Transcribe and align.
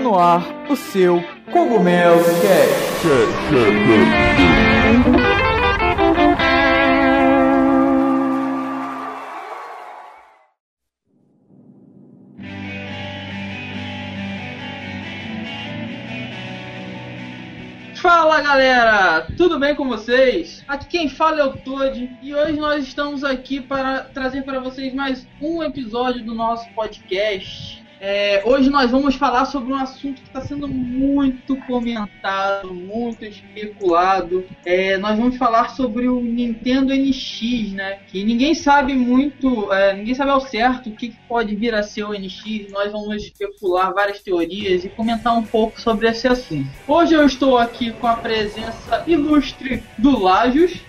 No 0.00 0.16
ar 0.16 0.46
o 0.70 0.76
seu 0.76 1.22
Cogumelo 1.50 2.22
Cast. 2.22 3.08
Fala 18.00 18.40
galera, 18.40 19.26
tudo 19.36 19.58
bem 19.58 19.74
com 19.74 19.88
vocês? 19.88 20.64
Aqui 20.68 20.86
quem 20.86 21.08
fala 21.08 21.40
é 21.40 21.44
o 21.44 21.56
Todd 21.56 22.16
e 22.22 22.34
hoje 22.34 22.58
nós 22.58 22.84
estamos 22.84 23.24
aqui 23.24 23.60
para 23.60 24.04
trazer 24.04 24.42
para 24.42 24.60
vocês 24.60 24.94
mais 24.94 25.26
um 25.42 25.60
episódio 25.60 26.24
do 26.24 26.34
nosso 26.34 26.68
podcast. 26.74 27.87
É, 28.00 28.42
hoje 28.44 28.70
nós 28.70 28.90
vamos 28.90 29.16
falar 29.16 29.44
sobre 29.44 29.72
um 29.72 29.76
assunto 29.76 30.20
que 30.20 30.28
está 30.28 30.40
sendo 30.40 30.68
muito 30.68 31.56
comentado, 31.66 32.72
muito 32.72 33.24
especulado. 33.24 34.44
É, 34.64 34.96
nós 34.98 35.18
vamos 35.18 35.36
falar 35.36 35.70
sobre 35.70 36.08
o 36.08 36.20
Nintendo 36.20 36.94
NX, 36.94 37.72
né? 37.72 37.98
Que 38.06 38.24
ninguém 38.24 38.54
sabe 38.54 38.94
muito, 38.94 39.72
é, 39.72 39.94
ninguém 39.94 40.14
sabe 40.14 40.30
ao 40.30 40.40
certo 40.40 40.90
o 40.90 40.92
que, 40.92 41.08
que 41.08 41.18
pode 41.28 41.54
vir 41.56 41.74
a 41.74 41.82
ser 41.82 42.04
o 42.04 42.12
NX. 42.12 42.70
Nós 42.70 42.92
vamos 42.92 43.22
especular 43.22 43.92
várias 43.92 44.20
teorias 44.20 44.84
e 44.84 44.88
comentar 44.88 45.36
um 45.36 45.42
pouco 45.42 45.80
sobre 45.80 46.08
esse 46.08 46.28
assunto. 46.28 46.68
Hoje 46.86 47.14
eu 47.14 47.26
estou 47.26 47.58
aqui 47.58 47.92
com 47.92 48.06
a 48.06 48.14
presença 48.14 49.02
ilustre 49.06 49.82
do 49.98 50.18
Lajos. 50.18 50.80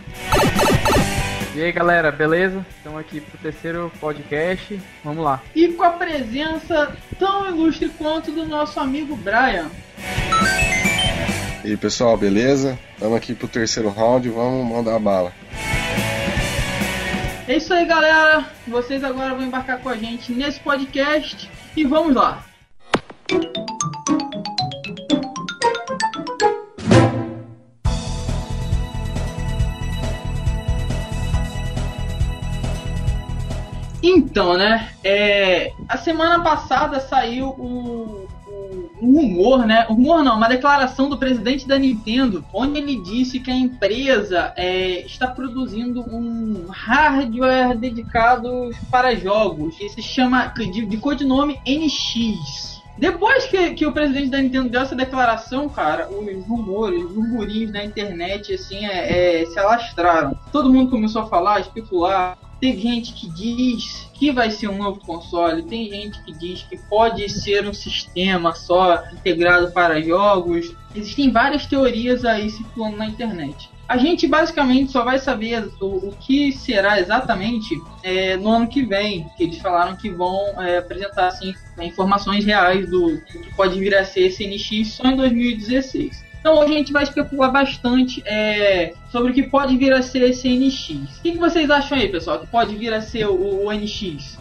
E 1.59 1.61
aí 1.61 1.73
galera, 1.73 2.09
beleza? 2.09 2.65
Estamos 2.77 3.01
aqui 3.01 3.19
pro 3.19 3.37
terceiro 3.37 3.91
podcast. 3.99 4.81
Vamos 5.03 5.25
lá. 5.25 5.43
E 5.53 5.67
com 5.67 5.83
a 5.83 5.89
presença 5.89 6.95
tão 7.19 7.49
ilustre 7.49 7.89
quanto 7.89 8.31
do 8.31 8.45
nosso 8.45 8.79
amigo 8.79 9.13
Brian. 9.17 9.69
E 11.61 11.71
aí 11.71 11.75
pessoal, 11.75 12.15
beleza? 12.15 12.79
Estamos 12.93 13.17
aqui 13.17 13.35
pro 13.35 13.49
terceiro 13.49 13.89
round, 13.89 14.29
vamos 14.29 14.73
mandar 14.73 14.95
a 14.95 14.99
bala. 14.99 15.33
É 17.45 17.57
isso 17.57 17.73
aí 17.73 17.85
galera, 17.85 18.45
vocês 18.65 19.03
agora 19.03 19.35
vão 19.35 19.43
embarcar 19.43 19.81
com 19.81 19.89
a 19.89 19.97
gente 19.97 20.31
nesse 20.31 20.61
podcast 20.61 21.51
e 21.75 21.83
vamos 21.83 22.15
lá. 22.15 22.41
Então, 34.29 34.55
né? 34.55 34.89
É, 35.03 35.71
a 35.87 35.97
semana 35.97 36.41
passada 36.41 36.99
saiu 36.99 37.47
o, 37.47 38.27
um 39.01 39.17
rumor, 39.17 39.65
né? 39.65 39.87
Um 39.89 39.95
rumor 39.95 40.23
não, 40.23 40.37
uma 40.37 40.47
declaração 40.47 41.09
do 41.09 41.17
presidente 41.17 41.67
da 41.67 41.79
Nintendo, 41.79 42.45
onde 42.53 42.79
ele 42.79 43.01
disse 43.01 43.39
que 43.39 43.49
a 43.49 43.55
empresa 43.55 44.53
é, 44.55 45.01
está 45.05 45.27
produzindo 45.27 46.01
um 46.01 46.67
hardware 46.69 47.75
dedicado 47.75 48.69
para 48.91 49.15
jogos, 49.15 49.75
que 49.75 49.89
se 49.89 50.01
chama 50.01 50.47
de, 50.47 50.85
de 50.85 50.97
codinome 50.97 51.59
NX. 51.65 52.79
Depois 52.99 53.45
que, 53.45 53.73
que 53.75 53.85
o 53.85 53.93
presidente 53.93 54.29
da 54.29 54.41
Nintendo 54.41 54.69
deu 54.69 54.81
essa 54.81 54.95
declaração, 54.95 55.69
cara, 55.69 56.09
os 56.09 56.45
rumores, 56.45 57.01
os 57.01 57.13
burburinhos 57.13 57.71
na 57.71 57.83
internet, 57.83 58.53
assim, 58.53 58.85
é, 58.85 59.41
é, 59.41 59.45
se 59.45 59.57
alastraram. 59.57 60.37
Todo 60.51 60.71
mundo 60.71 60.91
começou 60.91 61.21
a 61.21 61.27
falar, 61.27 61.61
especular. 61.61 62.37
Tem 62.59 62.77
gente 62.77 63.13
que 63.13 63.29
diz 63.29 64.08
que 64.19 64.31
vai 64.31 64.51
ser 64.51 64.67
um 64.67 64.77
novo 64.77 64.99
console, 64.99 65.63
tem 65.63 65.89
gente 65.89 66.21
que 66.23 66.33
diz 66.33 66.61
que 66.63 66.77
pode 66.77 67.27
ser 67.29 67.65
um 67.65 67.73
sistema 67.73 68.53
só 68.53 69.05
integrado 69.13 69.71
para 69.71 70.01
jogos. 70.01 70.75
Existem 70.93 71.31
várias 71.31 71.65
teorias 71.65 72.25
aí 72.25 72.49
circulando 72.49 72.97
na 72.97 73.05
internet. 73.05 73.69
A 73.87 73.97
gente 73.97 74.27
basicamente 74.27 74.91
só 74.91 75.03
vai 75.03 75.17
saber 75.17 75.71
o, 75.79 76.09
o 76.09 76.15
que 76.19 76.51
será 76.51 76.99
exatamente 76.99 77.75
é, 78.03 78.35
no 78.35 78.49
ano 78.49 78.67
que 78.67 78.83
vem, 78.83 79.25
que 79.37 79.45
eles 79.45 79.57
falaram 79.57 79.95
que 79.95 80.09
vão 80.09 80.61
é, 80.61 80.77
apresentar 80.77 81.27
assim, 81.27 81.55
informações 81.81 82.45
reais 82.45 82.87
do, 82.89 83.15
do 83.15 83.21
que 83.21 83.55
pode 83.55 83.79
vir 83.79 83.95
a 83.95 84.03
ser 84.03 84.27
esse 84.27 84.45
NX 84.45 84.95
só 84.95 85.07
em 85.07 85.15
2016. 85.15 86.28
Então 86.39 86.57
hoje 86.57 86.73
a 86.73 86.77
gente 86.77 86.93
vai 86.93 87.03
especular 87.03 87.51
bastante 87.51 88.23
é, 88.25 88.93
sobre 89.11 89.31
o 89.31 89.33
que 89.33 89.43
pode 89.43 89.75
vir 89.77 89.93
a 89.93 90.01
ser 90.01 90.21
esse 90.23 90.47
NX. 90.47 91.17
O 91.17 91.21
que, 91.21 91.31
que 91.33 91.37
vocês 91.37 91.69
acham 91.69 91.97
aí, 91.97 92.07
pessoal, 92.07 92.39
que 92.39 92.47
pode 92.47 92.75
vir 92.75 92.93
a 92.93 93.01
ser 93.01 93.27
o, 93.27 93.65
o 93.65 93.73
NX? 93.73 94.37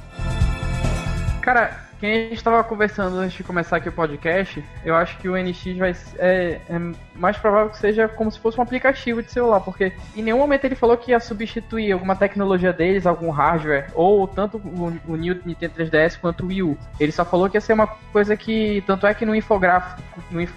Cara, 1.43 1.88
quem 1.99 2.11
a 2.11 2.15
gente 2.29 2.37
estava 2.37 2.63
conversando 2.63 3.19
antes 3.19 3.37
de 3.37 3.45
começar 3.45 3.77
aqui 3.77 3.89
o 3.89 3.93
podcast, 3.93 4.65
eu 4.85 4.95
acho 4.95 5.19
que 5.19 5.29
o 5.29 5.37
NX 5.37 5.77
vai 5.77 5.95
é, 6.19 6.61
é, 6.69 6.93
mais 7.15 7.37
provável 7.37 7.71
que 7.71 7.79
seja 7.79 8.09
como 8.09 8.31
se 8.31 8.39
fosse 8.39 8.59
um 8.59 8.63
aplicativo 8.63 9.23
de 9.23 9.33
celular, 9.33 9.61
porque 9.61 9.93
em 10.17 10.23
nenhum 10.23 10.39
momento 10.39 10.65
ele 10.65 10.75
falou 10.75 10.97
que 10.97 11.11
ia 11.11 11.21
substituir 11.21 11.93
alguma 11.93 12.15
tecnologia 12.15 12.73
deles, 12.73 13.07
algum 13.07 13.31
hardware, 13.31 13.91
ou 13.95 14.27
tanto 14.27 14.59
o, 14.59 14.97
o 15.09 15.17
New 15.17 15.41
Nintendo 15.45 15.75
3DS 15.75 16.19
quanto 16.21 16.45
o 16.45 16.49
Wii 16.49 16.63
U. 16.63 16.79
Ele 17.01 17.13
só 17.13 17.25
falou 17.25 17.51
que 17.51 17.57
ia 17.57 17.61
ser 17.61 17.73
uma 17.73 17.87
coisa 17.87 18.37
que, 18.37 18.83
tanto 18.87 19.07
é 19.07 19.13
que 19.13 19.27
no 19.27 19.35
infográfico, 19.35 20.03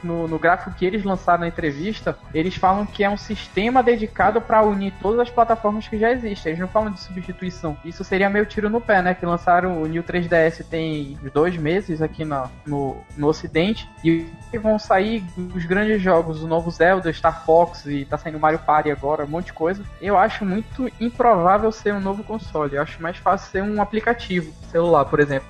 no, 0.04 0.28
no, 0.28 0.40
gráfico 0.40 0.76
que 0.78 0.86
eles 0.86 1.04
lançaram 1.04 1.42
na 1.42 1.48
entrevista, 1.48 2.18
eles 2.34 2.56
falam 2.56 2.86
que 2.86 3.04
é 3.04 3.10
um 3.10 3.18
sistema 3.18 3.82
dedicado 3.82 4.40
para 4.40 4.62
unir 4.62 4.94
todas 5.02 5.20
as 5.20 5.30
plataformas 5.30 5.88
que 5.88 5.98
já 5.98 6.12
existem. 6.12 6.52
Eles 6.52 6.60
não 6.60 6.68
falam 6.68 6.92
de 6.92 7.00
substituição. 7.00 7.78
Isso 7.84 8.04
seria 8.04 8.30
meio 8.30 8.46
tiro 8.46 8.70
no 8.70 8.80
pé, 8.80 9.02
né? 9.02 9.14
Que 9.14 9.26
lançaram 9.26 9.82
o 9.82 9.88
New 9.88 10.04
3DS 10.04 10.64
tem 10.70 11.18
dois 11.34 11.56
meses 11.58 12.02
aqui 12.02 12.26
no, 12.26 12.98
no, 13.18 13.28
Ocidente 13.28 13.90
e 14.04 14.28
vão 14.58 14.78
sair 14.78 15.24
os 15.56 15.66
grandes 15.66 16.02
jogos, 16.02 16.44
o 16.44 16.48
novo 16.48 16.70
Zelda, 16.70 17.12
Star 17.14 17.46
Fox 17.46 17.86
e 17.86 18.06
tá 18.06 18.18
saindo 18.18 18.40
Mario 18.40 18.60
Party 18.60 18.92
agora, 18.92 19.24
um 19.24 19.28
monte 19.28 19.48
de 19.48 19.54
coisa. 19.54 19.84
Eu 20.02 20.18
acho 20.18 20.46
muito 20.46 20.92
improvável 21.00 21.72
ser 21.72 21.94
um 21.94 22.02
novo 22.02 22.24
console. 22.24 22.76
Eu 22.76 22.82
acho 22.82 23.02
mais 23.02 23.18
fácil 23.18 23.52
ser 23.52 23.64
um 23.64 23.82
aplicativo 23.82 24.54
celular, 24.72 25.06
por 25.06 25.20
exemplo. 25.20 25.48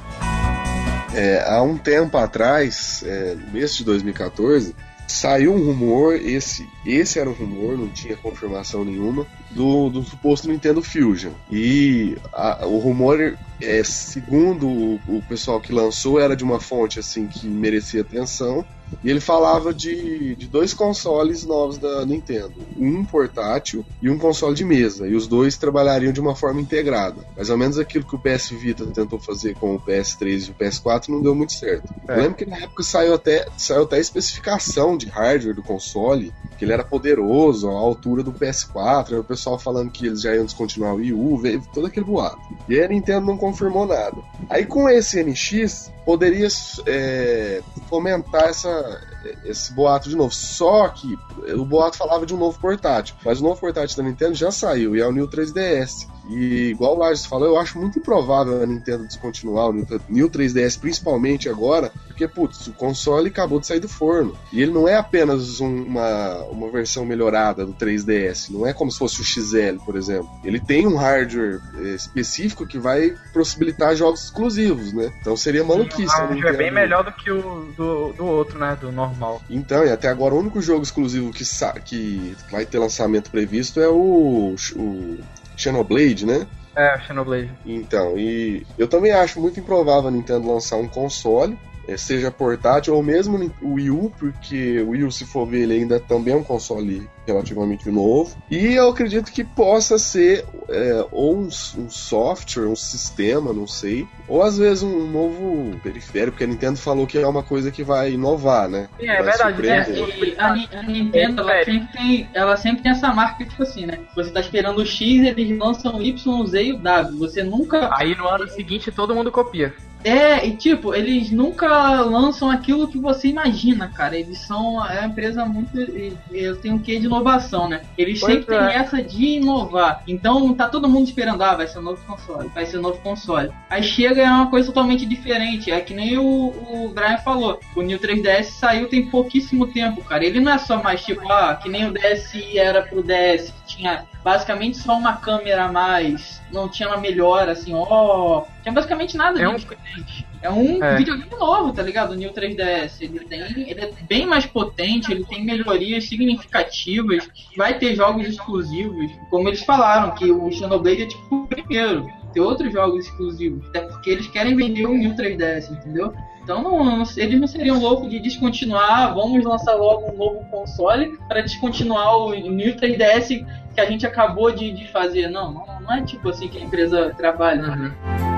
É, 1.14 1.44
há 1.46 1.62
um 1.62 1.78
tempo 1.78 2.18
atrás, 2.18 3.03
é, 3.06 3.36
no 3.36 3.52
mês 3.52 3.75
de 3.75 3.84
2014, 3.84 4.75
saiu 5.08 5.53
um 5.53 5.66
rumor, 5.66 6.16
esse, 6.16 6.68
esse 6.86 7.19
era 7.19 7.30
um 7.30 7.34
rumor, 7.34 7.78
não 7.78 7.90
tinha 7.90 8.16
confirmação 8.16 8.86
nenhuma, 8.86 9.28
do, 9.53 9.89
do 9.89 10.03
suposto 10.03 10.47
Nintendo 10.47 10.81
Fusion. 10.81 11.31
E 11.51 12.17
a, 12.34 12.66
o 12.66 12.78
rumor, 12.79 13.38
é, 13.62 13.84
segundo 13.84 14.67
o, 14.67 15.00
o 15.07 15.22
pessoal 15.28 15.59
que 15.59 15.73
lançou, 15.73 16.19
era 16.19 16.35
de 16.35 16.44
uma 16.44 16.59
fonte 16.59 17.00
assim 17.00 17.28
que 17.28 17.47
merecia 17.47 18.01
atenção. 18.01 18.66
E 19.03 19.09
ele 19.09 19.19
falava 19.19 19.73
de, 19.73 20.35
de 20.35 20.47
dois 20.47 20.73
consoles 20.73 21.45
novos 21.45 21.78
da 21.78 22.06
Nintendo: 22.06 22.53
um 22.78 23.06
portátil 23.06 23.85
e 24.01 24.09
um 24.09 24.17
console 24.17 24.56
de 24.56 24.66
mesa. 24.66 25.07
E 25.07 25.16
os 25.16 25.28
dois 25.28 25.57
trabalhariam 25.57 26.12
de 26.12 26.19
uma 26.19 26.35
forma 26.35 26.59
integrada. 26.59 27.25
Mais 27.35 27.50
ou 27.50 27.57
menos 27.57 27.79
aquilo 27.79 28.06
que 28.06 28.16
o 28.16 28.19
PS 28.19 28.50
Vita 28.50 28.85
tentou 28.88 29.19
fazer 29.19 29.56
com 29.56 29.75
o 29.75 29.79
PS3 29.79 30.47
e 30.47 30.51
o 30.51 30.56
PS4 30.56 31.09
não 31.09 31.22
deu 31.22 31.33
muito 31.33 31.53
certo. 31.53 31.94
É. 32.07 32.13
Eu 32.13 32.22
lembro 32.22 32.35
que 32.35 32.45
na 32.45 32.57
época 32.57 32.83
saiu 32.83 33.13
até, 33.13 33.47
saiu 33.57 33.83
até 33.83 33.95
a 33.95 34.00
especificação 34.00 34.97
de 34.97 35.07
hardware 35.07 35.56
do 35.56 35.63
console, 35.63 36.33
que 36.57 36.66
ele 36.66 36.73
era 36.73 36.83
poderoso, 36.83 37.69
à 37.69 37.73
altura 37.73 38.23
do 38.23 38.33
PS4. 38.33 39.13
Aí 39.13 39.19
o 39.19 39.23
pessoal 39.41 39.57
falando 39.57 39.90
que 39.90 40.06
eles 40.06 40.22
já 40.22 40.35
iam 40.35 40.46
descontinuar 40.46 40.94
o 40.94 40.97
Wii 40.97 41.13
U, 41.13 41.38
veio 41.38 41.63
todo 41.74 41.88
aquele 41.88 42.06
boato. 42.06 42.40
E 42.69 42.79
a 42.79 42.88
Nintendo 42.88 43.25
não 43.25 43.35
confirmou 43.35 43.88
nada. 43.88 44.18
Aí 44.47 44.66
com 44.66 44.88
esse 44.88 45.24
NX, 45.24 45.91
poderia 46.06 46.47
é, 46.85 47.63
fomentar 47.90 48.44
essa, 48.44 49.01
esse 49.44 49.74
boato 49.74 50.09
de 50.09 50.16
novo. 50.16 50.34
Só 50.34 50.88
que 50.90 51.18
o 51.56 51.66
boato 51.66 51.98
falava 51.98 52.26
de 52.26 52.34
um 52.34 52.38
novo 52.38 52.59
portátil, 52.59 53.16
mas 53.24 53.40
o 53.40 53.44
novo 53.44 53.59
portátil 53.59 53.98
da 53.98 54.04
Nintendo 54.04 54.36
já 54.36 54.52
saiu 54.52 54.96
e 54.96 55.02
é 55.02 55.08
o 55.08 55.12
New 55.12 55.28
3DS. 55.28 56.08
E 56.30 56.70
igual 56.70 56.96
o 56.96 57.00
Lars 57.00 57.26
falou, 57.26 57.48
eu 57.48 57.60
acho 57.60 57.80
muito 57.80 58.00
improvável 58.00 58.62
a 58.62 58.66
Nintendo 58.66 59.06
descontinuar 59.06 59.70
o 59.70 59.74
New 60.08 60.30
3DS, 60.30 60.80
principalmente 60.80 61.50
agora, 61.50 61.92
porque, 62.07 62.28
putz, 62.28 62.68
o 62.68 62.74
console 62.74 63.30
acabou 63.30 63.60
de 63.60 63.68
sair 63.68 63.80
do 63.80 63.90
forno. 63.90 64.38
E 64.54 64.62
ele 64.62 64.72
não 64.72 64.88
é 64.88 64.95
apenas 64.95 65.60
um, 65.60 65.84
uma, 65.84 66.36
uma 66.45 66.69
versão 66.69 67.06
melhorada 67.06 67.66
do 67.66 67.74
3DS, 67.74 68.50
não 68.50 68.66
é 68.66 68.74
como 68.74 68.92
se 68.92 69.00
fosse 69.00 69.19
o 69.19 69.24
XL, 69.24 69.84
por 69.84 69.95
exemplo. 69.95 70.30
Ele 70.44 70.60
tem 70.60 70.88
um 70.88 70.95
hardware 70.95 71.60
eh, 71.80 71.95
específico 71.95 72.66
que 72.68 72.78
vai 72.78 73.16
possibilitar 73.34 73.95
jogos 73.95 74.25
exclusivos, 74.25 74.94
né? 74.94 75.12
Então 75.19 75.36
seria 75.36 75.63
maluquice. 75.63 76.16
O 76.16 76.19
hardware 76.19 76.54
é 76.54 76.57
bem 76.57 76.72
melhor 76.72 77.04
do 77.04 77.12
que 77.12 77.31
o 77.31 77.74
do, 77.75 78.13
do 78.13 78.25
outro, 78.25 78.60
né? 78.60 78.78
Do 78.80 78.92
normal. 78.92 79.11
Então, 79.50 79.86
e 79.86 79.92
até 79.92 80.08
agora 80.08 80.34
o 80.34 80.40
único 80.40 80.62
jogo 80.62 80.84
exclusivo 80.84 81.31
que, 81.31 81.44
que 81.86 82.36
vai 82.52 82.66
ter 82.66 82.80
lançamento 82.80 83.31
previsto 83.31 83.80
é 83.80 83.88
o, 83.88 84.56
o 84.75 85.18
Xenoblade, 85.56 86.25
né? 86.25 86.48
É, 86.75 86.96
o 86.96 87.02
Xenoblade. 87.02 87.52
Então, 87.66 88.18
e 88.18 88.66
eu 88.78 88.88
também 88.88 89.12
acho 89.12 89.40
muito 89.40 89.60
improvável 89.60 90.08
a 90.08 90.12
Nintendo 90.12 90.52
lançar 90.52 90.78
um 90.78 90.88
console 90.88 91.58
é, 91.92 91.98
seja 91.98 92.32
portátil 92.32 92.96
ou 92.96 93.04
mesmo 93.04 93.52
o 93.62 93.74
Wii 93.74 93.92
U, 93.92 94.12
porque 94.18 94.80
o 94.80 94.90
Wii 94.90 95.04
U, 95.04 95.12
se 95.12 95.26
for 95.26 95.46
ver, 95.46 95.64
ele 95.64 95.74
ainda 95.74 96.00
também 96.00 96.34
é 96.34 96.38
um 96.38 96.44
console 96.44 97.10
relativamente 97.26 97.90
novo. 97.90 98.36
E 98.50 98.74
eu 98.74 98.90
acredito 98.90 99.32
que 99.32 99.44
possa 99.44 99.98
ser 99.98 100.46
é, 100.70 101.06
ou 101.12 101.38
um, 101.38 101.48
um, 101.48 101.90
software, 101.90 102.68
um 102.68 102.76
sistema, 102.76 103.54
não 103.54 103.68
sei, 103.68 104.08
ou 104.28 104.42
às 104.42 104.58
vezes 104.58 104.84
um 104.84 105.08
novo 105.08 105.78
periférico, 105.84 106.32
porque 106.32 106.44
a 106.44 106.48
Nintendo 106.48 106.78
falou 106.78 107.06
que 107.06 107.18
é 107.18 107.28
uma 107.28 107.44
coisa 107.44 107.72
que 107.72 107.84
vai 107.84 108.14
inovar, 108.14 108.70
né? 108.70 108.90
Sim, 109.00 109.08
é 109.08 109.22
verdade. 109.22 109.62
Né? 109.62 110.36
a, 110.38 110.48
a, 110.48 110.84
Nintendo, 110.84 111.42
ela 111.42 111.64
sempre, 111.64 111.98
tem, 111.98 112.30
ela 112.34 112.58
sempre 112.58 112.84
tem 112.84 112.92
essa 112.92 113.14
marca, 113.14 113.46
tipo 113.46 113.62
assim, 113.64 113.86
né? 113.86 114.00
Você 114.16 114.32
tá 114.32 114.40
esperando 114.40 114.80
o 114.80 114.86
X, 114.86 115.26
eles 115.26 115.58
lançam 115.58 115.98
o 115.98 116.02
Y, 116.02 116.42
o 116.42 116.48
Z 116.48 116.64
e 116.64 116.74
o 116.74 116.78
W. 116.78 117.20
Você 117.20 117.44
nunca. 117.44 117.90
Aí 117.94 118.16
no 118.16 118.28
ano 118.28 118.48
seguinte 118.50 118.92
todo 118.92 119.14
mundo 119.14 119.32
copia. 119.32 119.74
É, 120.03 120.45
e 120.45 120.56
tipo, 120.56 120.94
eles 120.94 121.31
nunca 121.31 122.01
lançam 122.01 122.50
aquilo 122.50 122.88
que 122.88 122.98
você 122.98 123.27
imagina, 123.27 123.88
cara. 123.89 124.18
Eles 124.18 124.39
são 124.39 124.83
é 124.86 125.00
uma 125.00 125.07
empresa 125.07 125.45
muito. 125.45 125.77
Eles 125.77 126.57
têm 126.59 126.71
um 126.71 126.80
quê 126.80 127.00
de 127.00 127.06
inovação, 127.06 127.69
né? 127.69 127.81
Eles 127.98 128.19
pois 128.19 128.33
sempre 128.33 128.56
é. 128.56 128.68
têm 128.68 128.75
essa 128.75 129.01
de 129.01 129.24
inovar. 129.38 130.03
Então 130.07 130.53
tá 130.53 130.68
todo 130.68 130.89
mundo 130.89 131.07
esperando, 131.07 131.42
ah, 131.44 131.56
vai 131.56 131.68
ser 131.68 131.80
um 131.80 131.83
novo 131.83 132.03
console, 132.06 132.50
vai 132.53 132.65
ser 132.65 132.80
um 132.80 132.81
novo 132.81 133.00
console. 133.01 133.51
Aí 133.69 133.83
chega 133.83 134.21
é 134.21 134.30
uma 134.30 134.50
coisa 134.50 134.68
totalmente 134.68 135.06
diferente. 135.06 135.71
É 135.71 135.80
que 135.80 135.94
nem 135.94 136.18
o, 136.18 136.24
o 136.25 136.92
Brian 136.94 137.18
falou. 137.18 137.59
O 137.75 137.81
New 137.81 138.00
3DS 138.00 138.44
saiu 138.44 138.88
tem 138.88 139.09
pouquíssimo 139.09 139.68
tempo, 139.68 140.04
cara. 140.04 140.25
Ele 140.25 140.39
não 140.39 140.51
é 140.51 140.57
só 140.57 140.81
mais 140.81 141.04
tipo, 141.04 141.31
ah, 141.31 141.56
que 141.56 141.69
nem 141.69 141.88
o 141.88 141.94
DSi 141.94 142.57
era 142.57 142.81
pro 142.81 143.04
DS, 143.04 143.51
que 143.51 143.77
tinha 143.77 144.06
basicamente 144.23 144.77
só 144.77 144.97
uma 144.97 145.18
câmera 145.18 145.65
a 145.65 145.71
mais, 145.71 146.41
não 146.51 146.69
tinha 146.69 146.89
uma 146.89 146.97
melhora 146.97 147.51
assim, 147.51 147.73
ó. 147.73 148.44
Tinha 148.62 148.73
basicamente 148.73 149.18
nada 149.18 149.41
é 149.41 149.47
um... 149.47 149.56
diferente. 149.56 150.25
É 150.41 150.50
um 150.50 150.83
é. 150.83 150.97
videogame 150.97 151.29
novo, 151.39 151.71
tá 151.71 151.83
ligado? 151.83 152.13
O 152.13 152.15
New 152.15 152.33
3DS. 152.33 153.01
Ele, 153.01 153.19
tem, 153.19 153.41
ele 153.69 153.79
é 153.79 153.91
bem 154.07 154.25
mais 154.25 154.45
potente, 154.45 155.12
ele 155.12 155.23
tem 155.23 155.45
melhorias 155.45 156.06
significativas, 156.06 157.29
vai 157.56 157.77
ter 157.77 157.95
jogos 157.95 158.27
exclusivos. 158.27 159.12
Como 159.29 159.47
eles 159.47 159.62
falaram, 159.63 160.15
que 160.15 160.31
o 160.31 160.51
Xenoblade 160.51 161.03
é 161.03 161.06
tipo 161.06 161.35
o 161.35 161.47
primeiro. 161.47 162.07
Ter 162.33 162.41
outros 162.41 162.73
jogos 162.73 163.06
exclusivos. 163.06 163.68
Até 163.68 163.81
porque 163.81 164.09
eles 164.09 164.27
querem 164.27 164.56
vender 164.56 164.88
o 164.88 164.97
New 164.97 165.15
3DS, 165.15 165.69
entendeu? 165.69 166.12
Então 166.44 166.62
não, 166.62 166.84
não, 166.84 167.04
eles 167.18 167.40
não 167.40 167.48
seriam 167.48 167.80
loucos 167.80 168.10
de 168.10 168.20
descontinuar, 168.20 169.14
vamos 169.14 169.44
lançar 169.44 169.76
logo 169.76 170.12
um 170.12 170.18
novo 170.18 170.46
console 170.50 171.18
para 171.28 171.42
descontinuar 171.42 172.18
o 172.18 172.32
New 172.32 172.76
3DS 172.76 173.46
que 173.74 173.80
a 173.80 173.86
gente 173.86 174.06
acabou 174.06 174.52
de, 174.52 174.72
de 174.72 174.88
fazer. 174.88 175.30
Não, 175.30 175.54
não, 175.54 175.82
não 175.82 175.94
é 175.94 176.02
tipo 176.04 176.30
assim 176.30 176.48
que 176.48 176.58
a 176.58 176.62
empresa 176.62 177.14
trabalha. 177.16 177.70
Uhum. 177.70 178.31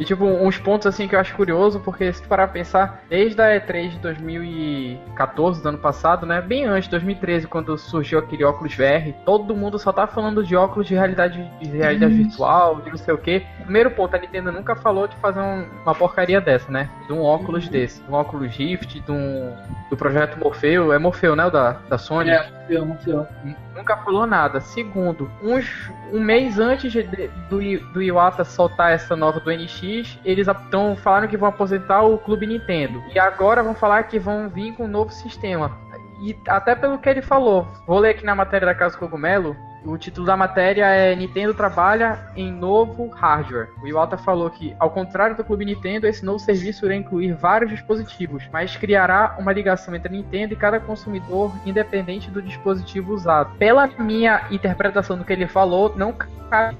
E 0.00 0.04
tipo, 0.04 0.24
uns 0.24 0.56
pontos 0.56 0.86
assim 0.86 1.06
que 1.06 1.14
eu 1.14 1.20
acho 1.20 1.36
curioso, 1.36 1.78
porque 1.78 2.10
se 2.10 2.22
tu 2.22 2.28
parar 2.28 2.46
pra 2.46 2.54
pensar, 2.54 3.02
desde 3.10 3.38
a 3.38 3.60
E3 3.60 3.90
de 3.90 3.98
2014, 3.98 5.62
do 5.62 5.68
ano 5.68 5.76
passado, 5.76 6.24
né? 6.24 6.40
Bem 6.40 6.64
antes, 6.64 6.88
2013, 6.88 7.46
quando 7.46 7.76
surgiu 7.76 8.18
aquele 8.18 8.42
óculos 8.42 8.74
VR, 8.74 9.12
todo 9.26 9.54
mundo 9.54 9.78
só 9.78 9.92
tá 9.92 10.06
falando 10.06 10.42
de 10.42 10.56
óculos 10.56 10.88
de 10.88 10.94
realidade, 10.94 11.46
de 11.60 11.68
realidade 11.68 12.14
virtual, 12.14 12.80
de 12.80 12.88
não 12.88 12.96
sei 12.96 13.12
o 13.12 13.18
que. 13.18 13.44
Primeiro 13.62 13.90
ponto, 13.90 14.16
a 14.16 14.18
Nintendo 14.18 14.50
nunca 14.50 14.74
falou 14.74 15.06
de 15.06 15.14
fazer 15.16 15.40
um, 15.40 15.66
uma 15.82 15.94
porcaria 15.94 16.40
dessa, 16.40 16.72
né? 16.72 16.88
De 17.06 17.12
um 17.12 17.20
óculos 17.20 17.66
uhum. 17.66 17.70
desse. 17.70 18.02
De 18.02 18.10
um 18.10 18.14
óculos 18.14 18.56
Rift, 18.56 19.00
de 19.00 19.12
um, 19.12 19.54
do 19.90 19.98
projeto 19.98 20.38
Morfeu. 20.38 20.94
É 20.94 20.98
Morfeu, 20.98 21.36
né? 21.36 21.44
O 21.44 21.50
da, 21.50 21.72
da 21.72 21.98
Sony. 21.98 22.30
É, 22.30 22.59
Morfeu. 22.78 23.26
Nunca 23.74 23.96
falou 23.96 24.26
nada. 24.26 24.60
Segundo, 24.60 25.30
uns, 25.42 25.66
um 26.12 26.20
mês 26.20 26.58
antes 26.58 26.92
de, 26.92 27.02
do, 27.48 27.58
do 27.92 28.02
Iwata 28.02 28.44
soltar 28.44 28.92
essa 28.92 29.16
nova 29.16 29.40
do 29.40 29.50
NX, 29.50 30.18
eles 30.24 30.46
estão 30.46 30.96
falaram 30.96 31.28
que 31.28 31.36
vão 31.36 31.48
aposentar 31.48 32.02
o 32.02 32.18
Clube 32.18 32.46
Nintendo. 32.46 33.02
E 33.14 33.18
agora 33.18 33.62
vão 33.62 33.74
falar 33.74 34.04
que 34.04 34.18
vão 34.18 34.48
vir 34.48 34.74
com 34.74 34.84
um 34.84 34.88
novo 34.88 35.10
sistema. 35.10 35.76
E 36.22 36.36
até 36.46 36.74
pelo 36.74 36.98
que 36.98 37.08
ele 37.08 37.22
falou, 37.22 37.66
vou 37.86 37.98
ler 37.98 38.10
aqui 38.10 38.24
na 38.24 38.34
matéria 38.34 38.66
da 38.66 38.74
Casa 38.74 38.96
Cogumelo, 38.96 39.56
o 39.84 39.96
título 39.96 40.26
da 40.26 40.36
matéria 40.36 40.86
é 40.86 41.14
Nintendo 41.14 41.54
trabalha 41.54 42.18
em 42.36 42.52
novo 42.52 43.08
hardware. 43.08 43.68
O 43.82 43.86
Iwata 43.86 44.16
falou 44.16 44.50
que, 44.50 44.74
ao 44.78 44.90
contrário 44.90 45.36
do 45.36 45.44
Clube 45.44 45.64
Nintendo, 45.64 46.06
esse 46.06 46.24
novo 46.24 46.38
serviço 46.38 46.84
irá 46.86 46.94
incluir 46.94 47.32
vários 47.34 47.70
dispositivos, 47.70 48.48
mas 48.52 48.76
criará 48.76 49.36
uma 49.38 49.52
ligação 49.52 49.94
entre 49.94 50.08
a 50.08 50.12
Nintendo 50.12 50.52
e 50.52 50.56
cada 50.56 50.78
consumidor, 50.78 51.52
independente 51.64 52.30
do 52.30 52.42
dispositivo 52.42 53.14
usado. 53.14 53.56
Pela 53.56 53.86
minha 53.98 54.46
interpretação 54.50 55.16
do 55.16 55.24
que 55.24 55.32
ele 55.32 55.46
falou, 55.46 55.94
não 55.96 56.14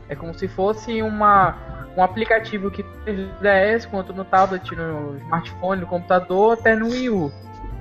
é 0.09 0.15
como 0.15 0.35
se 0.35 0.49
fosse 0.49 1.01
uma 1.01 1.57
um 1.97 2.03
aplicativo 2.03 2.71
que 2.71 2.83
no 2.83 3.29
DS, 3.41 3.87
quanto 3.87 4.13
no 4.13 4.25
tablet, 4.25 4.75
no 4.75 5.17
smartphone, 5.19 5.81
no 5.81 5.87
computador, 5.87 6.53
até 6.55 6.77
no 6.77 6.89
Wii 6.89 7.11
U. 7.11 7.33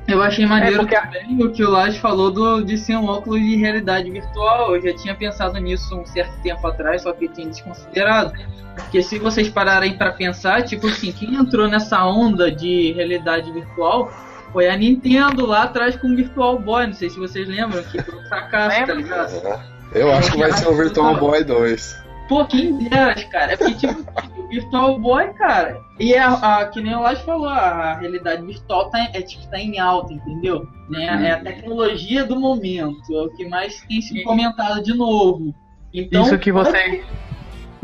Eu 0.09 0.21
achei 0.21 0.45
maneiro 0.45 0.75
é 0.75 0.79
porque... 0.79 0.95
também 0.95 1.43
o 1.43 1.51
que 1.51 1.63
o 1.63 1.69
Lars 1.69 1.97
falou 1.97 2.31
do, 2.31 2.63
de 2.63 2.77
ser 2.77 2.95
um 2.97 3.05
óculos 3.05 3.39
de 3.39 3.55
realidade 3.55 4.09
virtual. 4.09 4.75
Eu 4.75 4.81
já 4.81 4.97
tinha 4.97 5.15
pensado 5.15 5.57
nisso 5.59 5.95
um 5.95 6.05
certo 6.05 6.33
tempo 6.41 6.65
atrás, 6.65 7.03
só 7.03 7.13
que 7.13 7.27
tinha 7.27 7.47
desconsiderado. 7.47 8.33
Porque 8.75 9.03
se 9.03 9.19
vocês 9.19 9.49
pararem 9.49 9.97
para 9.97 10.11
pensar, 10.11 10.63
tipo 10.63 10.87
assim, 10.87 11.11
quem 11.11 11.35
entrou 11.35 11.67
nessa 11.67 12.03
onda 12.05 12.51
de 12.51 12.93
realidade 12.93 13.51
virtual 13.51 14.11
foi 14.51 14.67
a 14.67 14.75
Nintendo 14.75 15.45
lá 15.45 15.63
atrás 15.63 15.95
com 15.95 16.07
o 16.07 16.15
Virtual 16.15 16.57
Boy. 16.57 16.87
Não 16.87 16.93
sei 16.93 17.09
se 17.09 17.19
vocês 17.19 17.47
lembram, 17.47 17.83
que 17.83 18.01
foi 18.01 18.19
um 18.19 18.27
fracasso, 18.27 18.85
tá 18.85 18.93
ligado? 18.93 19.61
Eu 19.93 20.11
acho 20.13 20.31
que 20.31 20.37
vai 20.37 20.51
ser 20.51 20.67
o 20.67 20.75
Virtual 20.75 21.15
Boy 21.15 21.43
2. 21.43 22.03
Pô, 22.27 22.45
quem 22.45 22.77
dera, 22.89 23.15
cara. 23.25 23.53
É 23.53 23.57
porque, 23.57 23.87
tipo, 23.87 24.05
Virtual 24.49 24.99
Boy, 24.99 25.33
cara. 25.33 25.81
E 25.99 26.13
é 26.13 26.19
a, 26.19 26.59
a, 26.59 26.65
que 26.67 26.81
nem 26.81 26.95
o 26.95 27.01
Lars 27.01 27.21
falou, 27.21 27.47
a 27.47 27.93
realidade 27.95 28.45
virtual 28.45 28.89
tá, 28.89 28.99
é, 29.13 29.21
tipo, 29.21 29.47
tá 29.49 29.59
em 29.59 29.79
alta, 29.79 30.13
entendeu? 30.13 30.67
Né? 30.89 31.11
Hum. 31.11 31.23
É 31.23 31.31
a 31.31 31.43
tecnologia 31.43 32.25
do 32.25 32.39
momento. 32.39 33.15
É 33.15 33.21
o 33.21 33.29
que 33.29 33.47
mais 33.47 33.81
tem 33.81 34.01
sido 34.01 34.23
comentado 34.23 34.81
de 34.83 34.93
novo. 34.93 35.53
Então, 35.93 36.23
Isso 36.23 36.37
que 36.37 36.51
você. 36.51 37.03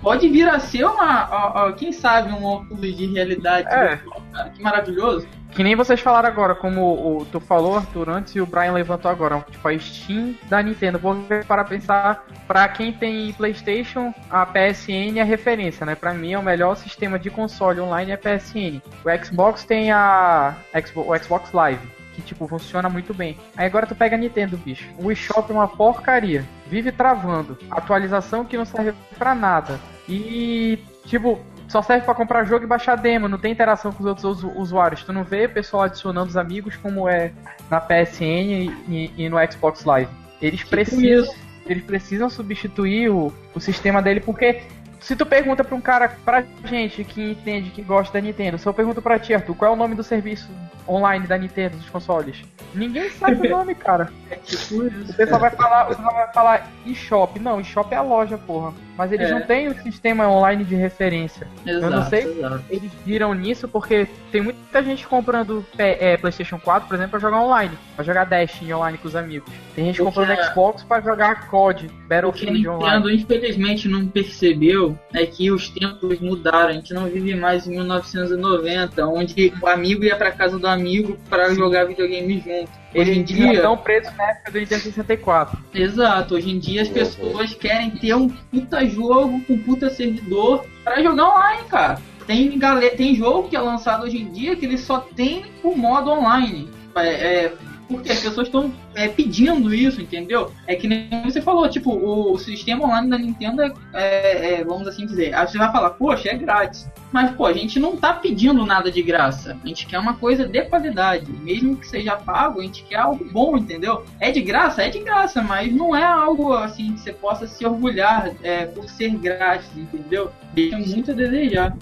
Pode, 0.02 0.30
vir 0.30 0.48
a 0.48 0.60
ser 0.60 0.86
uma. 0.86 1.74
quem 1.74 1.92
sabe 1.92 2.32
um 2.32 2.44
óculos 2.44 2.96
de 2.96 3.08
realidade 3.08 3.68
é. 3.74 3.96
virtual, 3.96 4.22
cara. 4.32 4.50
Que 4.50 4.62
maravilhoso. 4.62 5.28
Que 5.56 5.64
nem 5.64 5.74
vocês 5.74 6.02
falaram 6.02 6.28
agora, 6.28 6.54
como 6.54 7.22
o, 7.22 7.26
tu 7.26 7.40
falou, 7.40 7.78
Arthur, 7.78 8.10
antes 8.10 8.36
e 8.36 8.42
o 8.42 8.46
Brian 8.46 8.74
levantou 8.74 9.10
agora. 9.10 9.40
Tipo, 9.50 9.70
a 9.70 9.80
Steam 9.80 10.36
da 10.50 10.62
Nintendo. 10.62 11.00
Vou 11.00 11.16
para 11.48 11.64
pensar, 11.64 12.26
para 12.46 12.68
quem 12.68 12.92
tem 12.92 13.32
PlayStation, 13.32 14.14
a 14.30 14.46
PSN 14.46 15.18
é 15.18 15.24
referência, 15.24 15.86
né? 15.86 15.96
Para 15.96 16.14
mim, 16.14 16.34
é 16.34 16.38
o 16.38 16.44
melhor 16.44 16.76
sistema 16.76 17.18
de 17.18 17.30
console 17.30 17.80
online 17.80 18.12
é 18.12 18.16
a 18.16 18.18
PSN. 18.18 18.82
O 19.04 19.26
Xbox 19.26 19.64
tem 19.64 19.94
a 19.94 20.56
o 20.94 21.18
Xbox 21.18 21.54
Live 21.54 21.96
que, 22.16 22.22
tipo, 22.22 22.48
funciona 22.48 22.90
muito 22.90 23.14
bem. 23.14 23.38
Aí 23.56 23.66
agora 23.66 23.86
tu 23.86 23.94
pega 23.94 24.16
a 24.16 24.20
Nintendo, 24.20 24.58
bicho. 24.58 24.90
O 24.98 25.12
eShop 25.12 25.52
é 25.52 25.54
uma 25.54 25.68
porcaria. 25.68 26.46
Vive 26.68 26.92
travando. 26.92 27.58
Atualização 27.70 28.46
que 28.46 28.58
não 28.58 28.66
serve 28.66 28.94
pra 29.18 29.36
nada. 29.36 29.80
E, 30.08 30.80
tipo, 31.06 31.40
só 31.68 31.82
serve 31.82 32.06
para 32.06 32.14
comprar 32.14 32.44
jogo 32.44 32.64
e 32.64 32.68
baixar 32.68 32.96
demo, 32.96 33.28
não 33.28 33.38
tem 33.38 33.52
interação 33.52 33.92
com 33.92 34.04
os 34.04 34.06
outros 34.06 34.44
usuários. 34.56 35.04
Tu 35.04 35.12
não 35.12 35.24
vê 35.24 35.46
o 35.46 35.50
pessoal 35.50 35.84
adicionando 35.84 36.30
os 36.30 36.38
amigos 36.38 36.76
como 36.76 37.10
é 37.10 37.32
na 37.70 37.82
PSN 37.82 38.72
e, 38.88 39.12
e 39.18 39.30
no 39.30 39.38
Xbox 39.52 39.84
Live. 39.84 40.12
Eles 40.42 40.60
tipo 40.60 40.72
precisam, 40.72 41.34
eles 41.66 41.84
precisam 41.84 42.30
substituir 42.30 43.10
o, 43.10 43.34
o 43.54 43.60
sistema 43.60 44.02
dele 44.02 44.20
porque 44.20 44.62
se 45.00 45.16
tu 45.16 45.26
pergunta 45.26 45.64
pra 45.64 45.76
um 45.76 45.82
cara, 45.82 46.10
pra 46.24 46.44
gente 46.66 47.04
que 47.04 47.32
entende, 47.32 47.70
que 47.70 47.82
gosta 47.82 48.14
da 48.14 48.22
Nintendo, 48.22 48.58
se 48.58 48.68
eu 48.68 48.74
pergunto 48.74 49.02
pra 49.02 49.20
ti, 49.20 49.34
Arthur, 49.34 49.56
qual 49.56 49.72
é 49.72 49.74
o 49.74 49.78
nome 49.78 49.96
do 49.96 50.04
serviço 50.04 50.50
online 50.88 51.28
da 51.28 51.38
Nintendo, 51.38 51.78
dos 51.78 51.90
consoles? 51.90 52.42
Ninguém 52.74 53.10
sabe 53.10 53.48
o 53.48 53.50
nome, 53.50 53.74
cara. 53.74 54.12
É 54.30 54.36
tipo 54.36 54.86
isso. 54.86 55.12
O 55.12 55.16
pessoal 55.16 55.40
vai 55.40 55.52
falar, 55.52 55.86
o 55.86 55.88
pessoal 55.88 56.14
vai 56.14 56.34
falar 56.34 56.72
eShop. 56.86 57.40
Não, 57.40 57.62
eShop 57.62 57.94
é 57.94 57.98
a 57.98 58.02
loja, 58.02 58.38
porra. 58.38 58.74
Mas 58.98 59.12
eles 59.12 59.30
é. 59.30 59.34
não 59.34 59.42
têm 59.42 59.68
o 59.68 59.82
sistema 59.82 60.28
online 60.28 60.64
de 60.64 60.76
referência. 60.76 61.48
Exato, 61.66 61.86
eu 61.86 61.90
não 61.90 62.06
sei 62.10 62.24
exato. 62.24 62.64
eles 62.70 62.92
viram 63.06 63.34
nisso 63.34 63.68
porque 63.68 64.08
tem 64.32 64.42
muita 64.42 64.82
gente 64.84 65.06
comprando 65.08 65.66
é, 65.78 66.16
PlayStation 66.18 66.60
4, 66.60 66.88
por 66.88 66.96
exemplo, 66.96 67.12
pra 67.12 67.20
jogar 67.20 67.42
online. 67.42 67.78
Pra 67.96 68.06
jogar 68.06 68.26
Destiny 68.26 68.74
online 68.74 68.98
com 68.98 69.08
os 69.08 69.16
amigos. 69.16 69.52
Tem 69.76 69.86
gente 69.86 70.02
comprando 70.02 70.32
é... 70.32 70.44
Xbox 70.44 70.84
pra 70.84 71.02
jogar 71.02 71.48
COD, 71.48 71.90
Battlefield 72.08 72.68
online. 72.68 72.96
Nintendo, 72.98 73.12
infelizmente, 73.12 73.88
não 73.88 74.08
percebeu 74.08 74.85
é 75.14 75.26
que 75.26 75.52
os 75.52 75.70
tempos 75.70 76.20
mudaram. 76.20 76.70
A 76.70 76.74
gente 76.74 76.94
não 76.94 77.06
vive 77.06 77.36
mais 77.36 77.68
em 77.68 77.72
1990, 77.72 79.06
onde 79.08 79.54
o 79.62 79.68
amigo 79.68 80.04
ia 80.04 80.16
pra 80.16 80.32
casa 80.32 80.60
do 80.60 80.68
amigo 80.68 81.18
para 81.30 81.54
jogar 81.54 81.86
videogame 81.86 82.44
junto. 82.46 82.72
Hoje 82.94 83.12
em 83.12 83.24
dia. 83.24 83.54
estão 83.54 83.78
presos 83.78 84.16
na 84.16 84.32
época 84.32 84.52
do 84.52 84.60
Nintendo 84.60 84.82
64. 84.82 85.58
Exato, 85.74 86.36
hoje 86.36 86.50
em 86.50 86.60
dia 86.60 86.82
as 86.82 86.90
pessoas 86.90 87.54
querem 87.54 87.92
ter 87.92 88.16
um 88.16 88.30
puta 88.30 88.86
jogo 88.86 89.42
com 89.46 89.58
puta 89.60 89.90
servidor 89.90 90.66
para 90.84 91.04
jogar 91.04 91.30
online, 91.30 91.64
cara. 91.70 92.00
Tem, 92.26 92.58
galera, 92.58 92.96
tem 92.96 93.14
jogo 93.14 93.50
que 93.50 93.56
é 93.56 93.60
lançado 93.60 94.04
hoje 94.04 94.18
em 94.18 94.32
dia 94.32 94.56
que 94.56 94.66
ele 94.66 94.78
só 94.78 95.00
tem 95.00 95.46
o 95.64 95.76
modo 95.76 96.10
online. 96.10 96.70
É, 96.96 97.08
é, 97.08 97.54
Porque 97.88 98.12
as 98.12 98.20
pessoas 98.20 98.48
estão 98.48 98.74
é, 98.96 99.08
pedindo 99.08 99.74
isso, 99.74 100.02
entendeu? 100.02 100.52
É 100.66 100.76
que 100.76 100.88
nem 100.88 101.10
você 101.24 101.42
falou, 101.42 101.70
tipo, 101.70 101.92
o, 101.94 102.38
sistema 102.38 102.86
online 102.86 103.10
da 103.10 103.18
Nintendo 103.18 103.62
é, 103.62 103.74
é, 103.94 104.54
é, 104.54 104.64
vamos 104.64 104.88
assim 104.88 105.06
dizer, 105.06 105.34
aí 105.34 105.48
você 105.48 105.58
vai 105.58 105.72
falar, 105.72 105.92
poxa, 105.92 106.30
é 106.30 106.36
grátis. 106.36 106.90
Mas, 107.12 107.32
pô, 107.32 107.46
a 107.46 107.54
gente 107.54 107.80
não 107.80 107.96
tá 107.96 108.14
pedindo 108.14 108.66
nada 108.66 108.92
de 108.92 109.02
graça. 109.02 109.58
A 109.64 109.68
gente 109.68 109.86
quer 109.86 110.00
uma 110.00 110.16
coisa 110.16 110.46
de 110.48 110.62
qualidade. 110.64 111.32
Mesmo 111.32 111.78
que 111.78 111.88
seja 111.88 112.18
pago, 112.18 112.60
a 112.60 112.64
gente 112.64 112.84
quer 112.84 112.98
algo 112.98 113.24
bom, 113.32 113.56
entendeu? 113.56 114.04
É 114.20 114.32
de 114.32 114.42
graça? 114.42 114.84
É 114.84 114.90
de 114.90 115.00
graça, 115.00 115.42
mas 115.42 115.74
não 115.74 115.96
é 115.96 116.04
algo 116.04 116.54
assim 116.54 116.94
que 116.94 117.00
você 117.00 117.14
possa 117.14 117.48
se 117.48 117.66
orgulhar 117.66 118.32
é, 118.44 118.66
por 118.66 118.90
ser 118.90 119.12
grátis, 119.12 119.70
entendeu? 119.78 120.32
Deixa 120.54 120.78
muito 120.78 121.12
a 121.12 121.14
desejar. 121.14 121.76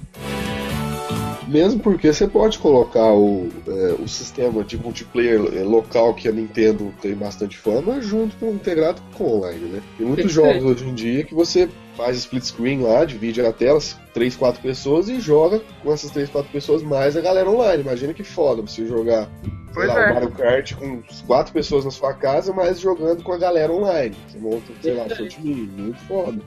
Mesmo 1.48 1.80
porque 1.80 2.12
você 2.12 2.28
pode 2.28 2.60
colocar 2.60 3.14
o, 3.14 3.50
é, 3.68 3.96
o 4.02 4.08
sistema 4.08 4.64
de 4.64 4.78
multiplayer 4.78 5.40
é, 5.56 5.64
local 5.64 6.14
que 6.14 6.28
a 6.28 6.32
Nintendo 6.32 6.94
tem 7.02 7.14
bastante 7.14 7.58
fama 7.58 8.02
junto 8.02 8.36
com 8.38 8.52
integrado 8.52 9.02
com 9.14 9.38
online, 9.38 9.66
né? 9.66 9.82
Tem 9.98 10.08
muitos 10.08 10.32
jogos 10.32 10.64
hoje 10.64 10.88
em 10.88 10.94
dia 10.94 11.24
que 11.24 11.34
você 11.34 11.70
faz 11.96 12.18
split 12.18 12.44
screen 12.44 12.82
lá, 12.82 13.06
divide 13.06 13.42
a 13.42 13.52
tela, 13.52 13.80
3, 14.14 14.36
4 14.36 14.62
pessoas 14.62 15.10
e 15.10 15.20
joga 15.20 15.62
com 15.84 15.94
essas 15.94 16.12
3, 16.12 16.30
4 16.30 16.52
pessoas 16.52 16.82
mais 16.82 17.16
a 17.16 17.22
galera 17.22 17.50
online. 17.50 17.84
Imagina 17.84 18.14
que 18.14 18.24
foda 18.24 18.62
você 18.62 18.86
jogar 18.86 19.30
sei 19.74 19.88
lá, 19.88 20.10
é. 20.10 20.14
Mario 20.14 20.32
Kart 20.32 20.74
com 20.76 21.02
4 21.28 21.54
pessoas 21.54 21.86
na 21.86 21.92
sua 21.92 22.14
casa, 22.14 22.54
mas 22.54 22.80
jogando 22.80 23.24
com 23.24 23.34
a 23.34 23.38
galera 23.38 23.72
online. 23.72 24.16
Você 24.28 24.38
monta, 24.38 24.72
sei 24.82 24.94
lá, 24.94 25.10
seu 25.10 25.28
time, 25.28 25.70
muito 25.76 26.00
foda. 26.02 26.40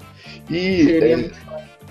E 0.51 0.93
é, 0.93 1.31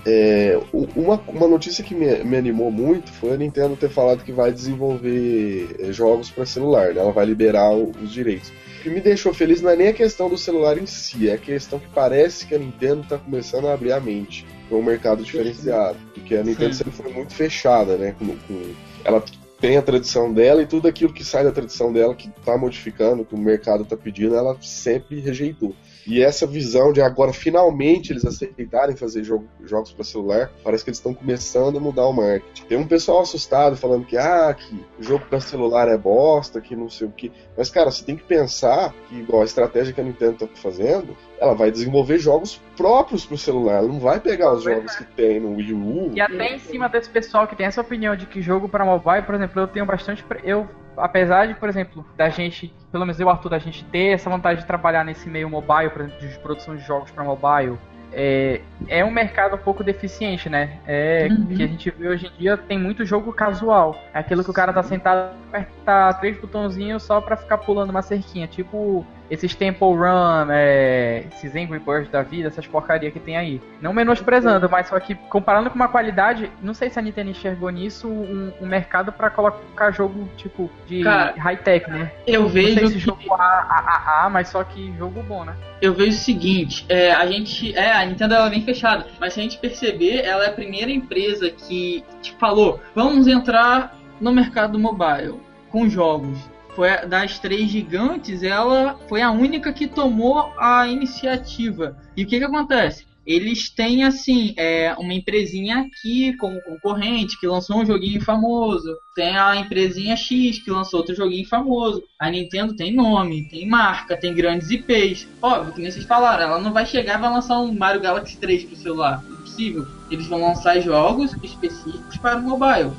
é, 0.06 0.60
uma, 0.96 1.20
uma 1.28 1.48
notícia 1.48 1.84
que 1.84 1.96
me, 1.96 2.24
me, 2.24 2.38
animou 2.38 2.72
muito 2.72 3.12
foi 3.12 3.34
a 3.34 3.38
Nintendo 3.38 3.76
ter 3.76 3.90
falado 3.90 4.24
que 4.24 4.32
vai 4.32 4.52
desenvolver 4.52 5.76
é, 5.80 5.92
jogos 5.92 6.30
para 6.30 6.46
celular, 6.46 6.94
né? 6.94 7.02
ela 7.02 7.12
vai 7.12 7.26
liberar 7.26 7.72
os 7.74 8.12
direitos. 8.12 8.50
O 8.50 8.84
que 8.84 8.90
me 8.90 9.02
deixou 9.02 9.34
feliz 9.34 9.62
não 9.62 9.72
é 9.72 9.76
nem 9.76 9.88
a 9.88 9.94
questão 9.94 10.30
do 10.30 10.38
celular 10.38 10.78
em 10.78 10.86
si, 10.86 11.28
é 11.28 11.34
a 11.34 11.38
questão 11.40 11.80
que 11.80 11.88
parece 11.90 12.46
que 12.46 12.54
a 12.54 12.60
Nintendo 12.60 13.02
está 13.02 13.18
começando 13.18 13.68
a 13.68 13.74
abrir 13.74 13.94
a 13.94 14.00
mente 14.00 14.46
para 14.70 14.78
um 14.78 14.84
mercado 14.84 15.24
diferenciado, 15.24 15.98
porque 16.14 16.36
a 16.36 16.44
Nintendo 16.44 16.74
Sim. 16.74 16.84
sempre 16.84 16.94
foi 16.94 17.12
muito 17.12 17.34
fechada, 17.34 17.98
né? 17.98 18.16
Com, 18.20 18.28
com, 18.28 18.74
ela 19.04 19.24
tem 19.60 19.78
a 19.78 19.82
tradição 19.82 20.32
dela 20.32 20.62
e 20.62 20.68
tudo 20.68 20.88
aquilo 20.88 21.14
que 21.14 21.24
sai 21.24 21.44
da 21.44 21.52
tradição 21.52 21.92
dela, 21.92 22.14
que 22.14 22.28
está 22.28 22.56
modificando, 22.56 23.26
que 23.26 23.34
o 23.34 23.38
mercado 23.40 23.82
está 23.82 23.98
pedindo, 23.98 24.36
ela 24.36 24.56
sempre 24.62 25.20
rejeitou. 25.20 25.74
E 26.08 26.22
essa 26.22 26.46
visão 26.46 26.94
de 26.94 27.02
agora 27.02 27.34
finalmente 27.34 28.12
eles 28.12 28.26
aceitarem 28.26 28.96
fazer 28.96 29.24
jogo, 29.24 29.48
jogos 29.64 29.92
para 29.92 30.04
celular, 30.04 30.52
parece 30.64 30.84
que 30.84 30.90
eles 30.90 31.00
estão 31.00 31.14
começando 31.14 31.78
a 31.78 31.82
mudar 31.82 32.06
o 32.06 32.14
marketing. 32.14 32.66
Tem 32.66 32.78
um 32.78 32.88
pessoal 32.88 33.22
assustado 33.22 33.76
falando 33.76 34.06
que 34.06 34.18
ah, 34.18 34.54
que 34.54 34.86
jogo 35.00 35.26
para 35.26 35.40
celular 35.40 35.88
é 35.88 35.98
bosta, 35.98 36.62
que 36.62 36.76
não 36.76 36.90
sei 36.90 37.08
o 37.08 37.12
que. 37.12 37.32
Mas 37.58 37.70
cara, 37.70 37.90
você 37.90 38.04
tem 38.06 38.16
que 38.16 38.24
pensar 38.24 38.94
que 39.10 39.16
igual 39.16 39.42
a 39.42 39.46
estratégia 39.46 39.94
que 39.94 40.02
a 40.02 40.04
Nintendo 40.04 40.38
tá 40.38 40.48
fazendo, 40.56 41.18
ela 41.40 41.54
vai 41.54 41.72
desenvolver 41.72 42.20
jogos 42.20 42.62
próprios 42.78 43.26
pro 43.26 43.38
celular, 43.38 43.78
ela 43.78 43.88
não 43.88 44.00
vai 44.00 44.20
pegar 44.20 44.54
os 44.54 44.64
jogos 44.64 44.96
que 44.96 45.04
tem 45.04 45.40
no 45.40 45.56
Wii 45.56 45.74
U. 45.74 46.12
E 46.14 46.22
até 46.22 46.56
em 46.56 46.60
cima 46.60 46.88
desse 46.88 47.10
pessoal 47.10 47.48
que 47.48 47.56
tem 47.56 47.66
essa 47.66 47.82
opinião 47.82 48.16
de 48.16 48.26
que 48.26 48.42
jogo 48.42 48.70
para 48.70 48.86
mobile, 48.86 49.24
por 49.24 49.36
exemplo, 49.36 49.62
eu 49.62 49.68
tenho 49.68 49.86
bastante 49.86 50.24
eu 50.44 50.68
apesar 50.98 51.48
de, 51.48 51.56
por 51.56 51.70
exemplo, 51.70 52.06
da 52.16 52.30
gente, 52.30 52.74
pelo 52.92 53.06
menos 53.06 53.20
eu, 53.20 53.30
Arthur, 53.30 53.50
da 53.50 53.60
gente 53.60 53.84
ter 53.86 54.14
essa 54.14 54.30
vontade 54.30 54.62
de 54.62 54.66
trabalhar 54.66 55.04
nesse 55.04 55.30
meio 55.30 55.50
mobile, 55.50 55.90
por 55.90 56.02
exemplo, 56.02 56.28
de 56.28 56.40
produção 56.40 56.76
de 56.76 56.84
jogos 56.84 57.12
para 57.12 57.24
mobile, 57.24 57.78
é, 58.18 58.62
é 58.88 59.04
um 59.04 59.12
mercado 59.12 59.56
um 59.56 59.60
pouco 59.60 59.84
deficiente, 59.84 60.50
né? 60.50 60.80
É 60.88 61.28
uhum. 61.30 61.48
que 61.48 61.62
a 61.62 61.68
gente 61.68 61.92
vê 61.92 62.08
hoje 62.08 62.28
em 62.28 62.40
dia 62.40 62.56
tem 62.56 62.80
muito 62.80 63.06
jogo 63.06 63.34
casual. 63.34 64.00
É 64.14 64.20
aquilo 64.20 64.44
que 64.44 64.50
o 64.50 64.54
cara 64.54 64.72
tá 64.72 64.82
sentado, 64.82 65.36
aperta 65.50 66.14
três 66.20 66.40
botãozinhos 66.40 67.04
só 67.04 67.20
pra 67.20 67.36
ficar 67.36 67.58
pulando 67.58 67.90
uma 67.90 68.02
cerquinha. 68.02 68.48
Tipo 68.48 69.06
esses 69.30 69.56
Temple 69.56 69.88
Run, 69.88 70.48
é, 70.52 71.26
esses 71.32 71.56
Angry 71.56 71.80
Birds 71.80 72.10
da 72.10 72.22
vida, 72.22 72.48
essas 72.48 72.68
porcaria 72.68 73.12
que 73.12 73.20
tem 73.20 73.38
aí. 73.38 73.62
Não 73.82 73.94
menosprezando, 73.94 74.70
mas 74.70 74.88
só 74.88 75.00
que 75.00 75.16
comparando 75.16 75.70
com 75.70 75.76
uma 75.76 75.88
qualidade, 75.88 76.52
não 76.62 76.74
sei 76.74 76.90
se 76.90 77.00
a 77.00 77.02
Nintendo 77.02 77.32
enxergou 77.32 77.70
nisso 77.70 78.08
um, 78.08 78.52
um 78.62 78.66
mercado 78.66 79.12
para 79.12 79.30
colocar 79.30 79.92
jogo 79.92 80.30
tipo 80.38 80.70
de 80.88 81.02
high-tech, 81.04 81.90
né? 81.90 82.12
Eu 82.28 82.48
vejo. 82.48 82.82
Não 82.82 82.88
sei 82.88 83.00
se 83.00 83.00
jogo 83.00 83.34
A, 83.34 83.44
A, 83.44 84.24
A, 84.24 84.26
A, 84.26 84.30
mas 84.30 84.50
só 84.50 84.64
que 84.64 84.94
jogo 84.98 85.22
bom, 85.24 85.44
né? 85.44 85.56
Eu 85.82 85.94
vejo 85.94 86.18
o 86.18 86.20
seguinte, 86.20 86.86
é, 86.88 87.12
a 87.12 87.26
gente. 87.26 87.76
É, 87.76 87.92
a 87.92 88.06
Nintendo 88.06 88.36
ela 88.36 88.50
vem 88.50 88.64
fechada, 88.64 89.06
mas 89.20 89.34
se 89.34 89.40
a 89.40 89.44
gente 89.44 89.58
perceber, 89.58 90.24
ela 90.24 90.46
é 90.46 90.50
a 90.50 90.54
primeira 90.54 90.92
empresa 90.92 91.50
que, 91.50 92.04
que 92.22 92.34
falou: 92.34 92.80
vamos 92.94 93.28
entrar 93.28 93.96
no 94.20 94.32
mercado 94.32 94.80
mobile 94.80 95.40
com 95.70 95.90
jogos 95.90 96.55
foi 96.76 97.06
das 97.08 97.40
três 97.40 97.70
gigantes, 97.70 98.44
ela 98.44 99.00
foi 99.08 99.22
a 99.22 99.32
única 99.32 99.72
que 99.72 99.88
tomou 99.88 100.54
a 100.58 100.88
iniciativa. 100.88 101.98
E 102.16 102.24
o 102.24 102.28
que, 102.28 102.38
que 102.38 102.44
acontece? 102.44 103.06
Eles 103.26 103.70
têm 103.70 104.04
assim 104.04 104.54
é, 104.56 104.94
uma 105.00 105.14
empresinha 105.14 105.80
aqui 105.80 106.38
como 106.38 106.62
concorrente 106.62 107.40
que 107.40 107.48
lançou 107.48 107.78
um 107.78 107.86
joguinho 107.86 108.22
famoso. 108.22 108.96
Tem 109.16 109.36
a 109.36 109.56
empresinha 109.56 110.16
X 110.16 110.60
que 110.60 110.70
lançou 110.70 111.00
outro 111.00 111.16
joguinho 111.16 111.48
famoso. 111.48 112.04
A 112.20 112.30
Nintendo 112.30 112.76
tem 112.76 112.94
nome, 112.94 113.50
tem 113.50 113.68
marca, 113.68 114.16
tem 114.16 114.36
grandes 114.36 114.70
IPs. 114.70 115.28
Óbvio 115.42 115.74
que 115.74 115.82
nem 115.82 115.90
vocês 115.90 116.06
falaram, 116.06 116.44
ela 116.44 116.60
não 116.60 116.72
vai 116.72 116.86
chegar 116.86 117.18
e 117.18 117.22
vai 117.22 117.32
lançar 117.32 117.60
um 117.60 117.74
Mario 117.74 118.02
Galaxy 118.02 118.38
3 118.38 118.66
pro 118.66 118.76
celular. 118.76 119.24
Impossível. 119.28 119.88
Eles 120.12 120.28
vão 120.28 120.42
lançar 120.42 120.80
jogos 120.80 121.36
específicos 121.42 122.18
para 122.18 122.38
o 122.38 122.44
mobile. 122.44 122.92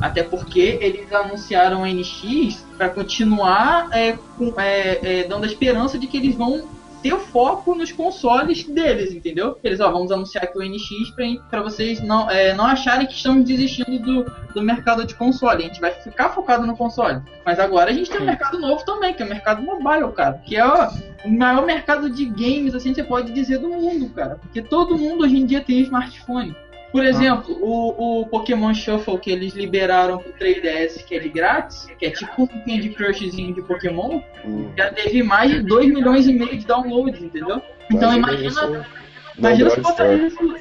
Até 0.00 0.22
porque 0.22 0.78
eles 0.80 1.12
anunciaram 1.12 1.82
o 1.82 1.86
NX 1.86 2.64
para 2.76 2.88
continuar 2.88 3.88
é, 3.92 4.18
com, 4.36 4.60
é, 4.60 4.98
é, 5.02 5.24
dando 5.24 5.44
a 5.44 5.46
esperança 5.46 5.98
de 5.98 6.06
que 6.06 6.16
eles 6.16 6.34
vão 6.34 6.68
ter 7.04 7.12
o 7.12 7.20
foco 7.20 7.74
nos 7.74 7.92
consoles 7.92 8.64
deles, 8.64 9.12
entendeu? 9.12 9.58
Eles, 9.62 9.78
ó, 9.78 9.92
vamos 9.92 10.10
anunciar 10.10 10.44
aqui 10.44 10.56
o 10.56 10.62
NX 10.62 11.12
para 11.50 11.60
vocês 11.60 12.00
não, 12.00 12.30
é, 12.30 12.54
não 12.54 12.64
acharem 12.64 13.06
que 13.06 13.12
estamos 13.12 13.44
desistindo 13.44 13.98
do, 13.98 14.24
do 14.54 14.62
mercado 14.62 15.06
de 15.06 15.14
console. 15.14 15.64
A 15.64 15.66
gente 15.66 15.82
vai 15.82 15.90
ficar 15.92 16.30
focado 16.30 16.66
no 16.66 16.74
console. 16.74 17.20
Mas 17.44 17.58
agora 17.58 17.90
a 17.90 17.92
gente 17.92 18.10
tem 18.10 18.22
um 18.22 18.24
mercado 18.24 18.58
novo 18.58 18.82
também, 18.86 19.12
que 19.12 19.22
é 19.22 19.26
o 19.26 19.28
mercado 19.28 19.60
mobile, 19.60 20.10
cara. 20.12 20.40
Que 20.46 20.56
é 20.56 20.66
ó, 20.66 20.88
o 21.26 21.30
maior 21.30 21.66
mercado 21.66 22.08
de 22.08 22.24
games, 22.24 22.74
assim, 22.74 22.94
você 22.94 23.04
pode 23.04 23.34
dizer, 23.34 23.58
do 23.58 23.68
mundo, 23.68 24.08
cara. 24.08 24.36
Porque 24.40 24.62
todo 24.62 24.96
mundo 24.96 25.24
hoje 25.24 25.36
em 25.36 25.44
dia 25.44 25.60
tem 25.60 25.80
smartphone. 25.80 26.56
Por 26.94 27.04
exemplo, 27.04 27.58
o, 27.60 28.20
o 28.20 28.26
Pokémon 28.26 28.72
Shuffle 28.72 29.18
que 29.18 29.28
eles 29.28 29.52
liberaram 29.52 30.18
pro 30.18 30.32
3DS, 30.34 31.04
que 31.04 31.16
é 31.16 31.18
de 31.18 31.28
grátis, 31.28 31.88
que 31.98 32.06
é 32.06 32.10
tipo 32.10 32.44
um 32.44 32.46
Candy 32.46 32.90
Crushzinho 32.90 33.52
de 33.52 33.62
Pokémon, 33.62 34.20
hum. 34.44 34.70
já 34.78 34.92
teve 34.92 35.20
mais 35.24 35.50
de 35.50 35.60
2 35.62 35.92
milhões 35.92 36.28
e 36.28 36.32
meio 36.32 36.56
de 36.56 36.64
downloads, 36.64 37.20
entendeu? 37.20 37.60
Então 37.90 38.16
imagina. 38.16 38.86
Imagina 39.36 39.70
se 39.70 39.80
botar 39.80 40.14
isso. 40.14 40.56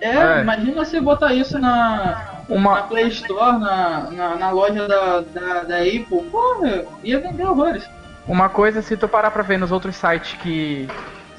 É, 0.00 0.08
é, 0.08 0.40
imagina 0.40 0.72
você 0.72 1.00
botar 1.00 1.32
isso 1.32 1.56
na, 1.56 2.42
uma... 2.48 2.74
na 2.74 2.82
Play 2.82 3.06
Store, 3.06 3.60
na, 3.60 4.10
na, 4.10 4.34
na 4.34 4.50
loja 4.50 4.88
da, 4.88 5.20
da, 5.20 5.62
da 5.62 5.76
Apple, 5.82 6.24
porra, 6.32 6.84
ia 7.04 7.20
vender 7.20 7.46
horrores. 7.46 7.88
Uma 8.26 8.48
coisa, 8.48 8.82
se 8.82 8.96
tu 8.96 9.06
parar 9.06 9.30
pra 9.30 9.44
ver 9.44 9.56
nos 9.56 9.70
outros 9.70 9.94
sites 9.94 10.32
que. 10.42 10.88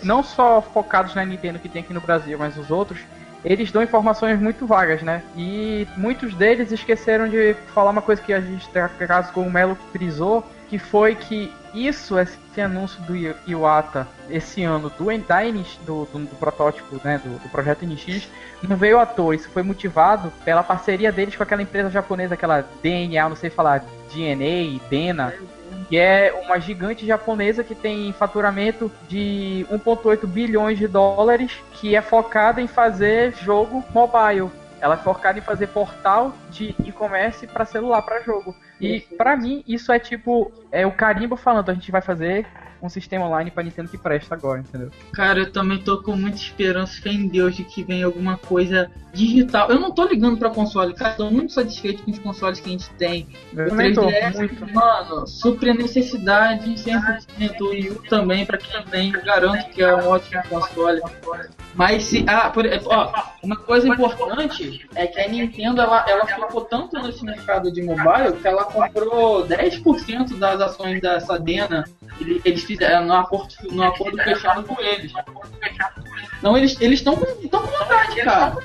Não 0.01 0.23
só 0.23 0.61
focados 0.61 1.13
na 1.15 1.25
Nintendo 1.25 1.59
que 1.59 1.67
tem 1.67 1.81
aqui 1.81 1.93
no 1.93 1.99
Brasil, 1.99 2.37
mas 2.37 2.55
os 2.55 2.71
outros, 2.71 2.99
eles 3.44 3.72
dão 3.72 3.84
informações 3.84 4.39
muito 4.39 4.65
vagas, 4.65 5.01
né? 5.01 5.24
E 5.36 5.88
muitos 5.96 6.34
deles 6.34 6.72
esqueceram 6.72 7.27
de 7.27 7.56
falar 7.74 7.91
uma 7.91 8.01
coisa 8.01 8.22
que 8.22 8.34
a 8.34 8.41
gente, 8.41 8.67
caso 9.08 9.32
com 9.32 9.41
o 9.41 9.51
Melo 9.51 9.77
frisou, 9.91 10.44
que 10.70 10.77
foi 10.77 11.15
que 11.15 11.51
isso, 11.74 12.17
esse 12.20 12.60
anúncio 12.60 13.01
do 13.03 13.15
Iwata 13.50 14.08
esse 14.29 14.63
ano 14.63 14.89
do, 14.89 15.06
da 15.27 15.41
do, 15.86 16.06
do, 16.06 16.20
do, 16.25 16.36
protótipo, 16.38 17.00
né, 17.03 17.22
do, 17.24 17.39
do, 17.39 17.50
projeto 17.50 17.86
NX, 17.86 18.27
não 18.63 18.75
veio 18.75 19.00
à 19.00 19.06
toa. 19.06 19.36
Isso 19.36 19.50
foi 19.50 19.63
motivado 19.63 20.32
pela 20.44 20.63
parceria 20.63 21.12
deles 21.12 21.36
com 21.36 21.44
aquela 21.44 21.62
empresa 21.62 21.89
japonesa, 21.89 22.34
aquela 22.34 22.65
DNA, 22.82 23.29
não 23.29 23.36
sei 23.36 23.50
falar, 23.50 23.86
DNA, 24.13 24.79
Dena, 24.89 25.34
que 25.88 25.98
é 25.98 26.34
uma 26.46 26.60
gigante 26.60 27.06
japonesa 27.06 27.63
que 27.63 27.74
tem 27.74 28.12
faturamento 28.13 28.91
de 29.08 29.65
1,8 29.72 30.27
bilhões 30.27 30.77
de 30.77 30.88
dólares, 30.88 31.51
que 31.74 31.96
é 31.96 32.01
focada 32.01 32.62
em 32.62 32.67
fazer 32.67 33.34
jogo 33.36 33.84
mobile. 33.94 34.51
Ela 34.79 34.96
é 34.96 34.98
focada 34.98 35.39
em 35.39 35.41
fazer 35.41 35.67
portal 35.67 36.34
de 36.51 36.75
e-commerce 36.86 37.48
para 37.48 37.65
celular, 37.65 38.01
para 38.01 38.22
jogo. 38.22 38.56
E 38.79 39.00
para 39.00 39.36
mim 39.36 39.63
isso 39.67 39.91
é 39.91 39.98
tipo 39.98 40.51
é 40.72 40.86
o 40.86 40.91
carimbo 40.91 41.36
falando, 41.36 41.72
a 41.72 41.74
gente 41.74 41.91
vai 41.91 42.01
fazer 42.01 42.46
um 42.81 42.89
sistema 42.89 43.25
online 43.25 43.51
pra 43.51 43.63
Nintendo 43.63 43.89
que 43.89 43.98
presta 43.98 44.36
agora, 44.36 44.60
entendeu? 44.60 44.89
Cara, 45.13 45.39
eu 45.39 45.51
também 45.51 45.79
tô 45.79 46.01
com 46.01 46.15
muita 46.15 46.38
esperança, 46.38 47.01
fé 47.01 47.10
em 47.12 47.27
Deus, 47.27 47.55
de 47.55 47.63
que 47.63 47.84
venha 47.84 48.05
alguma 48.05 48.38
coisa 48.38 48.89
digital. 49.13 49.69
Eu 49.69 49.79
não 49.79 49.91
tô 49.91 50.05
ligando 50.05 50.38
pra 50.38 50.50
console, 50.50 50.93
cara, 50.93 51.13
tô 51.13 51.31
muito 51.31 51.53
satisfeito 51.53 52.03
com 52.03 52.12
os 52.12 52.19
consoles 52.19 52.60
que 52.60 52.69
a 52.69 52.72
gente 52.72 52.89
tem. 52.91 53.27
Eu 53.55 53.65
O 53.65 53.69
também 53.69 53.93
tô, 53.93 54.01
3DS, 54.07 54.36
muito. 54.36 54.74
mano, 54.74 55.25
supre 55.27 55.72
a 55.72 55.74
necessidade 55.74 56.69
100%. 56.75 57.62
O 57.62 57.69
Wii 57.69 57.89
U 57.91 57.96
também, 58.10 58.46
pra 58.46 58.57
quem 58.57 58.81
tem, 58.84 59.13
eu 59.13 59.22
garanto 59.24 59.69
que 59.69 59.81
é 59.81 59.96
um 59.96 60.07
ótimo 60.10 60.41
console. 60.50 61.01
Mas 61.74 62.03
se. 62.05 62.24
Ah, 62.27 62.50
por, 62.50 62.65
ó, 62.86 63.13
uma 63.43 63.55
coisa 63.55 63.88
importante 63.88 64.88
é 64.96 65.07
que 65.07 65.19
a 65.19 65.27
Nintendo 65.27 65.81
ela, 65.81 66.05
ela 66.07 66.25
focou 66.27 66.62
tanto 66.62 67.00
nesse 67.01 67.24
mercado 67.24 67.72
de 67.72 67.81
mobile 67.81 68.34
que 68.41 68.48
ela 68.48 68.65
comprou 68.65 69.46
10% 69.46 70.38
das 70.38 70.60
ações 70.62 71.01
da 71.01 71.19
Sadena. 71.19 71.84
Ele- 72.19 72.41
Eles 72.43 72.63
fizeram 72.67 73.05
no 73.05 73.13
acordo, 73.13 73.55
no 73.71 73.83
acordo 73.83 74.17
fechado 74.17 74.63
com 74.63 74.79
eles. 74.81 75.12
Não, 76.41 76.57
eles 76.57 76.79
estão 76.79 77.15
com, 77.15 77.25
tão 77.47 77.62
com 77.62 77.67
vontade, 77.67 78.15
cara. 78.24 78.57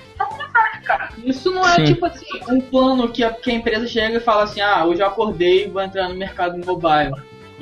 Isso 1.25 1.51
não 1.51 1.67
é 1.67 1.77
Sim. 1.77 1.85
tipo 1.85 2.05
assim, 2.05 2.27
um 2.49 2.61
plano 2.61 3.09
que 3.11 3.23
a, 3.23 3.33
que 3.33 3.51
a 3.51 3.55
empresa 3.55 3.87
chega 3.87 4.17
e 4.17 4.21
fala 4.21 4.43
assim, 4.43 4.61
ah, 4.61 4.85
hoje 4.85 5.01
eu 5.01 5.07
acordei 5.07 5.65
e 5.65 5.69
vou 5.69 5.81
entrar 5.81 6.09
no 6.09 6.15
mercado 6.15 6.59
mobile. 6.59 7.15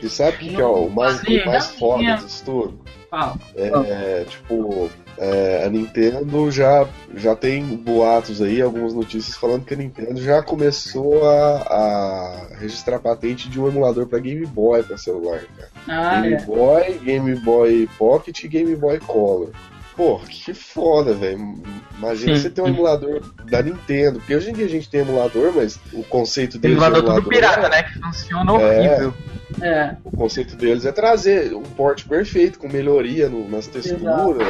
E 0.02 0.08
sabe 0.08 0.36
o 0.36 0.38
que, 0.38 0.48
que 0.54 0.60
é 0.60 0.64
o 0.64 0.88
mais, 0.88 1.22
o 1.22 1.46
mais 1.46 1.66
foda 1.76 1.98
tinha. 1.98 2.16
disso 2.16 2.44
tudo? 2.44 2.80
Fala. 3.10 3.34
É, 3.56 4.24
tipo, 4.24 4.90
é, 5.18 5.64
a 5.66 5.70
Nintendo 5.70 6.50
já, 6.50 6.86
já 7.14 7.34
tem 7.36 7.62
boatos 7.64 8.40
aí, 8.40 8.60
algumas 8.62 8.94
notícias 8.94 9.36
falando 9.36 9.64
que 9.64 9.74
a 9.74 9.76
Nintendo 9.76 10.20
já 10.22 10.42
começou 10.42 11.28
a, 11.28 11.56
a 11.56 12.46
registrar 12.58 12.98
patente 12.98 13.48
de 13.48 13.60
um 13.60 13.68
emulador 13.68 14.06
para 14.06 14.18
Game 14.18 14.46
Boy 14.46 14.82
para 14.82 14.96
celular, 14.96 15.40
cara. 15.56 15.68
Ah, 15.88 16.20
Game 16.20 16.34
é. 16.34 16.40
Boy, 16.42 16.98
Game 17.04 17.34
Boy 17.36 17.88
Pocket 17.98 18.42
e 18.44 18.48
Game 18.48 18.74
Boy 18.76 18.98
Color. 19.00 19.50
Pô, 19.96 20.18
que 20.20 20.54
foda, 20.54 21.12
velho. 21.12 21.60
Imagina 21.98 22.34
Sim. 22.34 22.40
você 22.42 22.48
ter 22.50 22.62
um 22.62 22.68
emulador 22.68 23.20
da 23.50 23.60
Nintendo, 23.62 24.18
porque 24.18 24.34
hoje 24.34 24.48
em 24.48 24.54
dia 24.54 24.64
a 24.64 24.68
gente 24.68 24.88
tem 24.88 25.00
emulador, 25.02 25.52
mas 25.54 25.78
o 25.92 26.02
conceito 26.04 26.58
deles 26.58 26.78
de 26.78 26.82
emulador 26.82 27.02
tudo 27.02 27.10
emulador 27.18 27.28
pirata, 27.28 27.66
é- 27.66 27.70
né? 27.70 27.82
Que 27.82 27.98
funciona 28.00 28.52
É. 28.52 28.54
horrível. 28.94 29.14
É. 29.60 29.96
O 30.04 30.16
conceito 30.16 30.56
deles 30.56 30.86
é 30.86 30.92
trazer 30.92 31.52
um 31.54 31.62
porte 31.62 32.08
perfeito, 32.08 32.58
com 32.58 32.68
melhoria 32.68 33.28
no- 33.28 33.46
nas 33.50 33.66
texturas. 33.66 34.00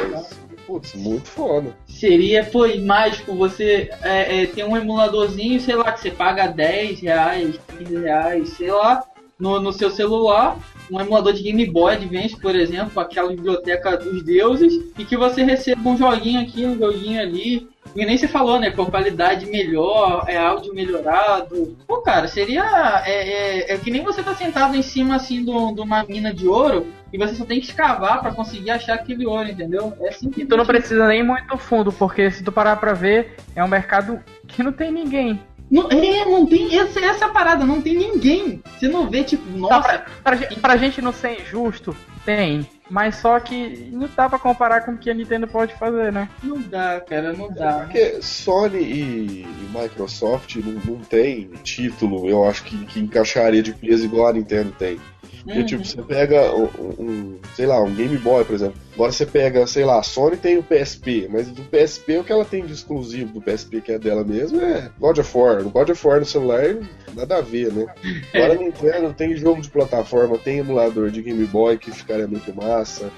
Exato. 0.09 0.50
Putz, 0.71 0.95
muito 0.95 1.27
foda. 1.27 1.75
Seria, 1.85 2.45
pô, 2.45 2.65
mágico 2.77 3.35
você 3.35 3.91
é, 4.01 4.43
é, 4.43 4.45
ter 4.45 4.63
um 4.63 4.77
emuladorzinho, 4.77 5.59
sei 5.59 5.75
lá, 5.75 5.91
que 5.91 5.99
você 5.99 6.11
paga 6.11 6.47
10 6.47 7.01
reais, 7.01 7.59
15 7.77 7.97
reais, 7.97 8.49
sei 8.51 8.71
lá, 8.71 9.03
no, 9.37 9.59
no 9.59 9.73
seu 9.73 9.91
celular, 9.91 10.57
um 10.91 10.99
emulador 10.99 11.33
de 11.33 11.41
Game 11.41 11.65
Boy 11.71 11.93
Advance, 11.93 12.39
por 12.39 12.55
exemplo, 12.55 12.99
aquela 12.99 13.29
biblioteca 13.29 13.97
dos 13.97 14.21
deuses, 14.23 14.73
e 14.97 15.05
que 15.05 15.15
você 15.15 15.41
receba 15.43 15.89
um 15.89 15.97
joguinho 15.97 16.41
aqui, 16.41 16.65
um 16.65 16.77
joguinho 16.77 17.21
ali. 17.21 17.69
E 17.95 18.05
nem 18.05 18.17
você 18.17 18.27
falou, 18.27 18.59
né? 18.59 18.69
Com 18.69 18.85
qualidade 18.85 19.45
melhor, 19.47 20.25
é 20.27 20.37
áudio 20.37 20.73
melhorado. 20.73 21.75
Pô, 21.87 22.01
cara, 22.01 22.27
seria. 22.27 22.63
É, 23.05 23.71
é, 23.71 23.73
é 23.73 23.77
que 23.77 23.89
nem 23.89 24.03
você 24.03 24.21
tá 24.21 24.35
sentado 24.35 24.75
em 24.75 24.81
cima 24.81 25.15
assim 25.15 25.43
de 25.43 25.81
uma 25.81 26.03
mina 26.03 26.33
de 26.33 26.47
ouro 26.47 26.87
e 27.11 27.17
você 27.17 27.35
só 27.35 27.43
tem 27.43 27.59
que 27.59 27.67
escavar 27.67 28.21
pra 28.21 28.31
conseguir 28.31 28.71
achar 28.71 28.93
aquele 28.93 29.25
ouro, 29.25 29.49
entendeu? 29.49 29.93
É 29.99 30.09
assim 30.09 30.29
que 30.29 30.41
E 30.41 30.45
tu 30.45 30.55
não 30.55 30.65
precisa 30.65 31.07
nem 31.07 31.23
muito 31.23 31.57
fundo, 31.57 31.91
porque 31.91 32.31
se 32.31 32.43
tu 32.43 32.51
parar 32.51 32.77
pra 32.77 32.93
ver, 32.93 33.35
é 33.55 33.63
um 33.63 33.67
mercado 33.67 34.19
que 34.47 34.63
não 34.63 34.71
tem 34.71 34.91
ninguém. 34.91 35.39
Não, 35.71 35.89
é, 35.89 36.25
não 36.25 36.45
tem. 36.45 36.77
Essa, 36.77 36.99
essa 36.99 37.25
é 37.25 37.27
a 37.29 37.31
parada, 37.31 37.65
não 37.65 37.81
tem 37.81 37.95
ninguém. 37.95 38.61
Você 38.77 38.87
não 38.89 39.09
vê, 39.09 39.23
tipo, 39.23 39.43
Tá, 39.49 39.57
nossa. 39.57 39.87
pra, 39.87 40.05
pra, 40.23 40.35
gen- 40.35 40.59
pra 40.59 40.75
gente 40.77 41.01
não 41.01 41.13
ser 41.13 41.39
injusto, 41.41 41.95
tem. 42.25 42.67
Mas 42.89 43.15
só 43.15 43.39
que 43.39 43.89
não 43.93 44.09
dá 44.13 44.27
pra 44.27 44.37
comparar 44.37 44.81
com 44.81 44.91
o 44.91 44.97
que 44.97 45.09
a 45.09 45.13
Nintendo 45.13 45.47
pode 45.47 45.73
fazer, 45.75 46.11
né? 46.11 46.27
Não 46.43 46.59
dá, 46.59 46.99
cara, 46.99 47.31
não 47.31 47.49
dá. 47.49 47.83
Porque 47.85 48.21
Sony 48.21 48.79
e, 48.79 49.01
e 49.45 49.69
Microsoft 49.73 50.57
não, 50.57 50.73
não 50.95 50.99
tem 50.99 51.49
título, 51.63 52.27
eu 52.27 52.43
acho 52.49 52.65
que, 52.65 52.77
que 52.85 52.99
encaixaria 52.99 53.63
de 53.63 53.71
peso 53.73 54.03
igual 54.03 54.27
a 54.27 54.33
Nintendo 54.33 54.73
tem. 54.77 54.99
Porque, 55.43 55.59
Uhum. 55.59 55.65
tipo, 55.65 55.83
você 55.85 56.01
pega 56.03 56.53
um, 56.55 56.67
um, 56.99 57.39
sei 57.55 57.65
lá, 57.65 57.81
um 57.81 57.93
Game 57.95 58.15
Boy, 58.17 58.45
por 58.45 58.53
exemplo. 58.55 58.75
Agora 58.93 59.11
você 59.11 59.25
pega, 59.25 59.65
sei 59.65 59.83
lá, 59.85 59.99
a 59.99 60.03
Sony 60.03 60.37
tem 60.37 60.57
o 60.57 60.63
PSP, 60.63 61.27
mas 61.31 61.47
do 61.47 61.63
PSP 61.63 62.17
o 62.19 62.23
que 62.23 62.31
ela 62.31 62.45
tem 62.45 62.65
de 62.65 62.73
exclusivo 62.73 63.33
do 63.33 63.41
PSP, 63.41 63.81
que 63.81 63.91
é 63.91 63.97
dela 63.97 64.23
mesmo, 64.23 64.61
é 64.61 64.89
God 64.99 65.17
of 65.17 65.37
War. 65.37 65.61
O 65.65 65.69
God 65.69 65.89
of 65.89 66.07
War 66.07 66.19
no 66.19 66.25
celular, 66.25 66.75
nada 67.15 67.37
a 67.37 67.41
ver, 67.41 67.71
né? 67.73 67.85
Agora 68.33 68.53
a 68.53 68.57
Nintendo 68.57 69.13
tem 69.13 69.35
jogo 69.35 69.61
de 69.61 69.69
plataforma, 69.69 70.37
tem 70.37 70.59
emulador 70.59 71.09
de 71.09 71.21
Game 71.21 71.45
Boy 71.45 71.77
que 71.77 71.91
ficaria 71.91 72.27
muito 72.27 72.53
massa. 72.55 73.09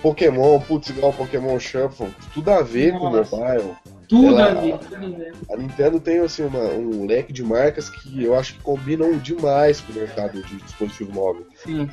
Pokémon, 0.00 0.58
putz, 0.60 0.88
igual 0.90 1.12
Pokémon 1.12 1.58
Shuffle, 1.58 2.08
tudo 2.32 2.50
a 2.50 2.62
ver 2.62 2.92
Nossa. 2.94 3.30
com 3.30 3.36
o 3.36 3.40
mobile. 3.40 3.70
Tudo 4.12 4.38
ela- 4.38 4.50
a 4.50 4.54
ver, 4.60 4.78
tudo 4.78 4.96
a 5.50 5.56
Nintendo 5.56 5.98
tem 5.98 6.18
assim, 6.18 6.44
uma- 6.44 6.58
um 6.58 7.06
leque 7.06 7.32
de 7.32 7.42
marcas 7.42 7.88
que 7.88 8.22
eu 8.22 8.38
acho 8.38 8.54
que 8.54 8.60
combinam 8.60 9.16
demais 9.16 9.80
com 9.80 9.90
o 9.92 9.96
mercado 9.96 10.42
de 10.42 10.56
dispositivo 10.56 11.12
móvel. 11.12 11.46
Sim. 11.54 11.88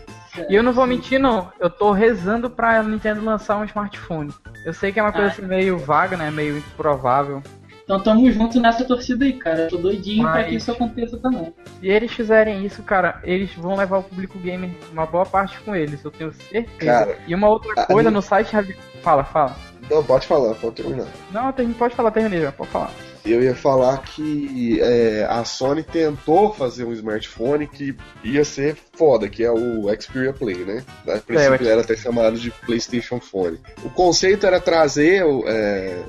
E 0.50 0.54
eu 0.54 0.62
não 0.62 0.74
vou 0.74 0.86
mentir, 0.86 1.18
não. 1.20 1.50
Eu 1.60 1.70
tô 1.70 1.94
rezando 1.94 2.50
pra 2.50 2.84
Nintendo 2.84 3.24
lançar 3.24 3.58
um 3.58 3.64
smartphone. 3.64 4.34
Eu 4.66 4.74
sei 4.74 4.92
que 4.92 5.00
é 5.00 5.04
uma 5.04 5.14
coisa 5.14 5.28
Ah. 5.28 5.32
assim 5.32 5.42
meio 5.44 5.78
vaga, 5.78 6.18
né? 6.18 6.30
Meio 6.30 6.58
improvável. 6.58 7.42
Então 7.84 8.00
tamo 8.04 8.32
junto 8.32 8.60
nessa 8.60 8.86
torcida 8.86 9.26
aí, 9.26 9.34
cara. 9.34 9.62
Eu 9.62 9.70
tô 9.70 9.78
doidinho 9.78 10.22
pra 10.22 10.34
Mas- 10.34 10.48
que 10.50 10.56
isso 10.58 10.72
aconteça 10.72 11.18
também. 11.18 11.52
Se 11.80 11.88
eles 11.88 12.12
fizerem 12.12 12.64
isso, 12.64 12.84
cara, 12.84 13.20
eles 13.24 13.52
vão 13.56 13.76
levar 13.76 13.98
o 13.98 14.04
público 14.04 14.38
gamer 14.38 14.70
uma 14.92 15.08
boa 15.08 15.26
parte 15.26 15.60
com 15.62 15.76
eles, 15.76 16.04
eu 16.06 16.12
tenho 16.12 16.32
certeza. 16.32 16.68
Cara, 16.78 17.18
e 17.26 17.34
uma 17.34 17.50
outra 17.50 17.74
coisa 17.88 18.10
a- 18.10 18.12
no 18.12 18.22
site. 18.22 18.56
Fala, 19.02 19.24
fala. 19.24 19.56
Não, 19.90 20.04
pode 20.04 20.28
falar, 20.28 20.54
pode 20.56 20.76
terminar. 20.76 21.08
Não, 21.32 21.52
tem- 21.52 21.72
pode 21.74 21.96
falar, 21.96 22.12
terminei 22.12 22.42
já, 22.42 22.52
pode 22.52 22.70
falar. 22.70 22.92
Eu 23.26 23.44
ia 23.44 23.54
falar 23.56 23.98
que 24.02 24.80
é, 24.82 25.28
a 25.30 25.44
Sony 25.44 25.84
tentou 25.84 26.54
fazer 26.54 26.86
um 26.86 26.94
smartphone 26.94 27.68
que 27.68 27.96
ia 28.24 28.46
ser 28.46 28.78
foda, 28.94 29.28
que 29.28 29.44
é 29.44 29.52
o 29.52 29.88
Xperia 30.00 30.32
Play, 30.32 30.58
né? 30.64 30.84
A 31.08 31.18
princípio 31.18 31.54
Xperia. 31.56 31.72
era 31.74 31.82
até 31.82 31.98
chamado 31.98 32.38
de 32.40 32.50
PlayStation 32.50 33.20
Phone. 33.20 33.60
O 33.84 33.90
conceito 33.90 34.46
era 34.48 34.60
trazer 34.60 35.24
é, 35.48 36.02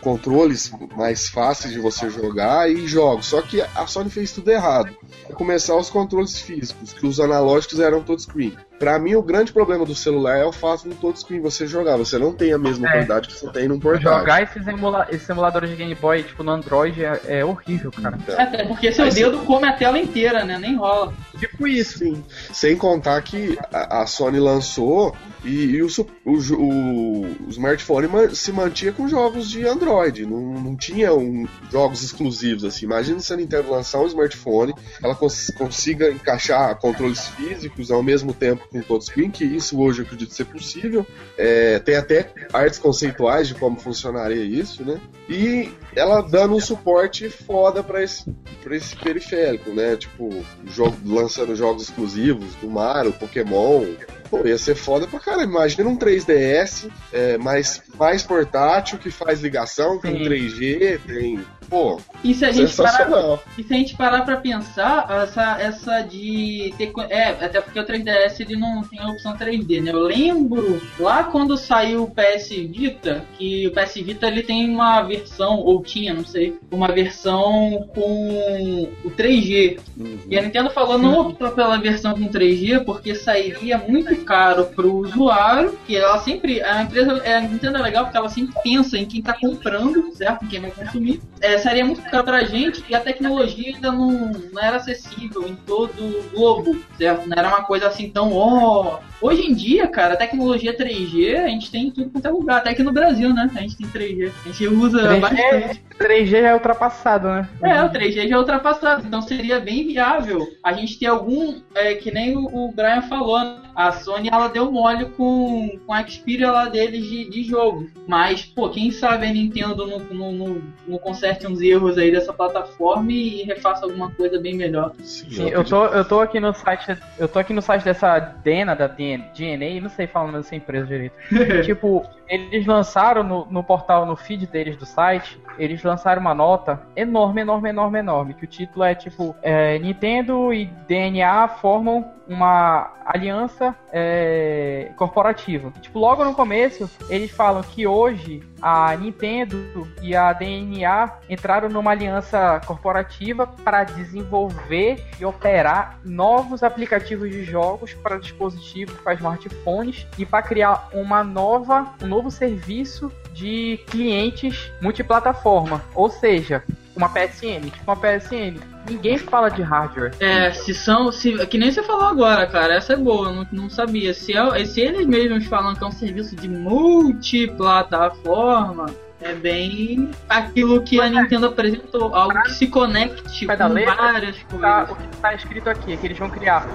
controles 0.00 0.72
mais 0.96 1.28
fáceis 1.28 1.72
de 1.72 1.80
você 1.80 2.08
jogar 2.08 2.70
e 2.70 2.86
jogos, 2.86 3.26
só 3.26 3.42
que 3.42 3.60
a 3.60 3.86
Sony 3.86 4.10
fez 4.10 4.32
tudo 4.32 4.50
errado. 4.50 4.94
É 5.28 5.32
começar 5.32 5.76
os 5.76 5.90
controles 5.90 6.38
físicos, 6.40 6.92
que 6.92 7.06
os 7.06 7.20
analógicos 7.20 7.78
eram 7.78 8.02
touchscreen. 8.02 8.56
Pra 8.78 8.98
mim, 8.98 9.14
o 9.14 9.22
grande 9.22 9.52
problema 9.52 9.84
do 9.86 9.94
celular 9.94 10.36
é 10.38 10.44
o 10.44 10.52
fato 10.52 10.88
do 10.88 10.94
touchscreen 10.96 11.40
você 11.40 11.66
jogar. 11.66 11.96
Você 11.96 12.18
não 12.18 12.32
tem 12.32 12.52
a 12.52 12.58
mesma 12.58 12.88
É. 12.88 12.90
qualidade 12.92 13.28
que 13.28 13.34
você 13.34 13.48
tem 13.50 13.68
num 13.68 13.78
portátil. 13.78 14.18
Jogar 14.18 14.42
esses, 14.42 14.66
emula 14.66 15.06
esses 15.10 15.28
emuladores 15.28 15.70
de 15.70 15.76
Game 15.76 15.94
Boy, 15.94 16.22
tipo, 16.22 16.42
no 16.42 16.50
Android 16.50 17.04
é, 17.04 17.20
é 17.26 17.44
horrível, 17.44 17.90
cara. 17.92 18.18
Até 18.36 18.64
porque 18.64 18.92
seu 18.92 19.08
dedo 19.10 19.38
come 19.40 19.66
a 19.66 19.72
tela 19.72 19.98
inteira, 19.98 20.44
né? 20.44 20.58
Nem 20.58 20.76
rola. 20.76 21.14
Tipo 21.38 21.66
isso. 21.68 21.98
Sim. 21.98 22.24
Sem 22.52 22.76
contar 22.76 23.22
que 23.22 23.58
a, 23.72 24.02
a 24.02 24.06
Sony 24.06 24.40
lançou 24.40 25.16
e, 25.44 25.64
e 25.76 25.82
o, 25.82 25.88
o, 26.24 26.32
o- 26.32 27.50
smartphone 27.50 28.08
ma- 28.08 28.30
se 28.34 28.50
mantinha 28.52 28.92
com 28.92 29.06
jogos 29.08 29.48
de 29.50 29.66
Android. 29.66 30.24
Não, 30.26 30.40
não 30.54 30.76
tinha 30.76 31.12
um- 31.14 31.46
jogos 31.70 32.02
exclusivos 32.02 32.64
assim. 32.64 32.86
Imagina 32.86 33.20
se 33.20 33.32
a 33.32 33.36
Nintendo 33.36 33.70
lançar 33.70 34.00
um 34.00 34.06
smartphone, 34.06 34.74
ela 35.02 35.14
cons- 35.14 35.50
consiga 35.56 36.10
encaixar 36.10 36.74
controles 36.78 37.26
físicos 37.28 37.90
ao 37.90 38.02
mesmo 38.02 38.32
tempo 38.32 38.66
com 38.68 38.80
touchscreen, 38.80 39.30
que 39.30 39.44
isso 39.44 39.78
hoje 39.80 40.00
eu 40.00 40.04
acredito 40.06 40.32
ser 40.34 40.46
possível. 40.46 41.06
É, 41.36 41.78
tem 41.78 41.96
até 41.96 42.30
artes 42.52 42.78
conceituais 42.78 43.48
de 43.48 43.54
como 43.54 43.78
funcionaria 43.78 44.44
isso, 44.44 44.84
né? 44.84 45.00
E 45.28 45.70
ela 45.94 46.20
dando 46.22 46.54
um 46.56 46.60
suporte 46.60 47.28
foda 47.28 47.82
pra 47.82 48.02
esse, 48.02 48.24
esse 48.70 48.96
periférico, 48.96 49.70
né? 49.70 49.96
Tipo, 49.96 50.30
jogo, 50.66 50.96
lançando 51.04 51.54
jogos 51.54 51.84
exclusivos 51.84 52.54
do 52.56 52.68
Mario, 52.68 53.12
Pokémon. 53.12 53.84
Pô, 54.30 54.46
ia 54.46 54.58
ser 54.58 54.74
foda 54.74 55.06
pra 55.06 55.20
caramba. 55.20 55.44
Imagina 55.44 55.88
um 55.88 55.96
3DS 55.96 56.90
é, 57.12 57.38
mais, 57.38 57.82
mais 57.98 58.22
portátil, 58.22 58.98
que 58.98 59.10
faz 59.10 59.40
ligação, 59.40 59.98
tem 59.98 60.18
Sim. 60.18 60.24
3G, 60.24 61.00
tem. 61.06 61.44
Pô, 61.68 62.00
E 62.22 62.34
se 62.34 62.44
a 62.44 62.52
gente 62.52 62.74
parar, 62.76 62.90
sensacional. 62.90 63.42
e 63.58 63.62
se 63.62 63.72
a 63.72 63.76
gente 63.76 63.96
parar 63.96 64.22
pra 64.24 64.36
pensar, 64.36 65.06
essa, 65.22 65.60
essa 65.60 66.00
de 66.02 66.74
ter. 66.76 66.92
É, 67.10 67.30
até 67.44 67.60
porque 67.60 67.78
o 67.78 67.84
3DS 67.84 68.40
ele 68.40 68.56
não 68.56 68.82
tem 68.82 69.00
a 69.00 69.08
opção 69.08 69.36
3D, 69.36 69.82
né? 69.82 69.90
Eu 69.92 70.00
lembro 70.00 70.80
lá 70.98 71.24
quando 71.24 71.56
saiu 71.56 72.04
o 72.04 72.10
PS 72.10 72.48
Vita, 72.48 73.24
que 73.38 73.66
o 73.66 73.72
PS 73.72 73.94
Vita 73.96 74.26
ele 74.26 74.42
tem 74.42 74.68
uma 74.68 75.02
versão, 75.02 75.58
ou 75.58 75.82
tinha, 75.82 76.14
não 76.14 76.24
sei, 76.24 76.58
uma 76.70 76.88
versão 76.88 77.88
com 77.94 78.88
o 79.04 79.10
3G. 79.10 79.78
Uhum. 79.96 80.18
E 80.28 80.38
a 80.38 80.42
Nintendo 80.42 80.70
falou 80.70 80.98
não 80.98 81.20
optou 81.20 81.50
pela 81.50 81.76
versão 81.78 82.14
com 82.14 82.28
3G 82.28 82.84
porque 82.84 83.14
sairia 83.14 83.78
muito 83.78 84.16
caro 84.24 84.66
pro 84.66 84.94
usuário, 84.96 85.78
que 85.86 85.96
ela 85.96 86.18
sempre, 86.18 86.62
a 86.62 86.82
empresa, 86.82 87.22
a 87.24 87.40
Nintendo 87.40 87.78
é 87.78 87.82
legal 87.82 88.04
porque 88.04 88.16
ela 88.16 88.28
sempre 88.28 88.54
pensa 88.62 88.96
em 88.96 89.06
quem 89.06 89.22
tá 89.22 89.34
comprando, 89.38 90.12
certo? 90.14 90.44
Em 90.44 90.48
quem 90.48 90.60
vai 90.60 90.70
consumir. 90.70 91.20
É, 91.40 91.53
é, 91.54 91.58
seria 91.58 91.84
muito 91.84 92.02
caro 92.02 92.24
pra 92.24 92.44
gente 92.44 92.84
e 92.88 92.94
a 92.94 93.00
tecnologia 93.00 93.74
ainda 93.74 93.92
não, 93.92 94.10
não 94.52 94.62
era 94.62 94.76
acessível 94.76 95.46
em 95.46 95.54
todo 95.54 96.02
o 96.02 96.30
globo, 96.30 96.76
certo? 96.98 97.28
Não 97.28 97.36
era 97.36 97.48
uma 97.48 97.62
coisa 97.62 97.86
assim 97.86 98.10
tão, 98.10 98.32
ó. 98.32 98.98
Oh. 99.00 99.14
Hoje 99.26 99.42
em 99.42 99.54
dia, 99.54 99.86
cara, 99.86 100.14
a 100.14 100.18
tecnologia 100.18 100.76
3G 100.76 101.44
a 101.44 101.48
gente 101.48 101.70
tem 101.70 101.86
em 101.86 101.90
tudo 101.90 102.10
quanto 102.10 102.26
é 102.26 102.30
lugar, 102.30 102.58
até 102.58 102.70
aqui 102.70 102.82
no 102.82 102.92
Brasil, 102.92 103.32
né? 103.32 103.50
A 103.54 103.60
gente 103.60 103.76
tem 103.76 103.86
3G. 103.86 104.32
A 104.44 104.48
gente 104.48 104.68
usa 104.68 104.98
3G, 104.98 105.20
bastante. 105.20 105.84
3G 105.98 106.26
já 106.26 106.48
é 106.48 106.54
ultrapassado, 106.54 107.28
né? 107.28 107.48
É, 107.62 107.82
o 107.82 107.90
3G 107.90 108.28
já 108.28 108.34
é 108.34 108.38
ultrapassado. 108.38 109.06
Então 109.06 109.22
seria 109.22 109.60
bem 109.60 109.86
viável 109.86 110.46
a 110.62 110.72
gente 110.72 110.98
ter 110.98 111.06
algum, 111.06 111.62
é, 111.74 111.94
que 111.94 112.10
nem 112.10 112.36
o, 112.36 112.44
o 112.44 112.72
Brian 112.72 113.02
falou, 113.02 113.38
né? 113.38 113.64
a 113.74 113.92
Sony 113.92 114.28
ela 114.30 114.48
deu 114.48 114.70
mole 114.70 115.06
com, 115.06 115.78
com 115.84 115.92
a 115.92 116.06
Xperia 116.06 116.50
lá 116.50 116.68
deles 116.68 117.04
de, 117.04 117.28
de 117.28 117.42
jogo. 117.42 117.90
Mas, 118.06 118.44
pô, 118.44 118.70
quem 118.70 118.90
sabe 118.90 119.26
a 119.26 119.32
Nintendo 119.32 119.86
não, 119.86 119.98
não, 119.98 120.32
não, 120.32 120.62
não 120.86 120.98
conserte 121.44 121.46
uns 121.46 121.60
erros 121.60 121.98
aí 121.98 122.10
dessa 122.10 122.32
plataforma 122.32 123.10
e 123.12 123.42
refaça 123.44 123.84
alguma 123.84 124.10
coisa 124.10 124.40
bem 124.40 124.54
melhor. 124.54 124.92
Sim, 125.02 125.30
Sim 125.30 125.48
eu, 125.48 125.64
tô, 125.64 125.86
eu 125.86 126.04
tô 126.04 126.20
aqui 126.20 126.40
no 126.40 126.52
site. 126.54 126.96
Eu 127.18 127.28
tô 127.28 127.38
aqui 127.38 127.52
no 127.52 127.62
site 127.62 127.84
dessa 127.84 128.18
Dena, 128.18 128.74
da 128.74 128.86
DNA, 128.86 129.80
não 129.80 129.90
sei 129.90 130.06
falar 130.06 130.32
dessa 130.32 130.56
empresa 130.56 130.86
direito. 130.86 131.14
tipo, 131.64 132.04
eles 132.28 132.66
lançaram 132.66 133.22
no, 133.22 133.46
no 133.46 133.62
portal, 133.62 134.06
no 134.06 134.16
feed 134.16 134.46
deles 134.46 134.76
do 134.76 134.86
site, 134.86 135.38
eles 135.58 135.82
lançaram 135.82 136.20
uma 136.20 136.34
nota 136.34 136.80
enorme, 136.96 137.42
enorme, 137.42 137.68
enorme, 137.68 137.98
enorme. 137.98 138.34
Que 138.34 138.44
o 138.44 138.48
título 138.48 138.84
é 138.84 138.94
tipo: 138.94 139.34
é, 139.42 139.78
Nintendo 139.78 140.52
e 140.52 140.66
DNA 140.88 141.48
formam 141.48 142.12
uma 142.26 142.92
aliança 143.04 143.76
é, 143.92 144.90
corporativa. 144.96 145.70
Tipo, 145.80 145.98
logo 145.98 146.24
no 146.24 146.34
começo, 146.34 146.90
eles 147.10 147.30
falam 147.30 147.62
que 147.62 147.86
hoje 147.86 148.42
a 148.62 148.96
Nintendo 148.96 149.86
e 150.00 150.16
a 150.16 150.32
DNA 150.32 151.18
entraram 151.34 151.68
numa 151.68 151.90
aliança 151.90 152.60
corporativa 152.66 153.46
para 153.46 153.84
desenvolver 153.84 155.04
e 155.20 155.24
operar 155.24 155.98
novos 156.04 156.62
aplicativos 156.62 157.30
de 157.30 157.44
jogos 157.44 157.92
para 157.94 158.18
dispositivos, 158.18 158.96
para 159.00 159.14
smartphones 159.14 160.06
e 160.16 160.24
para 160.24 160.42
criar 160.42 160.88
uma 160.92 161.22
nova, 161.22 161.92
um 162.02 162.06
novo 162.06 162.30
serviço 162.30 163.12
de 163.32 163.78
clientes 163.86 164.72
multiplataforma. 164.80 165.82
Ou 165.94 166.08
seja, 166.08 166.62
uma 166.96 167.08
PSN, 167.08 167.70
tipo 167.70 167.90
uma 167.90 167.96
PSN. 167.96 168.60
Ninguém 168.88 169.18
fala 169.18 169.48
de 169.48 169.62
hardware. 169.62 170.14
É, 170.20 170.52
se 170.52 170.72
são. 170.72 171.10
Se, 171.10 171.44
que 171.46 171.58
nem 171.58 171.72
você 171.72 171.82
falou 171.82 172.04
agora, 172.04 172.46
cara. 172.46 172.74
Essa 172.74 172.92
é 172.92 172.96
boa, 172.96 173.32
não, 173.32 173.44
não 173.50 173.68
sabia. 173.68 174.14
Se, 174.14 174.32
é, 174.36 174.64
se 174.64 174.80
eles 174.80 175.04
mesmos 175.06 175.46
falam 175.46 175.74
que 175.74 175.82
é 175.82 175.86
um 175.86 175.92
serviço 175.92 176.36
de 176.36 176.48
multiplataforma, 176.48 178.86
é 179.20 179.32
bem 179.32 180.10
aquilo 180.28 180.82
que 180.82 181.00
a 181.00 181.08
Nintendo 181.08 181.46
apresentou, 181.46 182.14
algo 182.14 182.42
que 182.42 182.52
se 182.52 182.66
conecte 182.66 183.46
com 183.46 183.68
letra, 183.68 183.94
várias 183.94 184.36
tá, 184.36 184.86
coisas. 184.86 184.90
o 184.90 184.96
que 184.96 185.14
está 185.14 185.34
escrito 185.34 185.70
aqui 185.70 185.92
é 185.92 185.96
que 185.96 186.06
eles 186.06 186.18
vão 186.18 186.28
criar 186.28 186.68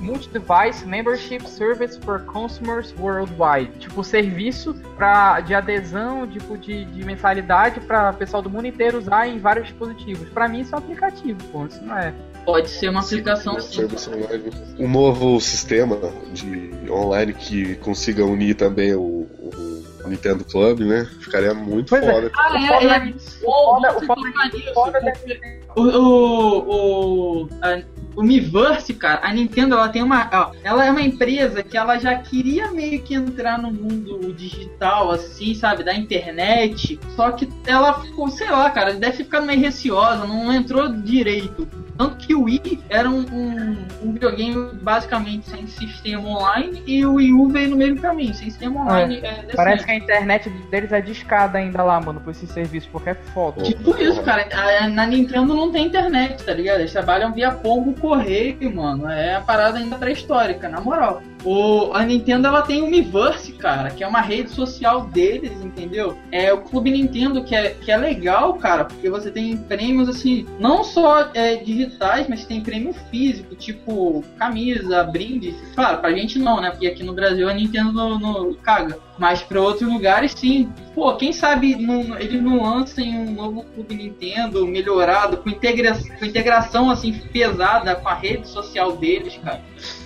Multi-Device 0.00 0.86
Membership 0.86 1.46
Service 1.48 1.98
for 2.00 2.20
Consumers 2.24 2.94
Worldwide. 2.98 3.72
Tipo, 3.78 4.04
serviço 4.04 4.74
pra, 4.96 5.40
de 5.40 5.54
adesão, 5.54 6.26
tipo, 6.26 6.56
de, 6.56 6.84
de 6.84 7.04
mensalidade 7.04 7.80
para 7.80 8.10
o 8.10 8.14
pessoal 8.14 8.42
do 8.42 8.50
mundo 8.50 8.66
inteiro 8.66 8.98
usar 8.98 9.26
em 9.26 9.38
vários 9.38 9.66
dispositivos. 9.68 10.28
Para 10.28 10.48
mim 10.48 10.60
isso 10.60 10.74
é 10.74 10.78
um 10.78 10.80
aplicativo, 10.80 11.42
pô, 11.52 11.66
isso 11.66 11.82
não 11.84 11.96
é... 11.96 12.14
Pode 12.44 12.70
ser 12.70 12.90
uma 12.90 13.00
aplicação 13.00 13.58
sim. 13.60 13.88
Um 14.78 14.88
novo 14.88 15.40
sistema 15.40 15.98
de 16.32 16.70
online 16.88 17.34
que 17.34 17.74
consiga 17.76 18.24
unir 18.24 18.54
também 18.54 18.94
o 18.94 19.15
Nintendo 20.06 20.44
Club, 20.44 20.80
né? 20.80 21.04
Ficaria 21.20 21.54
muito 21.54 21.90
pois 21.90 22.02
é. 22.02 22.12
foda. 22.12 22.26
É. 22.26 22.30
Ah, 22.34 22.82
é, 22.82 22.86
é. 22.86 23.14
O, 25.74 25.82
o, 25.82 27.42
o, 27.42 27.48
o 28.16 28.22
Miiverse, 28.22 28.94
cara, 28.94 29.20
a 29.22 29.32
Nintendo 29.32 29.74
ela 29.74 29.90
tem 29.90 30.02
uma. 30.02 30.28
Ó, 30.32 30.52
ela 30.64 30.86
é 30.86 30.90
uma 30.90 31.02
empresa 31.02 31.62
que 31.62 31.76
ela 31.76 31.98
já 31.98 32.16
queria 32.16 32.72
meio 32.72 33.02
que 33.02 33.14
entrar 33.14 33.58
no 33.58 33.70
mundo 33.70 34.32
digital, 34.32 35.10
assim, 35.10 35.54
sabe, 35.54 35.84
da 35.84 35.94
internet. 35.94 36.98
Só 37.14 37.30
que 37.32 37.46
ela 37.66 38.00
ficou, 38.00 38.28
sei 38.30 38.50
lá, 38.50 38.70
cara, 38.70 38.94
deve 38.94 39.18
ficar 39.18 39.42
meio 39.42 39.60
receosa, 39.60 40.26
não 40.26 40.50
entrou 40.50 40.88
direito. 40.88 41.68
Tanto 41.96 42.16
que 42.16 42.34
o 42.34 42.44
Wii 42.44 42.84
era 42.88 43.08
um, 43.08 43.20
um, 43.20 43.86
um, 44.02 44.12
videogame 44.12 44.70
basicamente 44.74 45.48
sem 45.48 45.66
sistema 45.66 46.28
online 46.28 46.82
e 46.86 47.04
o 47.04 47.14
Wii 47.14 47.32
U 47.32 47.48
veio 47.48 47.70
no 47.70 47.76
mesmo 47.76 48.00
caminho, 48.00 48.34
sem 48.34 48.50
sistema 48.50 48.82
online. 48.82 49.20
É, 49.22 49.44
é 49.48 49.54
parece 49.54 49.84
que 49.84 49.90
a 49.90 49.96
internet 49.96 50.48
deles 50.70 50.92
é 50.92 51.00
discada 51.00 51.58
ainda 51.58 51.82
lá, 51.82 52.00
mano, 52.00 52.20
por 52.20 52.30
esse 52.30 52.46
serviço, 52.46 52.88
porque 52.92 53.10
é 53.10 53.14
foda. 53.14 53.62
Tipo 53.62 53.96
isso, 53.96 54.22
cara. 54.22 54.46
na 54.88 55.06
Nintendo 55.06 55.54
não 55.54 55.72
tem 55.72 55.86
internet, 55.86 56.44
tá 56.44 56.52
ligado? 56.52 56.80
Eles 56.80 56.92
trabalham 56.92 57.32
via 57.32 57.50
pombo 57.50 57.94
correio, 57.98 58.74
mano. 58.74 59.08
É 59.08 59.36
a 59.36 59.40
parada 59.40 59.78
ainda 59.78 59.96
pré-histórica, 59.96 60.68
na 60.68 60.80
moral. 60.80 61.22
O, 61.46 61.92
a 61.94 62.04
Nintendo 62.04 62.48
ela 62.48 62.60
tem 62.60 62.82
o 62.82 62.90
Miiverse, 62.90 63.52
cara, 63.52 63.90
que 63.90 64.02
é 64.02 64.06
uma 64.06 64.20
rede 64.20 64.50
social 64.50 65.06
deles, 65.06 65.52
entendeu? 65.62 66.18
É 66.32 66.52
o 66.52 66.58
Clube 66.58 66.90
Nintendo 66.90 67.44
que 67.44 67.54
é, 67.54 67.70
que 67.70 67.92
é 67.92 67.96
legal, 67.96 68.54
cara, 68.54 68.84
porque 68.84 69.08
você 69.08 69.30
tem 69.30 69.56
prêmios 69.56 70.08
assim, 70.08 70.44
não 70.58 70.82
só 70.82 71.30
é, 71.34 71.54
digitais, 71.54 72.26
mas 72.28 72.44
tem 72.44 72.60
prêmio 72.60 72.92
físico, 73.12 73.54
tipo 73.54 74.24
camisa, 74.36 75.04
brinde. 75.04 75.54
Claro, 75.76 75.98
pra 75.98 76.10
gente 76.10 76.36
não, 76.36 76.60
né? 76.60 76.72
Porque 76.72 76.88
aqui 76.88 77.04
no 77.04 77.14
Brasil 77.14 77.48
a 77.48 77.54
Nintendo 77.54 78.18
no 78.18 78.56
caga. 78.56 78.98
Mas 79.16 79.40
para 79.40 79.60
outros 79.60 79.88
lugares, 79.88 80.32
sim. 80.32 80.70
Pô, 80.94 81.14
quem 81.16 81.32
sabe 81.32 81.74
não, 81.76 82.18
eles 82.18 82.42
não 82.42 82.62
lancem 82.62 83.16
um 83.16 83.32
novo 83.32 83.64
Clube 83.74 83.94
Nintendo 83.94 84.66
melhorado, 84.66 85.38
com, 85.38 85.48
integra 85.48 85.96
com 86.18 86.24
integração 86.24 86.90
assim 86.90 87.12
pesada 87.32 87.94
com 87.94 88.08
a 88.08 88.14
rede 88.14 88.48
social 88.48 88.96
deles, 88.96 89.38
cara. 89.42 89.62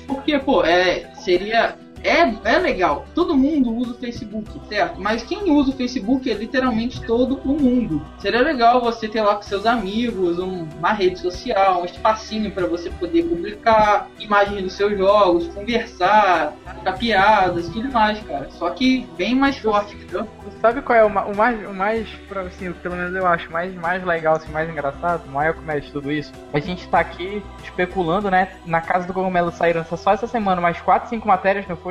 Porque, 0.07 0.39
pô, 0.39 0.65
é, 0.65 1.13
seria 1.31 1.90
é, 2.03 2.55
é 2.55 2.59
legal. 2.59 3.07
Todo 3.15 3.37
mundo 3.37 3.73
usa 3.75 3.93
o 3.93 3.95
Facebook, 3.95 4.61
certo? 4.69 5.01
Mas 5.01 5.23
quem 5.23 5.51
usa 5.51 5.71
o 5.71 5.77
Facebook 5.77 6.31
é 6.31 6.35
literalmente 6.35 7.03
todo 7.05 7.41
o 7.45 7.61
mundo. 7.61 8.05
Seria 8.19 8.43
legal 8.43 8.81
você 8.81 9.09
ter 9.09 9.23
lá 9.23 9.35
com 9.35 9.43
seus 9.43 9.67
amigos 9.67 10.39
uma 10.39 10.93
rede 10.93 11.19
social, 11.19 11.83
um 11.83 11.85
espacinho 11.85 12.51
para 12.51 12.67
você 12.67 12.91
poder 12.91 13.25
publicar 13.25 14.09
imagens 14.19 14.63
dos 14.63 14.73
seus 14.73 14.97
jogos, 14.97 15.49
conversar, 15.49 16.55
ficar 16.79 16.93
piadas 16.93 17.71
tudo 17.71 17.91
mais, 17.93 18.21
cara. 18.21 18.49
Só 18.51 18.71
que 18.71 19.07
bem 19.17 19.35
mais 19.35 19.59
forte, 19.59 19.95
entendeu? 19.95 20.29
Sabe 20.61 20.83
qual 20.83 20.99
é 20.99 21.05
o, 21.05 21.09
o 21.09 21.37
mais, 21.37 21.69
o 21.69 21.73
mais, 21.73 22.09
assim, 22.47 22.73
pelo 22.73 22.97
menos 22.97 23.15
eu 23.15 23.27
acho, 23.27 23.51
mais, 23.51 23.75
mais 23.75 24.05
legal, 24.05 24.37
assim, 24.37 24.51
mais 24.53 24.69
engraçado, 24.69 25.29
maior 25.31 25.55
comédia 25.55 25.83
de 25.83 25.93
tudo 25.93 26.13
isso? 26.13 26.33
A 26.53 26.61
gente 26.61 26.87
tá 26.89 27.01
aqui 27.01 27.43
especulando, 27.63 28.31
né? 28.31 28.49
Na 28.67 28.81
casa 28.81 29.07
do 29.07 29.13
Cogumelo 29.13 29.51
saíram 29.51 29.85
só 29.85 30.13
essa 30.13 30.27
semana 30.27 30.61
mais 30.61 30.81
4, 30.81 31.09
5 31.09 31.27
matérias, 31.27 31.67
não 31.67 31.77
foi? 31.77 31.90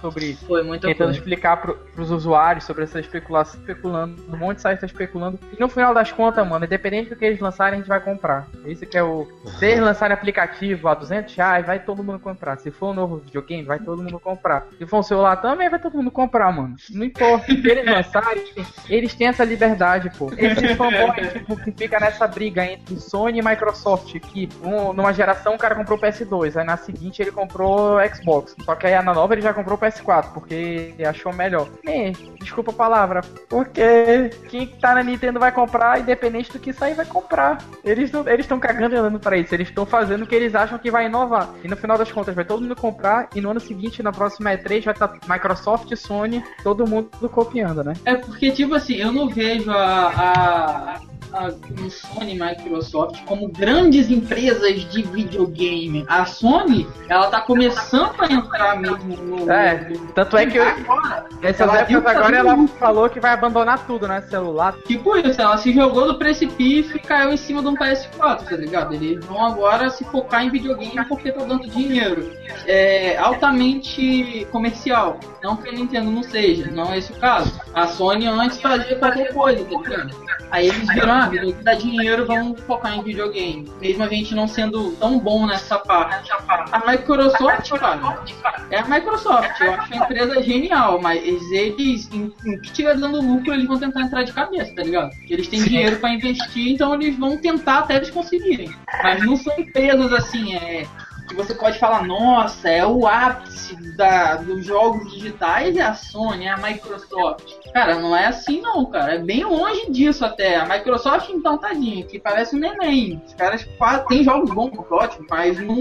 Sobre 0.00 0.34
foi 0.46 0.62
muito 0.62 0.82
tentando 0.82 1.08
coisa. 1.08 1.18
explicar 1.18 1.56
pro, 1.56 1.74
pros 1.94 2.10
usuários 2.10 2.64
sobre 2.64 2.84
essa 2.84 3.00
especulação, 3.00 3.60
especulando, 3.60 4.22
um 4.28 4.36
monte 4.36 4.56
de 4.56 4.62
site 4.62 4.80
tá 4.80 4.86
especulando. 4.86 5.38
E 5.56 5.60
no 5.60 5.68
final 5.68 5.94
das 5.94 6.12
contas, 6.12 6.46
mano, 6.46 6.64
independente 6.64 7.10
do 7.10 7.16
que 7.16 7.24
eles 7.24 7.40
lançarem, 7.40 7.74
a 7.74 7.78
gente 7.78 7.88
vai 7.88 8.00
comprar. 8.00 8.46
Isso 8.64 8.86
que 8.86 8.96
é 8.96 9.02
o. 9.02 9.26
Se 9.58 9.66
eles 9.66 9.80
lançarem 9.80 10.14
aplicativo 10.14 10.88
a 10.88 10.94
200 10.94 11.34
reais, 11.34 11.66
vai 11.66 11.78
todo 11.78 12.02
mundo 12.02 12.18
comprar. 12.18 12.58
Se 12.58 12.70
for 12.70 12.90
um 12.90 12.94
novo 12.94 13.18
videogame, 13.18 13.64
vai 13.64 13.78
todo 13.78 14.02
mundo 14.02 14.18
comprar. 14.18 14.66
Se 14.78 14.86
for 14.86 14.98
um 14.98 15.02
celular 15.02 15.36
também, 15.36 15.68
vai 15.68 15.78
todo 15.78 15.96
mundo 15.96 16.10
comprar, 16.10 16.52
mano. 16.52 16.76
Não 16.90 17.04
importa. 17.04 17.46
Se 17.46 17.68
eles 17.68 17.86
lançarem, 17.86 18.44
eles 18.88 19.14
têm 19.14 19.28
essa 19.28 19.44
liberdade, 19.44 20.10
pô. 20.16 20.30
Esses 20.36 20.72
fanboys 20.76 21.32
tipo, 21.32 21.56
que 21.56 21.72
fica 21.72 21.98
nessa 22.00 22.26
briga 22.26 22.64
entre 22.64 22.96
Sony 22.96 23.38
e 23.38 23.42
Microsoft, 23.42 24.18
que 24.20 24.48
um, 24.62 24.92
numa 24.92 25.12
geração 25.12 25.54
o 25.54 25.58
cara 25.58 25.74
comprou 25.74 25.98
PS2, 25.98 26.56
aí 26.56 26.64
na 26.64 26.76
seguinte 26.76 27.20
ele 27.20 27.32
comprou 27.32 27.98
Xbox. 28.14 28.54
Só 28.64 28.74
que 28.74 28.86
aí 28.86 28.94
na 29.02 29.14
nova 29.14 29.29
ele 29.32 29.42
já 29.42 29.52
comprou 29.52 29.76
o 29.76 29.80
PS4, 29.80 30.32
porque 30.32 30.94
achou 31.08 31.32
melhor. 31.32 31.68
É, 31.86 32.12
desculpa 32.40 32.70
a 32.70 32.74
palavra. 32.74 33.20
Porque 33.48 34.30
quem 34.48 34.66
tá 34.66 34.94
na 34.94 35.02
Nintendo 35.02 35.40
vai 35.40 35.52
comprar, 35.52 36.00
independente 36.00 36.52
do 36.52 36.58
que 36.58 36.72
sair, 36.72 36.94
vai 36.94 37.06
comprar. 37.06 37.58
Eles 37.84 38.12
estão 38.38 38.60
cagando 38.60 38.94
e 38.94 38.98
andando 38.98 39.20
pra 39.20 39.36
isso. 39.36 39.54
Eles 39.54 39.68
estão 39.68 39.86
fazendo 39.86 40.22
o 40.22 40.26
que 40.26 40.34
eles 40.34 40.54
acham 40.54 40.78
que 40.78 40.90
vai 40.90 41.06
inovar. 41.06 41.50
E 41.62 41.68
no 41.68 41.76
final 41.76 41.96
das 41.96 42.10
contas, 42.10 42.34
vai 42.34 42.44
todo 42.44 42.62
mundo 42.62 42.76
comprar. 42.76 43.28
E 43.34 43.40
no 43.40 43.50
ano 43.50 43.60
seguinte, 43.60 44.02
na 44.02 44.12
próxima 44.12 44.50
E3, 44.52 44.84
vai 44.84 44.94
estar 44.94 45.08
tá 45.08 45.32
Microsoft 45.32 45.94
Sony, 45.96 46.42
todo 46.62 46.86
mundo 46.86 47.10
copiando, 47.28 47.84
né? 47.84 47.94
É 48.04 48.14
porque, 48.14 48.50
tipo 48.50 48.74
assim, 48.74 48.94
eu 48.94 49.12
não 49.12 49.28
vejo 49.28 49.70
a, 49.70 50.08
a 50.08 51.09
a 51.32 51.50
Sony 51.90 52.36
e 52.36 52.40
Microsoft 52.40 53.24
como 53.24 53.48
grandes 53.48 54.10
empresas 54.10 54.82
de 54.90 55.02
videogame. 55.02 56.04
A 56.08 56.24
Sony, 56.24 56.86
ela 57.08 57.28
tá 57.28 57.40
começando 57.40 58.14
a 58.18 58.32
entrar 58.32 58.78
mesmo 58.78 59.16
no. 59.16 59.50
É, 59.50 59.92
tanto 60.14 60.36
é 60.36 60.46
que 60.46 60.58
eu, 60.58 60.64
agora, 60.64 61.26
essas 61.42 61.74
épocas 61.74 62.16
agora 62.16 62.36
ela 62.36 62.68
falou 62.78 63.08
que 63.08 63.20
vai 63.20 63.32
abandonar 63.32 63.86
tudo, 63.86 64.06
né? 64.06 64.20
Celular. 64.22 64.74
Tipo 64.86 65.16
isso, 65.16 65.40
ela 65.40 65.56
se 65.58 65.72
jogou 65.72 66.06
do 66.06 66.18
precipício 66.18 66.96
e 66.96 67.00
caiu 67.00 67.32
em 67.32 67.36
cima 67.36 67.62
de 67.62 67.68
um 67.68 67.74
PS4, 67.74 68.44
tá 68.44 68.56
ligado? 68.56 68.94
Eles 68.94 69.24
vão 69.24 69.44
agora 69.44 69.90
se 69.90 70.04
focar 70.04 70.44
em 70.44 70.50
videogame 70.50 71.04
porque 71.06 71.32
tá 71.32 71.44
dando 71.44 71.68
dinheiro. 71.68 72.30
É 72.66 73.16
altamente 73.18 74.46
comercial. 74.50 75.18
Não 75.42 75.56
que 75.56 75.68
a 75.68 75.72
Nintendo 75.72 76.10
não 76.10 76.22
seja, 76.22 76.70
não 76.70 76.92
é 76.92 76.98
esse 76.98 77.12
o 77.12 77.16
caso. 77.16 77.60
A 77.74 77.86
Sony 77.86 78.26
antes 78.26 78.60
fazia 78.60 78.96
qualquer 78.96 79.32
coisa, 79.32 79.64
tá 79.64 79.78
ligado? 79.78 80.30
Aí 80.50 80.68
eles 80.68 80.86
viram 80.88 81.12
ah, 81.20 81.62
dá 81.62 81.74
dinheiro, 81.74 82.26
vamos 82.26 82.60
focar 82.62 82.96
em 82.96 83.02
videogame. 83.02 83.70
Mesmo 83.80 84.04
a 84.04 84.08
gente 84.08 84.34
não 84.34 84.48
sendo 84.48 84.92
tão 84.92 85.18
bom 85.18 85.46
nessa 85.46 85.78
parte. 85.78 86.30
A 86.48 86.90
Microsoft, 86.90 87.70
cara, 87.78 88.22
é 88.70 88.78
a 88.78 88.84
Microsoft. 88.86 89.60
Eu 89.60 89.74
acho 89.74 89.92
a 89.92 89.96
empresa 89.96 90.42
genial, 90.42 91.00
mas 91.00 91.22
eles, 91.50 92.10
em, 92.12 92.32
em 92.44 92.60
que 92.60 92.72
tiver 92.72 92.96
dando 92.96 93.20
lucro, 93.20 93.52
eles 93.52 93.66
vão 93.66 93.78
tentar 93.78 94.02
entrar 94.02 94.22
de 94.22 94.32
cabeça, 94.32 94.74
tá 94.74 94.82
ligado? 94.82 95.10
Eles 95.28 95.48
têm 95.48 95.62
dinheiro 95.62 95.96
para 95.96 96.10
investir, 96.10 96.72
então 96.72 96.94
eles 96.94 97.18
vão 97.18 97.36
tentar 97.36 97.80
até 97.80 97.96
eles 97.96 98.10
conseguirem. 98.10 98.74
Mas 99.02 99.24
não 99.24 99.36
são 99.36 99.58
empresas 99.58 100.12
assim, 100.12 100.54
é 100.54 100.86
que 101.30 101.36
você 101.36 101.54
pode 101.54 101.78
falar, 101.78 102.02
nossa, 102.04 102.68
é 102.68 102.84
o 102.84 103.06
ápice 103.06 103.76
da, 103.96 104.34
dos 104.34 104.66
jogos 104.66 105.10
digitais 105.12 105.76
é 105.76 105.82
a 105.82 105.94
Sony, 105.94 106.46
é 106.46 106.50
a 106.50 106.56
Microsoft. 106.56 107.54
Cara, 107.72 107.98
não 107.98 108.16
é 108.16 108.26
assim 108.26 108.60
não, 108.60 108.84
cara. 108.86 109.14
É 109.14 109.18
bem 109.18 109.44
longe 109.44 109.90
disso 109.90 110.24
até. 110.24 110.56
A 110.56 110.66
Microsoft, 110.66 111.28
então, 111.30 111.58
tadinha, 111.58 112.04
que 112.04 112.18
parece 112.18 112.56
um 112.56 112.58
neném. 112.58 113.20
Os 113.26 113.34
caras 113.34 113.66
têm 114.08 114.24
jogos 114.24 114.50
bons, 114.50 114.70
ótimo, 114.90 115.26
mas 115.28 115.58
não, 115.60 115.76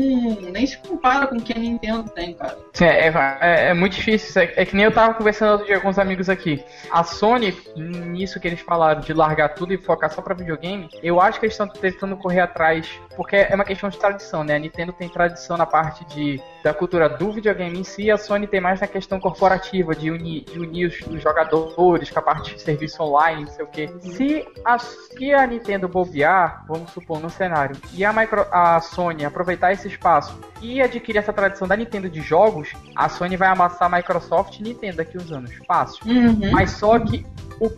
nem 0.51 0.65
se 0.65 0.77
compara 0.77 1.27
com 1.27 1.35
o 1.35 1.41
que 1.41 1.53
a 1.53 1.59
Nintendo 1.59 2.09
tem, 2.09 2.33
cara. 2.33 2.57
Sim, 2.73 2.85
é, 2.85 3.11
é, 3.41 3.69
é 3.69 3.73
muito 3.73 3.95
difícil. 3.95 4.41
É, 4.41 4.53
é, 4.55 4.65
que 4.65 4.75
nem 4.75 4.85
eu 4.85 4.91
tava 4.91 5.13
conversando 5.13 5.51
outro 5.53 5.67
dia 5.67 5.79
com 5.79 5.89
os 5.89 5.99
amigos 5.99 6.29
aqui. 6.29 6.63
A 6.91 7.03
Sony, 7.03 7.55
nisso 7.75 8.39
que 8.39 8.47
eles 8.47 8.61
falaram 8.61 9.01
de 9.01 9.13
largar 9.13 9.49
tudo 9.49 9.73
e 9.73 9.77
focar 9.77 10.11
só 10.11 10.21
pra 10.21 10.35
videogame, 10.35 10.89
eu 11.01 11.19
acho 11.19 11.39
que 11.39 11.45
eles 11.45 11.53
estão 11.53 11.67
tentando 11.67 12.15
correr 12.17 12.41
atrás, 12.41 12.87
porque 13.15 13.35
é 13.35 13.55
uma 13.55 13.65
questão 13.65 13.89
de 13.89 13.97
tradição, 13.97 14.43
né? 14.43 14.55
A 14.55 14.59
Nintendo 14.59 14.93
tem 14.93 15.09
tradição 15.09 15.57
na 15.57 15.65
parte 15.65 16.05
de, 16.05 16.41
da 16.63 16.73
cultura 16.73 17.07
do 17.09 17.31
videogame 17.31 17.79
em 17.79 17.83
si, 17.83 18.11
a 18.11 18.17
Sony 18.17 18.47
tem 18.47 18.59
mais 18.59 18.81
na 18.81 18.87
questão 18.87 19.19
corporativa, 19.19 19.95
de 19.95 20.11
unir, 20.11 20.43
de 20.43 20.59
unir 20.59 20.87
os, 20.87 20.99
os 21.07 21.21
jogadores 21.21 22.09
com 22.09 22.19
a 22.19 22.21
parte 22.21 22.55
de 22.55 22.61
serviço 22.61 23.01
online, 23.01 23.45
não 23.45 23.51
sei 23.51 23.65
o 23.65 23.67
que. 23.67 23.87
Se 23.99 24.47
a, 24.65 24.77
se 24.77 25.33
a 25.33 25.47
Nintendo 25.47 25.87
bobear, 25.87 26.65
vamos 26.67 26.91
supor, 26.91 27.19
no 27.19 27.29
cenário, 27.29 27.75
e 27.93 28.03
a, 28.03 28.11
micro, 28.11 28.45
a 28.51 28.79
Sony 28.81 29.25
aproveitar 29.25 29.71
esse 29.71 29.87
espaço 29.87 30.37
e 30.61 30.81
adquirir 30.81 31.19
essa 31.19 31.31
tradição 31.31 31.67
da 31.67 31.75
Nintendo 31.75 32.09
de 32.09 32.21
jogos, 32.21 32.73
a 32.95 33.07
Sony 33.07 33.37
vai 33.37 33.47
amassar 33.47 33.91
a 33.91 33.97
Microsoft 33.97 34.59
e 34.59 34.63
Nintendo 34.63 34.97
daqui 34.97 35.17
uns 35.17 35.31
anos. 35.31 35.51
Fácil. 35.67 36.05
Uhum. 36.05 36.51
Mas 36.51 36.71
só 36.71 36.99
que 36.99 37.25
o, 37.59 37.69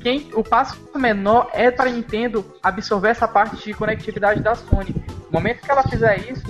quem, 0.00 0.30
o 0.34 0.42
passo 0.42 0.78
menor 0.94 1.50
é 1.52 1.70
para 1.70 1.90
a 1.90 1.92
Nintendo 1.92 2.44
absorver 2.62 3.08
essa 3.08 3.28
parte 3.28 3.56
de 3.56 3.74
conectividade 3.74 4.40
da 4.40 4.54
Sony. 4.54 4.94
No 5.30 5.32
momento 5.32 5.62
que 5.62 5.70
ela 5.70 5.82
fizer 5.82 6.30
isso, 6.30 6.46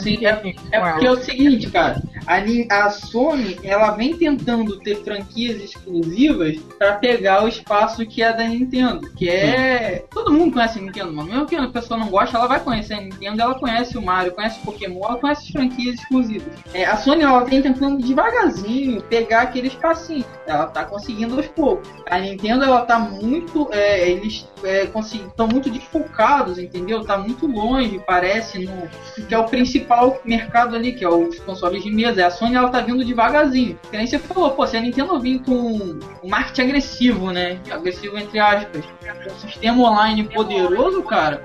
Sim, 0.00 0.24
é, 0.24 0.54
é 0.72 0.80
porque 0.80 1.06
é 1.06 1.10
o 1.10 1.16
seguinte, 1.16 1.70
cara. 1.70 2.02
A, 2.26 2.86
a 2.86 2.90
Sony, 2.90 3.58
ela 3.64 3.92
vem 3.92 4.16
tentando 4.16 4.78
ter 4.78 4.96
franquias 5.02 5.60
exclusivas 5.60 6.56
para 6.78 6.94
pegar 6.96 7.44
o 7.44 7.48
espaço 7.48 8.06
que 8.06 8.22
é 8.22 8.32
da 8.32 8.44
Nintendo. 8.44 9.12
Que 9.14 9.28
é. 9.28 10.04
Todo 10.10 10.32
mundo 10.32 10.52
conhece 10.52 10.78
a 10.78 10.82
Nintendo, 10.82 11.12
mano. 11.12 11.28
Mesmo 11.28 11.46
que 11.46 11.56
a 11.56 11.68
pessoa 11.68 11.98
não 11.98 12.08
goste, 12.08 12.34
ela 12.36 12.46
vai 12.46 12.60
conhecer 12.60 12.94
a 12.94 13.00
Nintendo, 13.00 13.42
ela 13.42 13.58
conhece 13.58 13.98
o 13.98 14.02
Mario, 14.02 14.32
conhece 14.32 14.60
o 14.60 14.64
Pokémon, 14.64 15.04
ela 15.04 15.16
conhece 15.18 15.46
as 15.46 15.50
franquias 15.50 15.96
exclusivas. 15.96 16.52
É, 16.72 16.84
a 16.84 16.96
Sony, 16.96 17.22
ela 17.22 17.44
vem 17.44 17.60
tentando 17.60 18.02
devagarzinho 18.02 19.02
pegar 19.02 19.42
aquele 19.42 19.68
espacinho. 19.68 20.24
Ela 20.46 20.66
tá 20.66 20.84
conseguindo 20.84 21.36
aos 21.36 21.48
poucos. 21.48 21.88
A 22.08 22.18
Nintendo, 22.18 22.64
ela 22.64 22.82
tá 22.82 22.98
muito. 22.98 23.68
É, 23.72 24.08
eles 24.08 24.46
estão 24.62 25.46
é, 25.46 25.52
muito 25.52 25.70
desfocados, 25.70 26.58
entendeu? 26.58 27.04
Tá 27.04 27.18
muito 27.18 27.46
longe, 27.46 28.00
parece, 28.06 28.60
no 28.60 28.88
que 29.26 29.34
é 29.34 29.38
o 29.38 29.44
principal 29.44 29.81
mercado 30.24 30.76
ali, 30.76 30.92
que 30.92 31.04
é 31.04 31.08
os 31.08 31.38
consoles 31.40 31.82
de 31.82 31.90
mesa. 31.90 32.26
A 32.26 32.30
Sony 32.30 32.54
ela 32.54 32.68
tá 32.68 32.80
vindo 32.80 33.04
devagarzinho. 33.04 33.78
Que 33.90 33.96
nem 33.96 34.06
você 34.06 34.18
falou, 34.18 34.50
pô, 34.50 34.66
se 34.66 34.76
a 34.76 34.80
Nintendo 34.80 35.20
vir 35.20 35.42
com 35.42 35.52
um 35.52 36.28
marketing 36.28 36.62
agressivo, 36.62 37.30
né? 37.30 37.60
Agressivo 37.70 38.18
entre 38.18 38.38
aspas, 38.38 38.84
um 39.26 39.38
sistema 39.40 39.82
online 39.82 40.24
poderoso, 40.24 41.02
cara, 41.02 41.42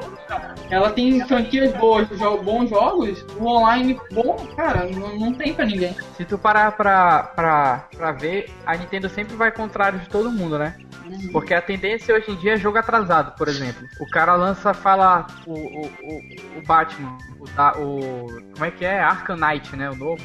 ela 0.70 0.90
tem 0.90 1.26
franquias 1.26 1.74
boas, 1.74 2.08
bons 2.44 2.70
jogos, 2.70 3.26
o 3.40 3.46
online 3.46 4.00
bom, 4.12 4.36
cara, 4.56 4.86
não, 4.90 5.18
não 5.18 5.34
tem 5.34 5.54
pra 5.54 5.66
ninguém. 5.66 5.96
Se 6.16 6.26
tu 6.26 6.38
parar 6.38 6.74
pra, 6.74 7.24
pra, 7.24 7.88
pra 7.96 8.12
ver, 8.12 8.50
a 8.66 8.76
Nintendo 8.76 9.08
sempre 9.10 9.36
vai 9.36 9.52
contrário 9.52 10.00
de 10.00 10.10
todo 10.10 10.32
mundo, 10.32 10.58
né? 10.58 10.76
Uhum. 11.06 11.32
Porque 11.32 11.54
a 11.54 11.62
tendência 11.62 12.14
hoje 12.14 12.32
em 12.32 12.36
dia 12.36 12.54
é 12.54 12.58
jogo 12.58 12.78
atrasado, 12.78 13.36
por 13.38 13.48
exemplo. 13.48 13.88
O 14.00 14.10
cara 14.10 14.36
lança, 14.36 14.74
fala 14.74 15.26
o, 15.46 15.54
o, 15.54 15.86
o, 15.86 16.60
o 16.60 16.62
Batman, 16.66 17.18
o, 17.40 17.82
o. 17.82 18.27
Como 18.54 18.66
é 18.66 18.72
que 18.72 18.86
é? 18.86 19.02
Knight, 19.36 19.76
né? 19.76 19.90
O 19.90 19.96
novo. 19.96 20.24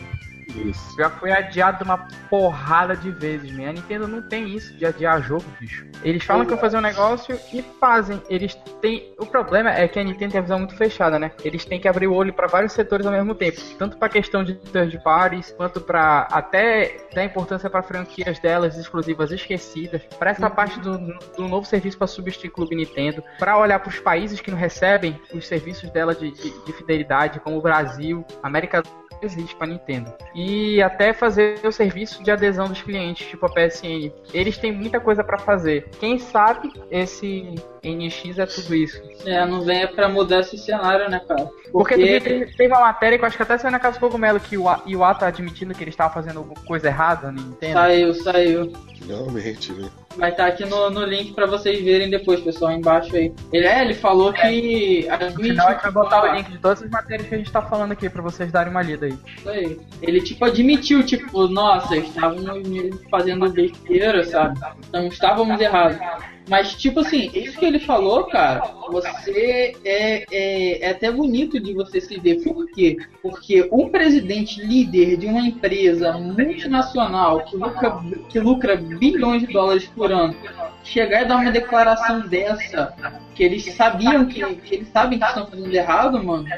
Isso. 0.56 0.96
Já 0.96 1.10
foi 1.10 1.32
adiado 1.32 1.84
uma 1.84 1.98
porrada 2.28 2.96
de 2.96 3.10
vezes, 3.10 3.50
man. 3.52 3.70
A 3.70 3.72
Nintendo 3.72 4.08
não 4.08 4.22
tem 4.22 4.48
isso 4.54 4.74
de 4.74 4.84
adiar 4.84 5.22
jogo, 5.22 5.44
bicho. 5.60 5.86
Eles 6.02 6.24
falam 6.24 6.44
que 6.44 6.50
vão 6.50 6.58
fazer 6.58 6.76
um 6.76 6.82
negócio 6.82 7.38
e 7.52 7.62
fazem. 7.80 8.20
Eles 8.28 8.54
têm. 8.80 9.12
O 9.18 9.26
problema 9.26 9.70
é 9.70 9.86
que 9.88 9.98
a 9.98 10.04
Nintendo 10.04 10.32
tem 10.32 10.38
a 10.38 10.42
visão 10.42 10.58
muito 10.58 10.76
fechada, 10.76 11.18
né? 11.18 11.32
Eles 11.44 11.64
têm 11.64 11.80
que 11.80 11.88
abrir 11.88 12.06
o 12.06 12.14
olho 12.14 12.32
para 12.32 12.46
vários 12.46 12.72
setores 12.72 13.06
ao 13.06 13.12
mesmo 13.12 13.34
tempo. 13.34 13.60
Tanto 13.78 13.96
pra 13.96 14.08
questão 14.08 14.44
de 14.44 14.54
third 14.54 14.98
parties, 15.02 15.52
quanto 15.52 15.80
para 15.80 16.28
até 16.30 17.06
dar 17.14 17.24
importância 17.24 17.70
para 17.70 17.82
franquias 17.82 18.38
delas 18.38 18.76
exclusivas 18.76 19.30
esquecidas. 19.30 20.02
Para 20.18 20.30
essa 20.30 20.48
uhum. 20.48 20.54
parte 20.54 20.80
do, 20.80 20.98
do 21.36 21.48
novo 21.48 21.66
serviço 21.66 21.98
para 21.98 22.06
substituir 22.06 22.48
o 22.48 22.52
Clube 22.52 22.76
Nintendo. 22.76 23.22
para 23.38 23.58
olhar 23.58 23.78
para 23.78 23.90
os 23.90 23.98
países 23.98 24.40
que 24.40 24.50
não 24.50 24.58
recebem 24.58 25.20
os 25.32 25.46
serviços 25.46 25.90
dela 25.90 26.14
de, 26.14 26.30
de, 26.30 26.64
de 26.64 26.72
fidelidade, 26.72 27.40
como 27.40 27.58
o 27.58 27.62
Brasil, 27.62 28.24
América 28.42 28.82
existe 29.22 29.54
para 29.56 29.68
Nintendo. 29.68 30.12
E 30.34 30.41
até 30.83 31.12
fazer 31.12 31.61
o 31.64 31.72
serviço 31.72 32.22
de 32.22 32.31
adesão 32.31 32.68
dos 32.68 32.83
clientes, 32.83 33.26
tipo 33.26 33.46
a 33.46 33.48
PSN. 33.48 34.11
Eles 34.33 34.57
têm 34.57 34.72
muita 34.72 35.00
coisa 35.00 35.22
para 35.22 35.38
fazer. 35.38 35.88
Quem 36.00 36.18
sabe 36.18 36.72
esse 36.90 37.55
NX 37.85 38.38
é 38.38 38.46
tudo 38.46 38.74
isso. 38.74 39.02
É, 39.26 39.44
não 39.46 39.62
venha 39.62 39.88
para 39.88 40.09
mudar 40.09 40.40
esse 40.40 40.57
cenário, 40.57 41.11
né, 41.11 41.20
cara? 41.26 41.48
Porque, 41.72 41.94
Porque 41.94 42.46
teve 42.57 42.68
uma 42.68 42.81
matéria 42.81 43.18
que 43.18 43.24
eu 43.24 43.28
acho 43.28 43.37
que 43.37 43.42
até 43.42 43.59
saiu 43.59 43.72
na 43.72 43.78
Casa 43.78 43.98
do 43.98 44.00
Cogumelo 44.00 44.38
que 44.38 44.57
o 44.57 44.64
Iwata 44.87 45.26
admitindo 45.26 45.74
que 45.74 45.83
ele 45.83 45.90
estava 45.90 46.12
fazendo 46.12 46.44
coisa 46.66 46.88
errada 46.88 47.33
no 47.33 47.40
Nintendo. 47.40 47.72
Saiu, 47.74 48.14
saiu. 48.14 48.72
Realmente, 49.07 49.72
né? 49.72 49.90
Vai 50.16 50.31
estar 50.31 50.44
tá 50.44 50.48
aqui 50.48 50.64
no, 50.64 50.90
no 50.90 51.05
link 51.05 51.33
para 51.33 51.46
vocês 51.46 51.83
verem 51.83 52.11
depois, 52.11 52.40
pessoal, 52.40 52.72
embaixo 52.72 53.14
aí. 53.14 53.33
Ele, 53.53 53.66
é, 53.66 53.83
ele 53.83 53.94
falou 53.94 54.33
é. 54.33 54.33
que. 54.33 55.09
No 55.09 55.42
final 55.42 55.68
a 55.68 55.72
gente 55.72 55.83
vai 55.83 55.92
botar 55.92 56.22
o 56.22 56.35
link 56.35 56.51
de 56.51 56.59
todas 56.59 56.83
as 56.83 56.90
matérias 56.90 57.29
que 57.29 57.35
a 57.35 57.38
gente 57.38 57.53
tá 57.53 57.62
falando 57.62 57.92
aqui 57.92 58.09
para 58.09 58.22
vocês 58.22 58.53
darem 58.53 58.70
uma 58.70 58.83
lida 58.83 59.07
aí. 59.07 59.18
Isso 59.37 59.48
aí. 59.48 59.81
Ele, 60.01 60.20
tipo, 60.20 60.44
admitiu, 60.44 61.05
tipo, 61.05 61.48
nossa, 61.48 61.96
estávamos 61.96 63.01
fazendo 63.11 63.48
besteira, 63.51 64.25
sabe? 64.25 64.59
Então 64.88 65.07
estávamos 65.07 65.61
errados. 65.61 65.98
Mas, 66.48 66.74
tipo 66.74 67.00
assim, 67.00 67.31
isso 67.35 67.59
que 67.59 67.64
ele 67.64 67.78
falou, 67.78 68.24
cara, 68.24 68.62
você 68.90 69.74
é, 69.85 70.24
é, 70.33 70.87
é, 70.87 70.90
até 70.90 71.11
bonito 71.11 71.61
de 71.61 71.72
você 71.72 72.00
se 72.00 72.18
ver. 72.18 72.42
Por 72.42 72.66
quê? 72.68 72.96
Porque 73.22 73.68
um 73.70 73.88
presidente 73.88 74.61
líder 74.61 75.16
de 75.16 75.26
uma 75.26 75.40
empresa 75.40 76.12
multinacional 76.12 77.44
que 77.44 77.57
lucra, 77.57 78.00
que 78.28 78.40
lucra 78.40 78.76
bilhões 78.76 79.42
de 79.42 79.52
dólares 79.52 79.87
por 79.94 80.11
ano 80.11 80.35
chegar 80.83 81.22
e 81.22 81.24
dar 81.26 81.37
uma 81.37 81.52
declaração 81.52 82.26
dessa, 82.26 82.92
que 83.35 83.44
eles 83.44 83.64
sabiam 83.74 84.26
que, 84.26 84.44
que 84.57 84.74
eles 84.74 84.88
sabem 84.88 85.18
que 85.18 85.24
estão 85.24 85.46
fazendo 85.46 85.72
errado, 85.72 86.22
mano 86.22 86.48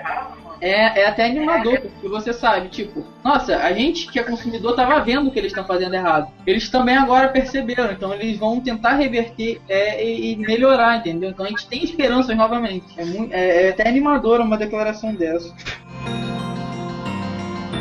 é, 0.61 1.03
é 1.03 1.07
até 1.07 1.27
animador, 1.27 1.81
porque 1.81 2.09
você 2.09 2.33
sabe, 2.33 2.69
tipo, 2.69 3.05
nossa, 3.23 3.57
a 3.57 3.73
gente 3.73 4.11
que 4.11 4.19
é 4.19 4.23
consumidor 4.23 4.75
tava 4.75 5.01
vendo 5.01 5.31
que 5.31 5.38
eles 5.38 5.53
estão 5.53 5.64
fazendo 5.67 5.95
errado. 5.95 6.31
Eles 6.47 6.69
também 6.69 6.97
agora 6.97 7.29
perceberam, 7.29 7.93
então 7.93 8.12
eles 8.12 8.38
vão 8.38 8.61
tentar 8.61 8.95
reverter 8.95 9.61
é, 9.69 10.05
e, 10.05 10.33
e, 10.33 10.37
melhorar, 10.37 10.99
entendeu? 10.99 11.31
Então 11.31 11.47
a 11.47 11.49
gente 11.49 11.67
tem 11.67 11.85
esperanças 11.85 12.37
novamente. 12.37 12.87
É, 12.97 13.05
muito, 13.05 13.33
é, 13.33 13.67
é 13.67 13.71
até 13.71 13.88
animador 13.88 14.40
uma 14.40 14.57
declaração 14.57 15.14
dessa. 15.14 15.55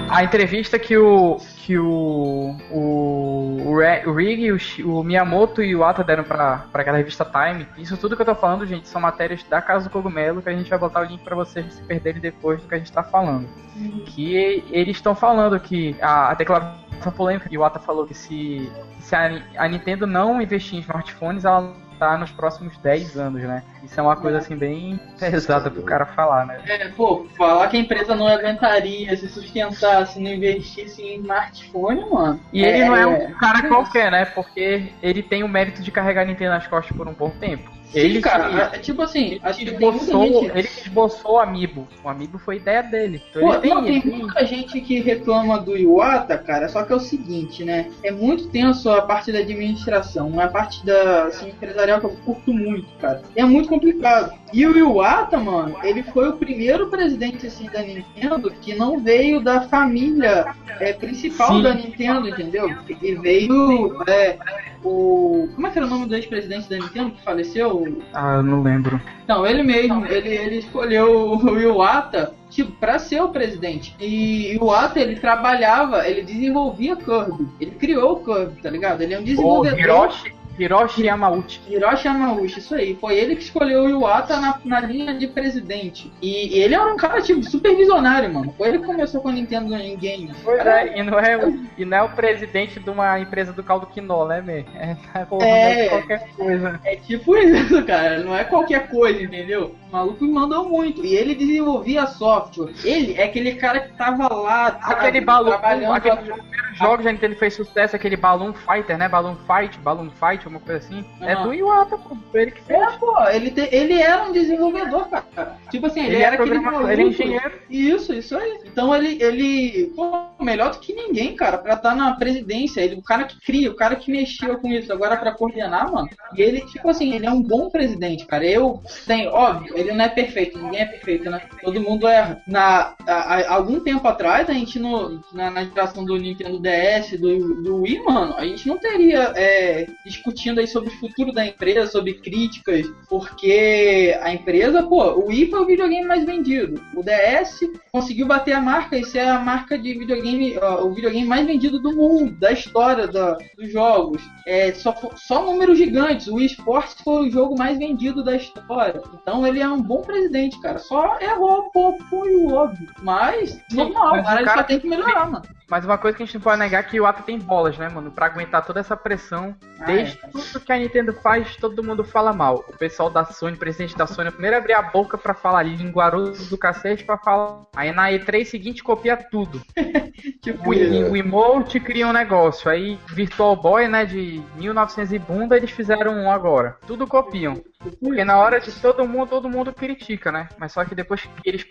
A 0.10 0.24
entrevista 0.24 0.78
que 0.78 0.96
o, 0.98 1.40
que 1.66 1.80
o, 1.80 2.58
o, 2.70 3.58
o 4.06 4.14
Rig, 4.14 4.52
o, 4.52 5.00
o 5.00 5.04
Miyamoto 5.04 5.64
e 5.64 5.74
o 5.74 5.84
Ata 5.84 6.04
deram 6.04 6.24
pra, 6.26 6.66
pra 6.70 6.82
aquela 6.82 6.98
revista 6.98 7.24
Time. 7.24 7.66
Isso 7.78 7.96
tudo 7.96 8.18
que 8.18 8.22
eu 8.22 8.26
tô 8.26 8.36
falando, 8.36 8.66
gente, 8.66 8.88
são 8.90 9.00
matérias 9.00 9.42
da 9.44 9.62
Casa 9.62 9.88
do 9.88 9.90
Cogumelo 9.90 10.42
que 10.42 10.50
a 10.50 10.54
gente 10.54 10.70
vai 10.70 10.78
botar 10.78 11.00
o 11.00 11.06
link 11.06 11.24
para 11.24 11.38
vocês 11.38 11.74
se 11.74 11.82
perderem 11.84 12.20
depois 12.20 12.62
do 12.62 12.68
que 12.68 12.76
a 12.76 12.78
gente 12.78 12.92
tá 12.92 13.02
falando. 13.02 13.48
Uhum. 13.78 14.04
Que 14.06 14.62
eles 14.72 14.98
estão 14.98 15.16
falando 15.16 15.58
que 15.58 15.96
a, 16.02 16.32
a 16.32 16.34
declaração 16.34 17.14
polêmica 17.16 17.48
que 17.48 17.58
o 17.58 17.64
Ata 17.64 17.80
falou 17.80 18.06
que 18.06 18.14
se, 18.14 18.70
se 19.00 19.16
a, 19.16 19.42
a 19.58 19.68
Nintendo 19.70 20.06
não 20.06 20.42
investir 20.42 20.78
em 20.78 20.82
smartphones, 20.82 21.46
ela 21.46 21.74
tá 21.94 22.18
nos 22.18 22.32
próximos 22.32 22.78
10 22.78 23.18
anos, 23.18 23.42
né? 23.42 23.64
Isso 23.84 24.00
é 24.00 24.04
uma 24.04 24.16
coisa 24.16 24.38
assim 24.40 24.56
bem 24.56 25.00
pesada 25.20 25.70
pro 25.70 25.84
cara 25.84 26.06
falar, 26.06 26.46
né? 26.46 26.62
É, 26.68 26.90
pô, 26.90 27.26
falar 27.38 27.68
que 27.68 27.78
a 27.78 27.80
empresa 27.80 28.16
não 28.16 28.28
aguentaria 28.28 29.16
se 29.16 29.28
sustentar 29.28 30.08
se 30.08 30.20
não 30.20 30.32
investisse 30.32 31.02
em 31.02 31.20
smartphone, 31.20 32.06
mano. 32.10 32.40
E 32.52 32.64
é, 32.64 32.70
ele 32.70 32.86
não 32.86 32.96
é 32.96 33.06
um 33.06 33.34
cara 33.34 33.68
qualquer, 33.68 34.12
né? 34.12 34.26
Porque 34.26 34.92
ele 35.02 35.24
tem 35.24 35.44
o 35.44 35.48
mérito 35.48 35.82
de 35.82 35.92
carregar 35.92 36.22
a 36.22 36.26
Nintendo 36.26 36.52
nas 36.52 36.68
costas 36.68 36.96
por 36.96 37.08
um 37.08 37.14
bom 37.14 37.30
tempo. 37.30 37.72
Ele, 37.94 38.22
cara, 38.22 38.50
que- 38.70 38.76
é, 38.76 38.80
tipo 38.80 39.02
assim, 39.02 39.40
acho 39.44 39.60
que 39.60 39.66
esboçou, 39.66 40.26
gente- 40.26 40.58
ele 40.58 40.68
esboçou 40.86 41.34
o 41.34 41.40
Amiibo. 41.40 41.88
O 42.04 42.10
Amiibo 42.10 42.40
foi 42.40 42.58
ideia 42.58 42.82
dele. 42.82 43.22
Então 43.30 43.42
Pô, 43.42 43.56
tem, 43.58 43.70
não, 43.74 43.84
tem 43.84 44.02
muita 44.04 44.46
gente 44.46 44.82
que 44.82 45.00
reclama 45.00 45.60
do 45.60 45.78
Iwata, 45.78 46.38
cara, 46.38 46.68
só 46.70 46.84
que 46.84 46.92
é 46.92 46.96
o 46.96 47.00
seguinte, 47.00 47.64
né? 47.64 47.92
É 48.04 48.12
muito 48.12 48.48
tenso 48.48 48.90
a 48.90 49.02
parte 49.04 49.32
da 49.32 49.40
administração, 49.40 50.40
a 50.40 50.48
parte 50.48 50.84
da 50.86 51.26
assim, 51.26 51.50
empresarial 51.50 52.00
que 52.00 52.06
eu 52.08 52.16
curto 52.26 52.54
muito, 52.54 52.88
cara. 53.00 53.22
É 53.36 53.44
muito 53.46 53.70
complicado. 53.70 54.34
E 54.52 54.66
o 54.66 54.76
Iwata, 54.78 55.38
mano, 55.40 55.76
ele 55.84 56.04
foi 56.04 56.30
o 56.30 56.34
primeiro 56.38 56.88
presidente 56.90 57.46
assim, 57.48 57.66
da 57.70 57.82
Nintendo 57.82 58.52
que 58.62 58.74
não 58.76 59.00
veio 59.00 59.40
da 59.40 59.62
família 59.68 60.46
é, 60.80 60.94
principal 60.94 61.58
Sim. 61.58 61.64
da 61.64 61.74
Nintendo, 61.74 62.28
entendeu? 62.28 62.70
Ele 63.02 63.16
veio. 63.20 64.04
É, 64.08 64.38
o. 64.84 65.50
Como 65.56 65.68
é 65.68 65.72
que 65.72 65.80
era 65.80 65.88
o 65.88 65.90
nome 65.90 66.06
do 66.06 66.16
ex-presidente 66.16 66.70
da 66.70 66.78
Nintendo 66.78 67.12
que 67.12 67.24
faleceu? 67.24 68.02
Ah, 68.14 68.36
eu 68.36 68.44
não 68.44 68.62
lembro. 68.62 69.00
Não, 69.28 69.46
ele 69.46 69.64
mesmo, 69.64 70.06
ele, 70.06 70.30
ele 70.30 70.58
escolheu 70.58 71.38
o 71.38 71.60
Iwata 71.60 72.34
tipo, 72.50 72.72
pra 72.74 73.00
ser 73.00 73.22
o 73.22 73.30
presidente. 73.30 73.96
E 74.00 74.58
o 74.60 74.66
Iwata, 74.66 75.00
ele 75.00 75.16
trabalhava, 75.16 76.08
ele 76.08 76.22
desenvolvia 76.22 76.96
Kirby. 76.96 77.48
Ele 77.60 77.72
criou 77.72 78.14
o 78.14 78.24
Kirby, 78.24 78.62
tá 78.62 78.70
ligado? 78.70 79.02
Ele 79.02 79.14
é 79.14 79.18
um 79.18 79.22
O 79.22 79.26
desenvolvedor. 79.26 79.80
Hiroshi, 79.80 80.36
Hiroshi 80.58 81.06
Yamauchi. 81.06 81.62
Hiroshi 81.68 82.08
Yamauchi, 82.08 82.60
isso 82.60 82.76
aí. 82.76 82.96
Foi 82.96 83.16
ele 83.18 83.36
que 83.36 83.44
escolheu 83.44 83.84
o 83.84 83.90
Iwata 83.90 84.40
na, 84.40 84.60
na 84.64 84.80
linha 84.80 85.14
de 85.14 85.28
presidente. 85.28 86.12
E, 86.22 86.58
e 86.58 86.62
ele 86.62 86.76
era 86.76 86.86
um 86.94 86.98
cara, 86.98 87.22
tipo, 87.22 87.44
super 87.44 87.76
visionário, 87.76 88.34
mano. 88.34 88.54
Foi 88.58 88.70
ele 88.70 88.80
que 88.80 88.86
começou 88.86 89.22
com 89.22 89.30
a 89.30 89.32
Nintendo 89.32 89.76
em 89.76 89.96
games. 89.98 90.36
Pois 90.44 90.66
é, 90.66 91.00
e 91.00 91.04
não 91.04 91.20
é, 91.20 91.38
o- 91.38 91.60
e 91.78 91.86
não 91.86 91.98
é 91.98 92.04
o 92.04 92.10
presidente 92.10 92.80
de 92.80 92.90
uma 92.90 93.20
empresa 93.20 93.52
do 93.54 93.64
caldo 93.64 93.88
quinó, 93.88 94.26
né, 94.28 94.42
Mê? 94.42 94.66
É, 94.76 95.26
porra, 95.26 95.46
É. 95.48 95.76
não 95.76 95.82
é 95.86 95.90
qualquer 95.90 96.28
coisa. 96.36 96.80
É 96.84 96.96
tipo 96.96 97.36
isso, 97.38 97.84
cara. 97.86 98.20
Não 98.20 98.36
é 98.38 98.44
qualquer 98.44 98.90
coisa, 98.90 99.22
entendeu? 99.24 99.76
Maluco 99.94 100.26
me 100.26 100.32
mandou 100.32 100.68
muito. 100.68 101.06
E 101.06 101.14
ele 101.16 101.36
desenvolvia 101.36 102.08
software. 102.08 102.74
Ele 102.84 103.14
é 103.14 103.26
aquele 103.26 103.54
cara 103.56 103.80
que 103.82 103.94
tava 103.96 104.28
lá, 104.34 104.68
Aquele 104.82 105.22
balão, 105.22 105.54
aquele 105.94 106.16
primeiro 106.18 106.44
jogo 106.74 107.08
a 107.08 107.12
Nintendo 107.12 107.36
fez 107.36 107.54
sucesso, 107.54 107.96
aquele 107.96 108.18
Balloon 108.18 108.54
Fighter, 108.54 108.98
né? 108.98 109.08
Balloon 109.08 109.36
Fight, 109.36 109.78
Balloon 109.80 110.10
Fight, 110.10 110.48
uma 110.48 110.60
coisa 110.60 110.80
assim. 110.80 111.06
É 111.22 111.34
Aham. 111.34 111.44
do 111.44 111.54
Iwata, 111.54 111.98
pô. 112.00 112.18
Ele 112.34 112.50
que 112.52 112.62
fez. 112.64 112.80
É, 112.82 112.98
pô, 112.98 113.16
ele, 113.30 113.52
te- 113.52 113.70
ele 113.72 114.02
era 114.02 114.24
um 114.24 114.32
desenvolvedor, 114.32 115.08
cara. 115.08 115.58
Tipo 115.70 115.86
assim, 115.86 116.00
ele, 116.06 116.16
Ele, 116.16 116.24
era 116.24 116.36
é 116.36 116.40
aquele 116.40 116.50
programador, 116.50 116.82
maluco. 116.88 116.92
ele 116.92 117.02
é 117.04 117.06
engenheiro. 117.08 117.52
Isso, 117.70 118.14
isso 118.14 118.36
aí. 118.36 118.60
Então 118.66 118.96
ele, 118.96 119.22
ele, 119.22 119.94
pô, 119.96 120.12
melhor 120.44 120.72
do 120.72 120.80
que 120.80 120.92
ninguém, 120.94 121.36
cara, 121.36 121.60
pra 121.60 121.76
estar 121.76 121.96
na 121.96 122.16
presidência. 122.16 122.82
Ele, 122.82 122.96
o 122.96 123.04
cara 123.04 123.26
que 123.26 123.40
cria, 123.40 123.70
o 123.70 123.76
cara 123.76 123.96
que 123.96 124.12
mexeu 124.12 124.58
com 124.58 124.68
isso. 124.70 124.92
Agora 124.92 125.16
pra 125.18 125.32
coordenar, 125.34 125.92
mano. 125.92 126.10
E 126.36 126.42
ele, 126.42 126.62
tipo 126.66 126.90
assim, 126.90 127.14
ele 127.14 127.28
é 127.28 127.32
um 127.32 127.42
bom 127.44 127.70
presidente, 127.70 128.26
cara. 128.26 128.44
Eu 128.46 128.82
tenho, 129.06 129.30
óbvio, 129.32 129.78
ele 129.84 129.98
não 129.98 130.06
é 130.06 130.10
perfeito, 130.10 130.58
ninguém 130.58 130.82
é 130.82 130.86
perfeito, 130.86 131.30
né? 131.30 131.42
Todo 131.62 131.82
mundo 131.82 132.08
erra. 132.08 132.42
Na, 132.48 132.96
há, 133.06 133.40
há 133.40 133.54
algum 133.54 133.80
tempo 133.80 134.08
atrás, 134.08 134.50
a 134.50 134.54
gente 134.54 134.80
no, 134.80 135.22
na, 135.32 135.50
na 135.50 135.64
geração 135.64 136.04
do 136.04 136.18
Nintendo 136.18 136.60
DS, 136.60 137.20
do, 137.20 137.62
do 137.62 137.82
Wii, 137.82 138.04
mano, 138.04 138.36
a 138.38 138.46
gente 138.46 138.68
não 138.68 138.78
teria 138.78 139.34
é, 139.36 139.88
discutindo 140.06 140.60
aí 140.60 140.68
sobre 140.68 140.90
o 140.90 141.00
futuro 141.00 141.32
da 141.32 141.46
empresa, 141.46 141.92
sobre 141.92 142.16
críticas, 142.16 142.86
porque 143.10 144.18
a 144.22 144.34
empresa, 144.34 144.84
pô, 144.84 145.04
o 145.14 145.28
Wii 145.28 145.50
foi 145.50 145.60
o 145.60 145.66
videogame 145.66 146.08
mais 146.08 146.26
vendido. 146.26 146.82
O 146.96 147.04
DS 147.04 147.60
conseguiu 147.92 148.26
bater 148.26 148.54
a 148.54 148.62
marca 148.62 148.98
e 148.98 149.06
ser 149.06 149.20
a 149.20 149.40
marca 149.40 149.78
de 149.78 149.94
videogame, 149.94 150.58
o 150.58 150.92
videogame 150.92 151.28
mais 151.28 151.46
vendido 151.46 151.80
do 151.80 151.96
mundo, 151.96 152.32
da 152.40 152.52
história 152.52 153.08
da, 153.08 153.38
dos 153.58 153.72
jogos. 153.72 154.22
É, 154.46 154.74
só, 154.74 154.96
só 155.16 155.44
números 155.44 155.78
gigantes. 155.78 156.28
O 156.28 156.36
Wii 156.36 156.48
Sports 156.48 156.96
foi 157.04 157.28
o 157.28 157.32
jogo 157.32 157.58
mais 157.58 157.78
vendido 157.78 158.24
da 158.24 158.36
história. 158.36 159.02
Então 159.22 159.46
ele 159.46 159.60
é 159.60 159.68
um 159.74 159.82
bom 159.82 160.02
presidente, 160.02 160.60
cara. 160.62 160.78
Só 160.80 161.18
errou 161.20 161.66
um 161.68 161.70
pouco, 161.72 162.04
foi 162.06 162.36
o 162.36 162.54
óbvio. 162.54 162.88
Mas, 163.02 163.60
normal, 163.72 164.12
mas 164.12 164.22
o 164.22 164.24
cara, 164.26 164.40
ele 164.40 164.46
cara- 164.46 164.58
só 164.62 164.64
tem 164.64 164.80
que 164.80 164.88
melhorar, 164.88 165.30
mano. 165.30 165.46
Mas 165.70 165.86
uma 165.86 165.98
coisa 165.98 166.16
que 166.16 166.22
a 166.22 166.26
gente 166.26 166.36
não 166.36 166.42
pode 166.42 166.60
negar 166.60 166.82
é 166.82 166.84
que 166.84 166.98
o 166.98 167.04
Iwata 167.04 167.24
tem 167.24 167.40
bolas, 167.40 167.78
né, 167.78 167.90
mano? 167.90 168.12
Pra 168.12 168.28
aguentar 168.28 168.64
toda 168.64 168.80
essa 168.80 168.96
pressão. 168.96 169.56
Ah, 169.80 169.86
Desde 169.86 170.20
é. 170.24 170.28
tudo 170.28 170.60
que 170.60 170.72
a 170.72 170.78
Nintendo 170.78 171.14
faz, 171.14 171.56
todo 171.56 171.82
mundo 171.84 172.04
fala 172.04 172.32
mal. 172.32 172.64
O 172.70 172.78
pessoal 172.78 173.10
da 173.10 173.26
Sony, 173.26 173.56
o 173.56 173.60
presidente 173.60 173.98
da 173.98 174.06
Sony, 174.06 174.30
primeiro 174.30 174.58
abrir 174.58 174.74
a 174.74 174.82
boca 174.84 175.18
pra 175.18 175.34
falar 175.34 175.64
linguarudo 175.64 176.34
do 176.46 176.58
cacete 176.58 177.04
pra 177.04 177.18
falar. 177.18 177.64
Aí 177.76 177.92
na 177.92 178.12
E3 178.12 178.46
seguinte 178.46 178.84
copia 178.84 179.18
tudo. 179.18 179.62
Tipo, 180.42 180.70
O, 180.70 180.74
É. 180.74 181.10
o 181.10 181.16
Emote 181.18 181.80
cria 181.80 182.08
um 182.08 182.14
negócio. 182.14 182.70
Aí 182.70 183.00
Virtual 183.08 183.56
Boy, 183.56 183.88
né, 183.88 184.06
de 184.06 184.44
1900 184.56 185.12
e 185.14 185.20
bunda, 185.20 185.56
eles 185.58 185.72
fizeram 185.72 186.14
um 186.14 186.30
agora. 186.32 186.78
Tudo 186.86 187.08
copiam. 187.08 187.56
Porque 188.02 188.24
na 188.24 188.38
hora 188.38 188.60
de 188.62 188.72
todo 188.72 189.06
mundo, 189.08 189.28
todo 189.30 189.50
mundo 189.50 189.53
critica, 189.74 190.32
né? 190.32 190.48
Mas 190.58 190.72
só 190.72 190.84
que 190.84 190.96
depois 190.96 191.22
que 191.22 191.30
eles 191.46 191.66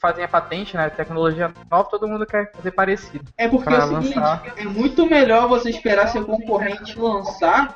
fazem 0.00 0.24
a 0.24 0.28
patente, 0.28 0.76
né, 0.76 0.90
tecnologia 0.90 1.52
nova, 1.70 1.88
todo 1.88 2.08
mundo 2.08 2.26
quer 2.26 2.50
fazer 2.52 2.70
parecido. 2.72 3.24
É 3.36 3.48
porque 3.48 3.72
é 3.72 3.78
o 3.78 3.88
seguinte, 3.88 4.18
lançar. 4.18 4.42
é 4.56 4.64
muito 4.64 5.06
melhor 5.06 5.48
você 5.48 5.70
esperar 5.70 6.08
seu 6.08 6.24
concorrente 6.24 6.98
lançar, 6.98 7.74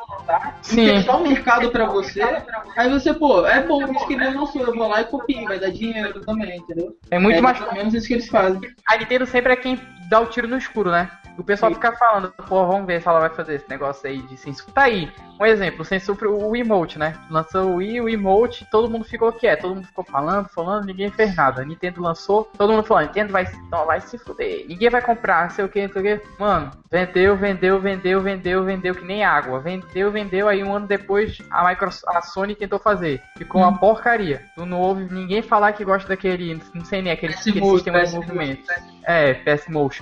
Sim. 0.62 0.86
testar 0.86 1.16
o 1.16 1.22
mercado 1.22 1.70
pra 1.70 1.86
você, 1.86 2.22
aí 2.76 2.90
você, 2.90 3.14
pô, 3.14 3.46
é 3.46 3.62
bom 3.62 3.82
isso 3.92 4.06
que 4.06 4.14
ele 4.14 4.30
lançou, 4.30 4.62
eu 4.62 4.74
vou 4.74 4.88
lá 4.88 5.00
e 5.00 5.04
copio, 5.04 5.44
vai 5.44 5.58
dar 5.58 5.70
dinheiro 5.70 6.20
também, 6.20 6.58
entendeu? 6.58 6.96
É 7.10 7.18
muito 7.18 7.38
é 7.38 7.40
mais 7.40 7.72
menos 7.72 7.94
isso 7.94 8.06
que 8.06 8.14
eles 8.14 8.28
fazem. 8.28 8.60
A 8.88 8.96
Nintendo 8.96 9.26
sempre 9.26 9.52
é 9.52 9.56
quem 9.56 9.78
dá 10.12 10.20
o 10.20 10.26
tiro 10.26 10.46
no 10.46 10.58
escuro, 10.58 10.90
né? 10.90 11.10
O 11.38 11.42
pessoal 11.42 11.70
Sim. 11.70 11.76
fica 11.76 11.92
falando, 11.92 12.30
pô, 12.46 12.66
vamos 12.66 12.86
ver 12.86 13.00
se 13.00 13.08
ela 13.08 13.20
vai 13.20 13.30
fazer 13.30 13.54
esse 13.54 13.68
negócio 13.68 14.06
aí 14.06 14.20
de 14.20 14.36
censura. 14.36 14.70
Tá 14.74 14.82
aí, 14.82 15.10
um 15.40 15.46
exemplo, 15.46 15.84
censura 15.86 16.30
o 16.30 16.54
emote, 16.54 16.98
né? 16.98 17.16
Lançou 17.30 17.70
o 17.70 17.74
Wii, 17.76 18.02
o 18.02 18.08
emote, 18.10 18.66
todo 18.70 18.90
mundo 18.90 19.06
ficou 19.06 19.32
quieto, 19.32 19.62
todo 19.62 19.76
mundo 19.76 19.86
ficou 19.86 20.04
falando, 20.04 20.48
falando, 20.50 20.84
ninguém 20.84 21.10
fez 21.10 21.34
nada. 21.34 21.62
A 21.62 21.64
Nintendo 21.64 22.02
lançou, 22.02 22.44
todo 22.58 22.74
mundo 22.74 22.84
falando, 22.84 23.06
Nintendo 23.06 23.32
vai, 23.32 23.50
não, 23.70 23.86
vai 23.86 24.02
se 24.02 24.18
fuder, 24.18 24.66
ninguém 24.68 24.90
vai 24.90 25.00
comprar, 25.00 25.50
sei 25.50 25.64
o 25.64 25.68
que, 25.68 25.88
sei 25.88 26.02
o 26.02 26.04
que. 26.04 26.26
Mano, 26.38 26.70
vendeu, 26.90 27.34
vendeu, 27.34 27.80
vendeu, 27.80 28.20
vendeu, 28.20 28.64
vendeu 28.64 28.94
que 28.94 29.04
nem 29.04 29.24
água. 29.24 29.60
Vendeu, 29.60 30.12
vendeu, 30.12 30.48
aí 30.48 30.62
um 30.62 30.76
ano 30.76 30.86
depois 30.86 31.38
a 31.50 31.66
Microsoft, 31.66 32.14
a 32.14 32.20
Sony 32.20 32.54
tentou 32.54 32.78
fazer. 32.78 33.22
Ficou 33.38 33.62
uma 33.62 33.78
porcaria. 33.78 34.44
Tu 34.54 34.66
não 34.66 34.78
ouve 34.78 35.12
ninguém 35.12 35.40
falar 35.40 35.72
que 35.72 35.84
gosta 35.84 36.06
daquele, 36.06 36.60
não 36.74 36.84
sei 36.84 37.00
nem 37.00 37.12
aquele, 37.12 37.32
aquele 37.32 37.64
sistema 37.64 38.00
de 38.00 38.04
PS 38.04 38.14
movimento. 38.14 38.72
É, 39.04 39.32
PS 39.34 39.68
Motion. 39.68 40.01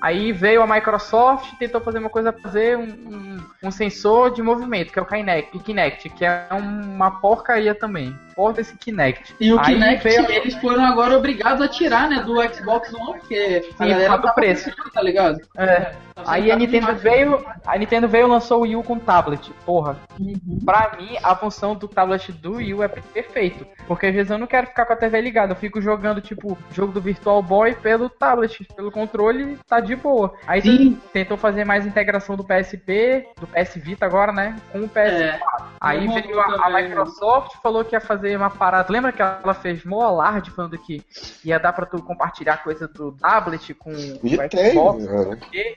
Aí 0.00 0.30
veio 0.32 0.62
a 0.62 0.66
Microsoft 0.66 1.52
e 1.52 1.56
tentou 1.56 1.80
fazer 1.80 1.98
uma 1.98 2.08
coisa, 2.10 2.32
fazer 2.32 2.76
um, 2.78 2.82
um, 2.84 3.36
um 3.64 3.70
sensor 3.70 4.30
de 4.32 4.42
movimento, 4.42 4.92
que 4.92 4.98
é 4.98 5.02
o 5.02 5.06
Kinect, 5.06 5.58
Kinect 5.58 6.08
que 6.10 6.24
é 6.24 6.46
uma 6.52 7.10
porcaria 7.20 7.74
também. 7.74 8.14
Porta 8.36 8.60
esse 8.60 8.76
Kinect. 8.76 9.34
E 9.40 9.52
o 9.52 9.58
Aí 9.58 9.64
Kinect, 9.74 10.04
veio- 10.04 10.30
eles 10.30 10.54
foram 10.54 10.84
agora 10.84 11.16
obrigados 11.16 11.60
a 11.60 11.66
tirar, 11.66 12.08
né, 12.08 12.22
do 12.22 12.34
Xbox 12.54 12.92
One, 12.94 13.18
porque 13.18 13.64
a 13.78 13.84
Sim, 13.84 13.90
galera 13.90 13.98
por 13.98 14.06
causa 14.08 14.18
do 14.22 14.26
tá 14.28 14.32
preço. 14.32 14.70
tá 14.94 15.02
ligado? 15.02 15.40
É. 15.56 15.92
Aí 16.26 16.50
a 16.50 16.56
Nintendo 16.56 16.94
veio, 16.94 17.44
a 17.66 17.76
Nintendo 17.78 18.08
veio 18.08 18.26
e 18.26 18.30
lançou 18.30 18.58
o 18.58 18.62
Wii 18.62 18.76
U 18.76 18.82
com 18.84 18.98
tablet. 18.98 19.52
Porra, 19.66 19.96
Uhum. 20.18 20.38
pra 20.64 20.92
mim 20.98 21.16
a 21.22 21.34
função 21.34 21.74
do 21.74 21.86
tablet 21.88 22.30
do 22.32 22.54
Wii 22.54 22.74
U 22.74 22.82
é 22.82 22.88
perfeito, 22.88 23.66
porque 23.88 24.06
às 24.06 24.14
vezes 24.14 24.30
eu 24.30 24.38
não 24.38 24.46
quero 24.46 24.66
ficar 24.68 24.84
com 24.86 24.92
a 24.92 24.96
TV 24.96 25.20
ligada, 25.20 25.52
eu 25.52 25.56
fico 25.56 25.80
jogando 25.80 26.20
tipo 26.20 26.56
jogo 26.72 26.92
do 26.92 27.00
Virtual 27.00 27.40
Boy 27.42 27.74
pelo 27.74 28.08
tablet, 28.08 28.64
pelo 28.76 28.90
controle, 28.90 29.58
tá 29.66 29.80
de 29.88 29.96
boa. 29.96 30.32
Aí 30.46 30.62
Sim. 30.62 31.00
tentou 31.12 31.36
fazer 31.36 31.64
mais 31.64 31.84
integração 31.86 32.36
do 32.36 32.44
PSP, 32.44 33.26
do 33.40 33.46
PS 33.46 33.74
Vita 33.76 34.06
agora, 34.06 34.32
né, 34.32 34.56
com 34.70 34.80
o 34.80 34.88
PS4. 34.88 34.96
É. 35.10 35.40
Aí 35.80 36.06
Não 36.06 36.14
veio 36.14 36.40
a, 36.40 36.66
a. 36.66 36.70
Microsoft 36.70 37.56
falou 37.62 37.84
que 37.84 37.94
ia 37.94 38.00
fazer 38.00 38.36
uma 38.36 38.50
parada. 38.50 38.92
Lembra 38.92 39.12
que 39.12 39.22
ela 39.22 39.54
fez 39.54 39.84
mó 39.84 40.02
alarde 40.02 40.50
falando 40.50 40.76
que 40.78 41.02
ia 41.44 41.58
dar 41.58 41.72
pra 41.72 41.86
tu 41.86 42.02
compartilhar 42.02 42.62
coisa 42.62 42.86
do 42.88 43.12
tablet 43.12 43.74
com 43.74 43.92
E 43.92 44.36
o 44.36 44.48
tem, 44.48 44.70
Xbox? 44.72 45.04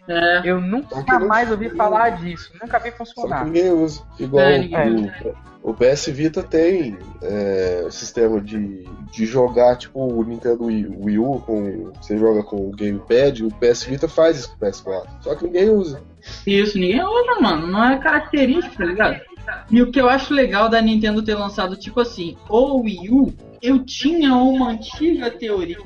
É. 0.08 0.42
Eu 0.44 0.60
nunca 0.60 1.20
mais 1.20 1.50
ouvi 1.52 1.70
falar 1.70 2.10
disso, 2.12 2.52
nunca 2.62 2.78
vi 2.80 2.86
Só 2.86 2.92
que 2.92 2.98
funcionar. 2.98 3.46
ninguém 3.46 3.72
usa. 3.72 4.02
Igual 4.20 4.44
É, 4.44 4.58
ninguém 4.58 5.12
o, 5.61 5.61
o 5.64 5.74
PS 5.74 6.08
Vita 6.08 6.42
tem 6.42 6.98
é, 7.22 7.88
sistema 7.92 8.42
de, 8.42 8.84
de 9.12 9.26
jogar, 9.26 9.78
tipo, 9.78 10.00
o 10.00 10.24
Nintendo 10.24 10.66
Wii, 10.66 10.88
Wii 11.00 11.20
U, 11.20 11.40
com, 11.46 11.92
você 12.02 12.18
joga 12.18 12.44
com 12.44 12.68
o 12.68 12.72
Gamepad, 12.72 13.44
o 13.44 13.52
PS 13.52 13.84
Vita 13.84 14.08
faz 14.08 14.40
isso 14.40 14.50
com 14.50 14.66
o 14.66 14.70
PS4. 14.70 15.08
Só 15.22 15.36
que 15.36 15.46
ninguém 15.46 15.70
usa. 15.70 16.02
Isso, 16.48 16.80
ninguém 16.80 17.04
usa, 17.04 17.40
mano. 17.40 17.68
Não 17.68 17.84
é 17.84 18.00
característica, 18.00 18.76
tá 18.78 18.86
ligado? 18.86 19.22
E 19.70 19.82
o 19.82 19.92
que 19.92 20.00
eu 20.00 20.10
acho 20.10 20.34
legal 20.34 20.70
da 20.70 20.82
Nintendo 20.82 21.24
ter 21.24 21.36
lançado, 21.36 21.76
tipo 21.76 22.00
assim, 22.00 22.36
o 22.50 22.82
Wii 22.82 23.10
U, 23.12 23.34
eu 23.62 23.86
tinha 23.86 24.36
uma 24.36 24.72
antiga 24.72 25.30
teoria 25.30 25.78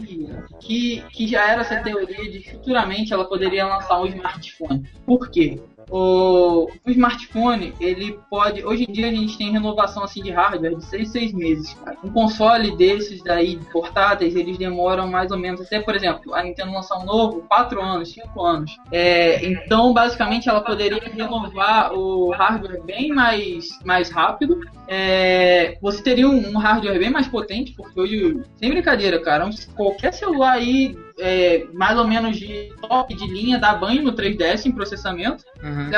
que, 0.60 1.04
que 1.12 1.28
já 1.28 1.50
era 1.50 1.62
essa 1.62 1.78
teoria 1.82 2.32
de 2.32 2.50
futuramente 2.50 3.14
ela 3.14 3.26
poderia 3.26 3.66
lançar 3.66 4.02
um 4.02 4.06
smartphone. 4.06 4.88
Por 5.06 5.30
quê? 5.30 5.60
O, 5.90 6.66
o 6.86 6.92
smartphone, 6.92 7.74
ele 7.80 8.20
pode. 8.30 8.64
Hoje 8.64 8.86
em 8.88 8.92
dia 8.92 9.08
a 9.08 9.14
gente 9.14 9.38
tem 9.38 9.52
renovação 9.52 10.04
assim 10.04 10.22
de 10.22 10.32
hardware 10.32 10.76
de 10.76 10.86
6 10.86 11.10
6 11.10 11.34
meses. 11.34 11.78
Um 12.04 12.12
console 12.12 12.76
desses 12.76 13.24
daí, 13.24 13.58
portáteis, 13.72 14.36
eles 14.36 14.58
demoram 14.58 15.08
mais 15.08 15.32
ou 15.32 15.38
menos, 15.38 15.62
até 15.62 15.80
por 15.80 15.96
exemplo, 15.96 16.34
a 16.34 16.44
Nintendo 16.44 16.72
lançar 16.72 16.98
um 16.98 17.06
novo, 17.06 17.46
4 17.48 17.82
anos, 17.82 18.12
5 18.12 18.42
anos. 18.42 18.76
É, 18.92 19.46
então, 19.46 19.94
basicamente, 19.94 20.50
ela 20.50 20.62
poderia 20.62 21.00
renovar 21.00 21.94
o 21.94 22.32
hardware 22.32 22.84
bem 22.84 23.10
mais, 23.10 23.68
mais 23.84 24.10
rápido. 24.10 24.60
É, 24.88 25.78
você 25.82 26.02
teria 26.02 26.28
um, 26.28 26.50
um 26.50 26.58
hardware 26.58 27.00
bem 27.00 27.10
mais 27.10 27.28
potente, 27.28 27.74
porque 27.74 28.00
hoje, 28.00 28.42
sem 28.58 28.70
brincadeira, 28.70 29.22
cara, 29.22 29.46
um, 29.46 29.52
qualquer 29.76 30.14
celular 30.14 30.54
aí 30.54 30.96
é, 31.18 31.66
mais 31.74 31.98
ou 31.98 32.08
menos 32.08 32.38
de 32.38 32.74
top 32.82 33.16
de 33.16 33.28
linha 33.28 33.58
dá 33.58 33.74
banho 33.74 34.04
no 34.04 34.14
3DS 34.14 34.66
em 34.66 34.72
processamento. 34.72 35.44
Uhum. 35.64 35.90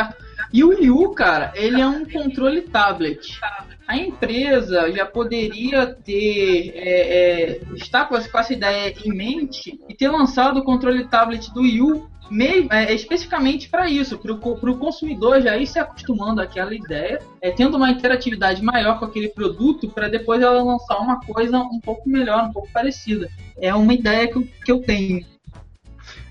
E 0.53 0.63
o 0.63 0.69
Wii 0.69 0.91
U, 0.91 1.13
cara, 1.13 1.51
ele 1.55 1.81
é 1.81 1.87
um 1.87 2.05
controle 2.05 2.61
tablet. 2.61 3.39
A 3.87 3.97
empresa 3.97 4.91
já 4.91 5.05
poderia 5.05 5.87
ter 5.87 6.73
é, 6.75 7.51
é, 7.51 7.61
estar 7.75 8.05
com 8.05 8.15
essa 8.15 8.53
ideia 8.53 8.93
em 9.03 9.13
mente 9.13 9.79
e 9.87 9.93
ter 9.93 10.09
lançado 10.09 10.57
o 10.57 10.63
controle 10.63 11.07
tablet 11.07 11.51
do 11.53 11.61
Wii 11.61 11.81
U 11.81 12.09
meio, 12.29 12.67
é, 12.71 12.93
especificamente 12.93 13.69
para 13.69 13.89
isso, 13.89 14.17
para 14.17 14.31
o 14.33 14.77
consumidor 14.77 15.41
já 15.41 15.57
ir 15.57 15.67
se 15.67 15.79
acostumando 15.79 16.41
àquela 16.41 16.73
ideia, 16.73 17.21
é, 17.41 17.51
tendo 17.51 17.77
uma 17.77 17.89
interatividade 17.89 18.63
maior 18.63 18.99
com 18.99 19.05
aquele 19.05 19.29
produto, 19.29 19.89
para 19.89 20.07
depois 20.07 20.41
ela 20.41 20.63
lançar 20.63 20.97
uma 20.99 21.19
coisa 21.21 21.59
um 21.59 21.79
pouco 21.79 22.09
melhor, 22.09 22.45
um 22.45 22.53
pouco 22.53 22.69
parecida. 22.71 23.29
É 23.59 23.73
uma 23.73 23.93
ideia 23.93 24.27
que 24.27 24.37
eu, 24.37 24.47
que 24.65 24.71
eu 24.71 24.81
tenho. 24.81 25.25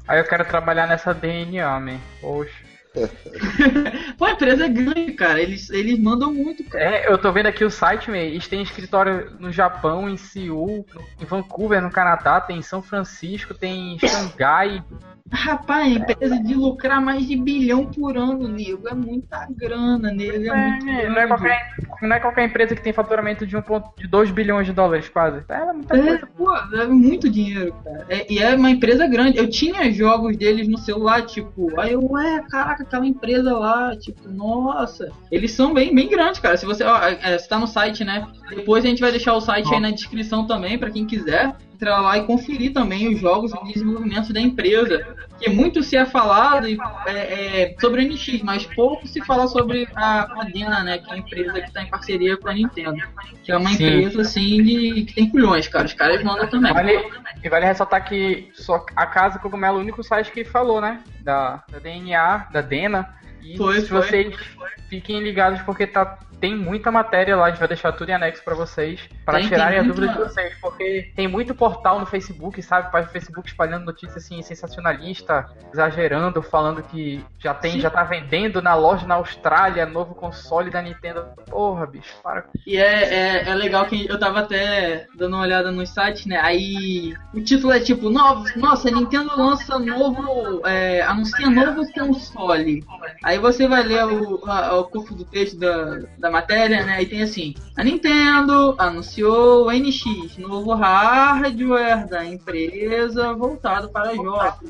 Aí 0.07 0.21
eu 0.21 0.25
quero 0.25 0.45
trabalhar 0.45 0.87
nessa 0.87 1.13
DNA, 1.13 1.81
man. 1.81 1.99
Poxa. 2.21 2.67
Pô, 4.17 4.25
a 4.25 4.33
empresa 4.33 4.65
é 4.65 4.69
grande, 4.69 5.13
cara. 5.13 5.41
Eles, 5.41 5.69
eles 5.71 5.99
mandam 5.99 6.33
muito, 6.33 6.65
cara. 6.65 6.85
É, 6.85 7.13
eu 7.13 7.19
tô 7.19 7.31
vendo 7.31 7.47
aqui 7.47 7.65
o 7.65 7.71
site, 7.71 8.11
meu. 8.11 8.21
Eles 8.21 8.49
têm 8.49 8.63
escritório 8.63 9.37
no 9.39 9.53
Japão, 9.53 10.09
em 10.09 10.17
Seul, 10.17 10.87
em 11.21 11.25
Vancouver, 11.25 11.83
no 11.83 11.91
Canadá, 11.91 12.41
tem 12.41 12.59
em 12.59 12.63
São 12.63 12.83
Francisco, 12.83 13.55
tem 13.55 13.95
em 13.95 13.99
Xangai, 13.99 14.83
Rapaz, 15.31 15.97
empresa 15.97 16.39
de 16.39 16.55
lucrar 16.55 17.01
mais 17.01 17.27
de 17.27 17.37
bilhão 17.37 17.87
por 17.87 18.17
ano, 18.17 18.47
nego. 18.47 18.89
É 18.89 18.95
muita 18.95 19.47
grana, 19.51 20.13
nego. 20.13 20.45
É, 20.45 20.49
é 20.49 20.71
muito 20.71 20.87
não, 20.87 21.21
é 21.21 21.27
qualquer, 21.27 21.75
não 22.03 22.17
é 22.17 22.21
qualquer 22.21 22.45
empresa 22.45 22.75
que 22.77 22.83
tem 22.83 22.93
faturamento 22.93 23.45
de, 23.45 23.57
um 23.57 23.63
ponto, 23.63 23.91
de 23.99 24.07
2 24.07 24.31
bilhões 24.31 24.67
de 24.67 24.73
dólares, 24.73 25.09
quase. 25.09 25.43
É, 25.49 25.73
muita 25.73 25.97
é. 25.97 26.19
Pô, 26.37 26.55
é 26.55 26.87
muito 26.87 27.29
dinheiro, 27.29 27.75
cara. 27.83 28.07
É, 28.09 28.33
e 28.33 28.39
é 28.39 28.55
uma 28.55 28.71
empresa 28.71 29.07
grande. 29.07 29.39
Eu 29.39 29.51
tinha 29.51 29.91
jogos 29.93 30.37
deles 30.37 30.69
no 30.69 30.79
celular, 30.79 31.23
tipo, 31.23 31.79
aí 31.81 31.93
eu, 31.93 32.05
ué, 32.13 32.45
caraca, 32.49 32.85
aquela 32.85 33.07
empresa 33.07 33.53
lá, 33.53 33.97
tipo, 33.97 34.29
nossa. 34.29 35.11
Eles 35.31 35.51
são 35.53 35.75
bem, 35.75 35.93
bem 35.93 36.09
grandes, 36.09 36.39
cara. 36.39 36.57
Se 36.57 36.65
você, 36.65 36.85
ó, 36.85 36.99
é, 37.03 37.37
você 37.37 37.49
tá 37.49 37.59
no 37.59 37.67
site, 37.67 38.05
né? 38.05 38.27
Depois 38.51 38.85
a 38.85 38.89
gente 38.89 39.01
vai 39.01 39.11
deixar 39.11 39.35
o 39.35 39.41
site 39.41 39.75
aí 39.75 39.81
na 39.81 39.91
descrição 39.91 40.47
também, 40.47 40.79
para 40.79 40.91
quem 40.91 41.05
quiser 41.05 41.57
entrar 41.77 42.01
lá 42.01 42.17
e 42.17 42.25
conferir 42.25 42.73
também 42.73 43.13
os 43.13 43.21
jogos 43.21 43.53
de 43.53 43.73
desenvolvimento 43.75 44.33
da 44.33 44.41
empresa. 44.41 45.15
Que 45.39 45.51
muito 45.51 45.83
se 45.83 45.95
é 45.97 46.07
falado 46.07 46.67
é, 46.67 47.11
é, 47.11 47.77
sobre 47.79 48.01
a 48.01 48.05
NX, 48.05 48.43
mas 48.43 48.65
pouco 48.65 49.07
se 49.07 49.23
fala 49.23 49.47
sobre 49.47 49.87
a, 49.95 50.41
a 50.41 50.45
Dena, 50.45 50.83
né? 50.83 50.99
Que 50.99 51.11
é 51.11 51.15
a 51.15 51.19
empresa 51.19 51.53
que 51.53 51.69
está 51.69 51.83
em 51.83 51.91
parceria 51.91 52.37
com 52.39 52.49
a 52.49 52.55
Nintendo. 52.55 52.97
Que 53.45 53.53
é 53.53 53.57
uma 53.57 53.69
Sim. 53.71 53.75
empresa 53.75 54.23
assim 54.23 54.63
de, 54.63 55.05
que 55.05 55.15
tem 55.15 55.29
culhões, 55.29 55.69
cara. 55.69 55.85
Os 55.85 55.93
caras 55.93 56.25
mandam 56.25 56.49
também. 56.49 56.73
Vale, 56.73 57.11
e 57.45 57.49
vale 57.51 57.67
ressaltar 57.67 58.09
que 58.09 58.51
só 58.55 58.85
a 58.97 59.07
Casa 59.07 59.39
Cogumelo 59.39 59.77
é 59.77 59.79
o 59.79 59.83
único 59.83 60.03
site 60.03 60.33
que 60.33 60.43
falou, 60.43 60.81
né? 60.81 61.03
Da, 61.21 61.63
da 61.71 61.79
DNA, 61.79 62.49
da 62.51 62.63
Dena. 62.63 63.15
E 63.43 63.59
foi, 63.59 63.81
se 63.83 63.89
foi, 63.89 64.03
vocês 64.03 64.35
foi. 64.35 64.69
fiquem 64.89 65.21
ligados 65.21 65.61
porque 65.63 65.87
tá 65.87 66.19
tem 66.41 66.57
muita 66.57 66.91
matéria 66.91 67.37
lá, 67.37 67.47
a 67.47 67.51
gente 67.51 67.59
vai 67.59 67.69
deixar 67.69 67.93
tudo 67.93 68.11
em 68.11 68.15
anexo 68.15 68.43
para 68.45 68.55
vocês, 68.55 69.01
para 69.25 69.41
tirarem 69.41 69.79
a 69.79 69.83
dúvida 69.83 70.09
de 70.09 70.19
vocês, 70.19 70.55
porque 70.61 71.13
tem 71.15 71.27
muito 71.27 71.55
portal 71.55 71.99
no 71.99 72.07
Facebook, 72.07 72.63
sabe? 72.63 72.91
Página 72.91 73.09
do 73.09 73.13
Facebook 73.13 73.49
espalhando 73.49 73.85
notícias 73.85 74.25
assim, 74.25 74.43
sensacionalista, 74.43 75.49
exagerando, 75.73 76.43
falando 76.43 76.83
que 76.83 77.25
já 77.39 77.55
tem, 77.55 77.73
Sim. 77.73 77.81
já 77.81 77.91
tá 77.91 78.05
vendendo 78.05 78.61
na 78.61 78.75
loja 78.75 79.07
na 79.07 79.15
Austrália, 79.15 79.87
novo 79.87 80.15
console 80.15 80.71
da 80.71 80.83
Nintendo. 80.83 81.27
Porra, 81.49 81.87
bicho, 81.87 82.15
para. 82.23 82.45
E 82.67 82.77
é, 82.77 83.05
é, 83.05 83.49
é 83.49 83.55
legal 83.55 83.87
que 83.87 84.09
eu 84.09 84.19
tava 84.19 84.41
até 84.41 85.07
dando 85.15 85.35
uma 85.35 85.43
olhada 85.43 85.71
no 85.71 85.87
site, 85.87 86.29
né? 86.29 86.39
Aí 86.41 87.15
o 87.33 87.41
título 87.41 87.73
é 87.73 87.81
tipo, 87.81 88.11
nossa, 88.11 88.89
a 88.89 88.91
Nintendo 88.91 89.37
lança 89.37 89.79
novo, 89.79 90.67
é, 90.67 91.03
anuncia 91.03 91.49
novo 91.49 91.91
console. 91.93 92.85
Aí 93.25 93.39
você 93.39 93.67
vai 93.67 93.83
ler 93.83 94.05
o, 94.05 94.45
a, 94.47 94.79
o 94.79 94.85
corpo 94.85 95.15
do 95.15 95.25
texto 95.25 95.59
da, 95.59 96.01
da 96.19 96.26
da 96.27 96.31
matéria, 96.31 96.85
né? 96.85 97.03
E 97.03 97.07
tem 97.07 97.23
assim: 97.23 97.55
a 97.77 97.85
Nintendo 97.85 98.75
anunciou 98.79 99.67
o 99.67 99.71
NX, 99.71 100.37
novo 100.39 100.75
hardware 100.75 102.09
da 102.09 102.25
empresa 102.25 103.33
voltado 103.33 103.89
para 103.89 104.15
jogos. 104.15 104.69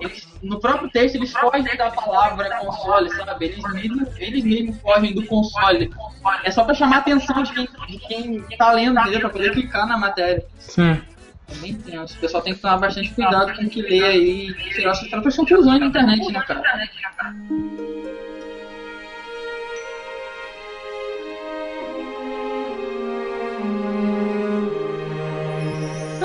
Eles, 0.00 0.28
no 0.42 0.60
próprio 0.60 0.88
texto 0.90 1.16
eles 1.16 1.32
fogem 1.32 1.76
da 1.76 1.90
palavra 1.90 2.48
console, 2.58 3.10
sabe? 3.10 3.46
Eles 3.46 3.72
mesmo, 3.72 4.06
eles 4.16 4.44
mesmo 4.44 4.74
fogem 4.74 5.12
do 5.14 5.26
console. 5.26 5.92
É 6.44 6.50
só 6.50 6.64
para 6.64 6.74
chamar 6.74 6.96
a 6.96 7.00
atenção 7.00 7.42
de 7.42 7.52
quem, 7.52 7.68
de 7.88 7.98
quem 7.98 8.44
tá 8.56 8.72
lendo, 8.72 8.98
entendeu? 9.00 9.20
Pra 9.20 9.30
poder 9.30 9.52
clicar 9.52 9.86
na 9.86 9.98
matéria. 9.98 10.44
Sim. 10.58 11.00
É 11.48 11.54
bem 11.60 11.74
tenso. 11.74 12.16
O 12.16 12.20
pessoal 12.20 12.42
tem 12.42 12.54
que 12.54 12.60
tomar 12.60 12.78
bastante 12.78 13.10
cuidado 13.10 13.54
com 13.54 13.64
o 13.64 13.68
que 13.68 13.82
lê 13.82 14.04
aí 14.04 14.48
e 14.48 14.54
tirar 14.70 14.94
suas 14.94 15.10
próprias 15.10 15.36
conclusões 15.36 15.80
na 15.80 15.86
internet, 15.86 16.32
né, 16.32 16.40
cara? 16.42 16.62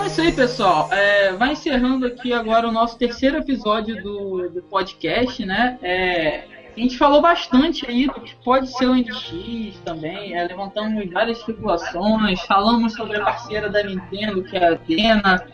Isso 0.08 0.22
aí, 0.22 0.32
pessoal. 0.32 0.90
É, 0.92 1.34
vai 1.34 1.52
encerrando 1.52 2.08
aqui 2.08 2.32
agora 2.32 2.68
o 2.68 2.72
nosso 2.72 2.98
terceiro 2.98 3.38
episódio 3.38 4.02
do, 4.02 4.50
do 4.50 4.64
podcast, 4.64 5.46
né? 5.46 5.78
É, 5.82 6.46
a 6.76 6.80
gente 6.80 6.98
falou 6.98 7.22
bastante 7.22 7.86
aí 7.90 8.08
do 8.08 8.22
que 8.22 8.34
pode 8.36 8.72
ser 8.72 8.86
o 8.86 8.96
NX 8.96 9.80
também, 9.84 10.34
é, 10.34 10.48
levantamos 10.48 11.12
várias 11.12 11.40
especulações, 11.40 12.40
falamos 12.44 12.94
sobre 12.94 13.18
a 13.18 13.26
parceira 13.26 13.70
da 13.70 13.84
Nintendo, 13.84 14.44
que 14.44 14.56
é 14.56 14.68
a 14.70 14.74
Atena. 14.74 15.46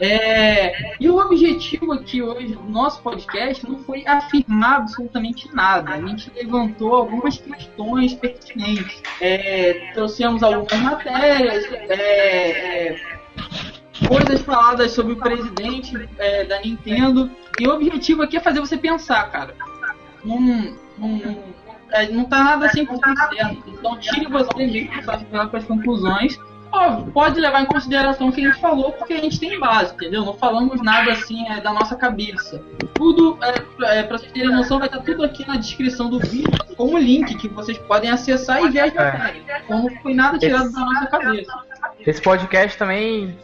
É, 0.00 0.94
e 1.00 1.08
o 1.08 1.18
objetivo 1.18 1.92
aqui 1.92 2.22
hoje 2.22 2.54
do 2.54 2.70
nosso 2.70 3.02
podcast 3.02 3.68
não 3.68 3.78
foi 3.80 4.06
afirmar 4.06 4.76
absolutamente 4.76 5.52
nada. 5.52 5.94
A 5.94 6.00
gente 6.00 6.30
levantou 6.36 6.94
algumas 6.94 7.38
questões 7.38 8.14
pertinentes. 8.14 9.02
É, 9.20 9.90
trouxemos 9.92 10.42
algumas 10.42 10.80
matérias, 10.80 11.64
é, 11.72 12.92
é 12.92 13.17
coisas 14.08 14.40
faladas 14.40 14.92
sobre 14.92 15.12
o 15.12 15.16
presidente 15.16 16.08
é, 16.18 16.44
da 16.44 16.60
Nintendo. 16.60 17.30
E 17.60 17.68
o 17.68 17.74
objetivo 17.74 18.22
aqui 18.22 18.36
é 18.38 18.40
fazer 18.40 18.60
você 18.60 18.76
pensar, 18.76 19.30
cara. 19.30 19.54
Não, 20.24 20.40
não, 20.96 21.44
é, 21.90 22.08
não 22.08 22.24
tá 22.24 22.42
nada 22.42 22.68
100% 22.68 22.98
certo. 23.30 23.64
Então 23.68 23.98
tire 23.98 24.26
você 24.26 24.66
mesmo 24.66 25.02
suas 25.02 25.22
próprias 25.24 25.64
conclusões. 25.64 26.38
Pode 27.12 27.40
levar 27.40 27.62
em 27.62 27.66
consideração 27.66 28.28
o 28.28 28.32
que 28.32 28.44
a 28.44 28.48
gente 28.48 28.60
falou, 28.60 28.92
porque 28.92 29.14
a 29.14 29.20
gente 29.20 29.38
tem 29.40 29.58
base, 29.58 29.94
entendeu? 29.94 30.24
Não 30.24 30.34
falamos 30.34 30.82
nada 30.82 31.12
assim 31.12 31.46
é, 31.48 31.60
da 31.60 31.72
nossa 31.72 31.96
cabeça. 31.96 32.62
Tudo, 32.94 33.38
é, 33.42 33.98
é, 33.98 34.02
pra 34.02 34.18
vocês 34.18 34.32
terem 34.32 34.50
noção, 34.50 34.78
vai 34.78 34.88
estar 34.88 35.00
tudo 35.00 35.24
aqui 35.24 35.46
na 35.46 35.56
descrição 35.56 36.08
do 36.08 36.18
vídeo, 36.18 36.50
com 36.76 36.94
o 36.94 36.98
link 36.98 37.36
que 37.36 37.48
vocês 37.48 37.78
podem 37.78 38.10
acessar 38.10 38.62
e 38.62 38.70
ver 38.70 38.80
as 38.80 38.94
matérias. 38.94 39.44
Então 39.64 39.82
não 39.82 39.90
foi 40.02 40.14
nada 40.14 40.38
tirado 40.38 40.70
da 40.72 40.80
nossa 40.80 41.06
cabeça. 41.06 41.52
Esse 42.06 42.22
podcast 42.22 42.78
também 42.78 43.36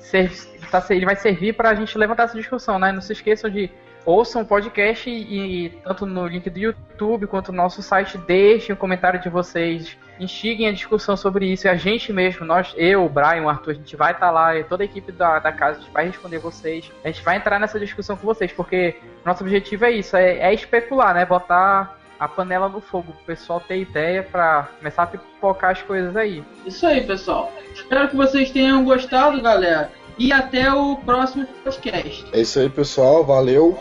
tá, 0.71 0.85
ele 0.91 1.05
vai 1.05 1.17
servir 1.17 1.55
para 1.55 1.71
a 1.71 1.75
gente 1.75 1.97
levantar 1.97 2.25
essa 2.25 2.37
discussão, 2.37 2.79
né? 2.79 2.93
Não 2.93 3.01
se 3.01 3.13
esqueçam 3.13 3.51
de 3.51 3.71
ouçam 4.05 4.43
o 4.43 4.47
podcast 4.47 5.09
e, 5.09 5.67
e, 5.67 5.71
tanto 5.83 6.05
no 6.05 6.27
link 6.27 6.49
do 6.51 6.59
YouTube 6.59 7.27
quanto 7.27 7.53
no 7.53 7.59
nosso 7.59 7.83
site 7.83 8.19
deixem 8.19 8.73
o 8.73 8.77
um 8.77 8.79
comentário 8.79 9.21
de 9.21 9.29
vocês, 9.29 9.97
instiguem 10.19 10.69
a 10.69 10.73
discussão 10.73 11.17
sobre 11.17 11.47
isso. 11.47 11.67
E 11.67 11.71
a 11.71 11.77
gente 11.77 12.13
mesmo, 12.13 12.45
nós, 12.45 12.73
eu, 12.77 13.05
o 13.05 13.09
Brian, 13.09 13.43
o 13.43 13.49
Arthur, 13.49 13.71
a 13.71 13.75
gente 13.75 13.97
vai 13.97 14.13
estar 14.13 14.27
tá 14.27 14.33
lá, 14.33 14.57
e 14.57 14.65
toda 14.65 14.83
a 14.83 14.87
equipe 14.87 15.13
da, 15.13 15.39
da 15.39 15.53
casa, 15.53 15.79
a 15.79 15.83
gente 15.83 15.93
vai 15.93 16.07
responder 16.07 16.39
vocês. 16.39 16.91
A 17.05 17.09
gente 17.09 17.23
vai 17.23 17.37
entrar 17.37 17.59
nessa 17.59 17.79
discussão 17.79 18.17
com 18.17 18.27
vocês, 18.27 18.53
porque 18.53 18.97
nosso 19.25 19.43
objetivo 19.43 19.85
é 19.85 19.91
isso, 19.93 20.17
é, 20.17 20.39
é 20.39 20.55
especular, 20.55 21.15
né? 21.15 21.25
Botar 21.25 21.99
a 22.19 22.29
panela 22.29 22.69
no 22.69 22.81
fogo, 22.81 23.13
o 23.13 23.25
pessoal 23.25 23.61
ter 23.61 23.81
ideia 23.81 24.23
para 24.23 24.69
começar 24.79 25.03
a 25.03 25.07
pipocar 25.07 25.73
as 25.73 25.83
coisas 25.83 26.17
aí. 26.17 26.45
Isso 26.65 26.87
aí, 26.87 27.05
pessoal. 27.05 27.53
Espero 27.75 28.09
que 28.09 28.17
vocês 28.17 28.51
tenham 28.51 28.85
gostado, 28.85 29.41
galera. 29.43 29.91
E 30.17 30.33
até 30.33 30.73
o 30.73 30.97
próximo 30.97 31.47
podcast. 31.65 32.25
É 32.33 32.41
isso 32.41 32.59
aí, 32.61 32.71
pessoal. 32.71 33.25
Valeu 33.25 33.77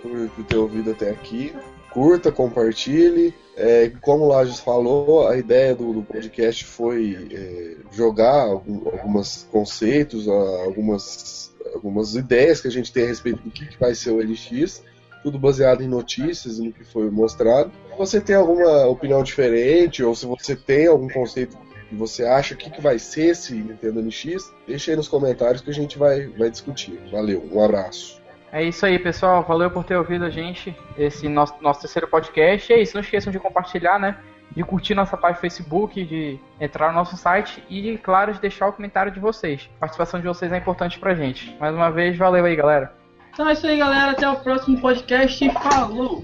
por 0.00 0.44
ter 0.44 0.56
ouvido 0.56 0.92
até 0.92 1.10
aqui. 1.10 1.54
Curta, 1.92 2.32
compartilhe. 2.32 3.34
É, 3.56 3.90
como 4.00 4.24
o 4.24 4.28
Lages 4.28 4.60
falou, 4.60 5.28
a 5.28 5.36
ideia 5.36 5.74
do, 5.74 5.92
do 5.92 6.02
podcast 6.02 6.64
foi 6.64 7.28
é, 7.30 7.76
jogar 7.94 8.44
alguns 8.44 9.46
conceitos, 9.50 10.26
algumas, 10.26 11.54
algumas 11.74 12.14
ideias 12.14 12.60
que 12.60 12.68
a 12.68 12.70
gente 12.70 12.92
tem 12.92 13.04
a 13.04 13.08
respeito 13.08 13.42
do 13.42 13.50
que, 13.50 13.66
que 13.66 13.78
vai 13.78 13.94
ser 13.94 14.10
o 14.10 14.18
LX 14.18 14.82
tudo 15.22 15.38
baseado 15.38 15.82
em 15.82 15.88
notícias 15.88 16.58
e 16.58 16.62
no 16.62 16.72
que 16.72 16.84
foi 16.84 17.10
mostrado. 17.10 17.70
Se 17.90 17.96
você 17.96 18.20
tem 18.20 18.34
alguma 18.34 18.86
opinião 18.86 19.22
diferente 19.22 20.02
ou 20.02 20.14
se 20.14 20.26
você 20.26 20.56
tem 20.56 20.88
algum 20.88 21.08
conceito 21.08 21.56
que 21.88 21.94
você 21.94 22.24
acha, 22.24 22.54
o 22.54 22.56
que, 22.56 22.70
que 22.70 22.80
vai 22.80 22.98
ser 22.98 23.26
esse 23.26 23.54
Nintendo 23.54 24.02
NX, 24.02 24.52
deixa 24.66 24.90
aí 24.90 24.96
nos 24.96 25.08
comentários 25.08 25.62
que 25.62 25.70
a 25.70 25.74
gente 25.74 25.98
vai, 25.98 26.26
vai 26.26 26.50
discutir. 26.50 26.98
Valeu, 27.10 27.48
um 27.52 27.62
abraço. 27.62 28.21
É 28.52 28.62
isso 28.62 28.84
aí, 28.84 28.98
pessoal. 28.98 29.42
Valeu 29.42 29.70
por 29.70 29.82
ter 29.82 29.96
ouvido 29.96 30.26
a 30.26 30.30
gente, 30.30 30.76
esse 30.98 31.26
nosso, 31.26 31.54
nosso 31.62 31.80
terceiro 31.80 32.06
podcast. 32.06 32.70
É 32.70 32.80
isso, 32.80 32.94
não 32.94 33.00
esqueçam 33.00 33.32
de 33.32 33.38
compartilhar, 33.38 33.98
né? 33.98 34.18
De 34.50 34.62
curtir 34.62 34.94
nossa 34.94 35.16
página 35.16 35.40
Facebook, 35.40 36.04
de 36.04 36.38
entrar 36.60 36.88
no 36.88 36.94
nosso 36.94 37.16
site 37.16 37.64
e, 37.70 37.96
claro, 37.96 38.34
de 38.34 38.40
deixar 38.40 38.68
o 38.68 38.72
comentário 38.74 39.10
de 39.10 39.18
vocês. 39.18 39.70
A 39.76 39.80
participação 39.80 40.20
de 40.20 40.26
vocês 40.26 40.52
é 40.52 40.58
importante 40.58 40.98
pra 40.98 41.14
gente. 41.14 41.56
Mais 41.58 41.74
uma 41.74 41.90
vez, 41.90 42.18
valeu 42.18 42.44
aí, 42.44 42.54
galera. 42.54 42.92
Então 43.32 43.48
é 43.48 43.54
isso 43.54 43.66
aí, 43.66 43.78
galera. 43.78 44.10
Até 44.10 44.28
o 44.28 44.36
próximo 44.36 44.78
podcast. 44.78 45.50
Falou! 45.54 46.22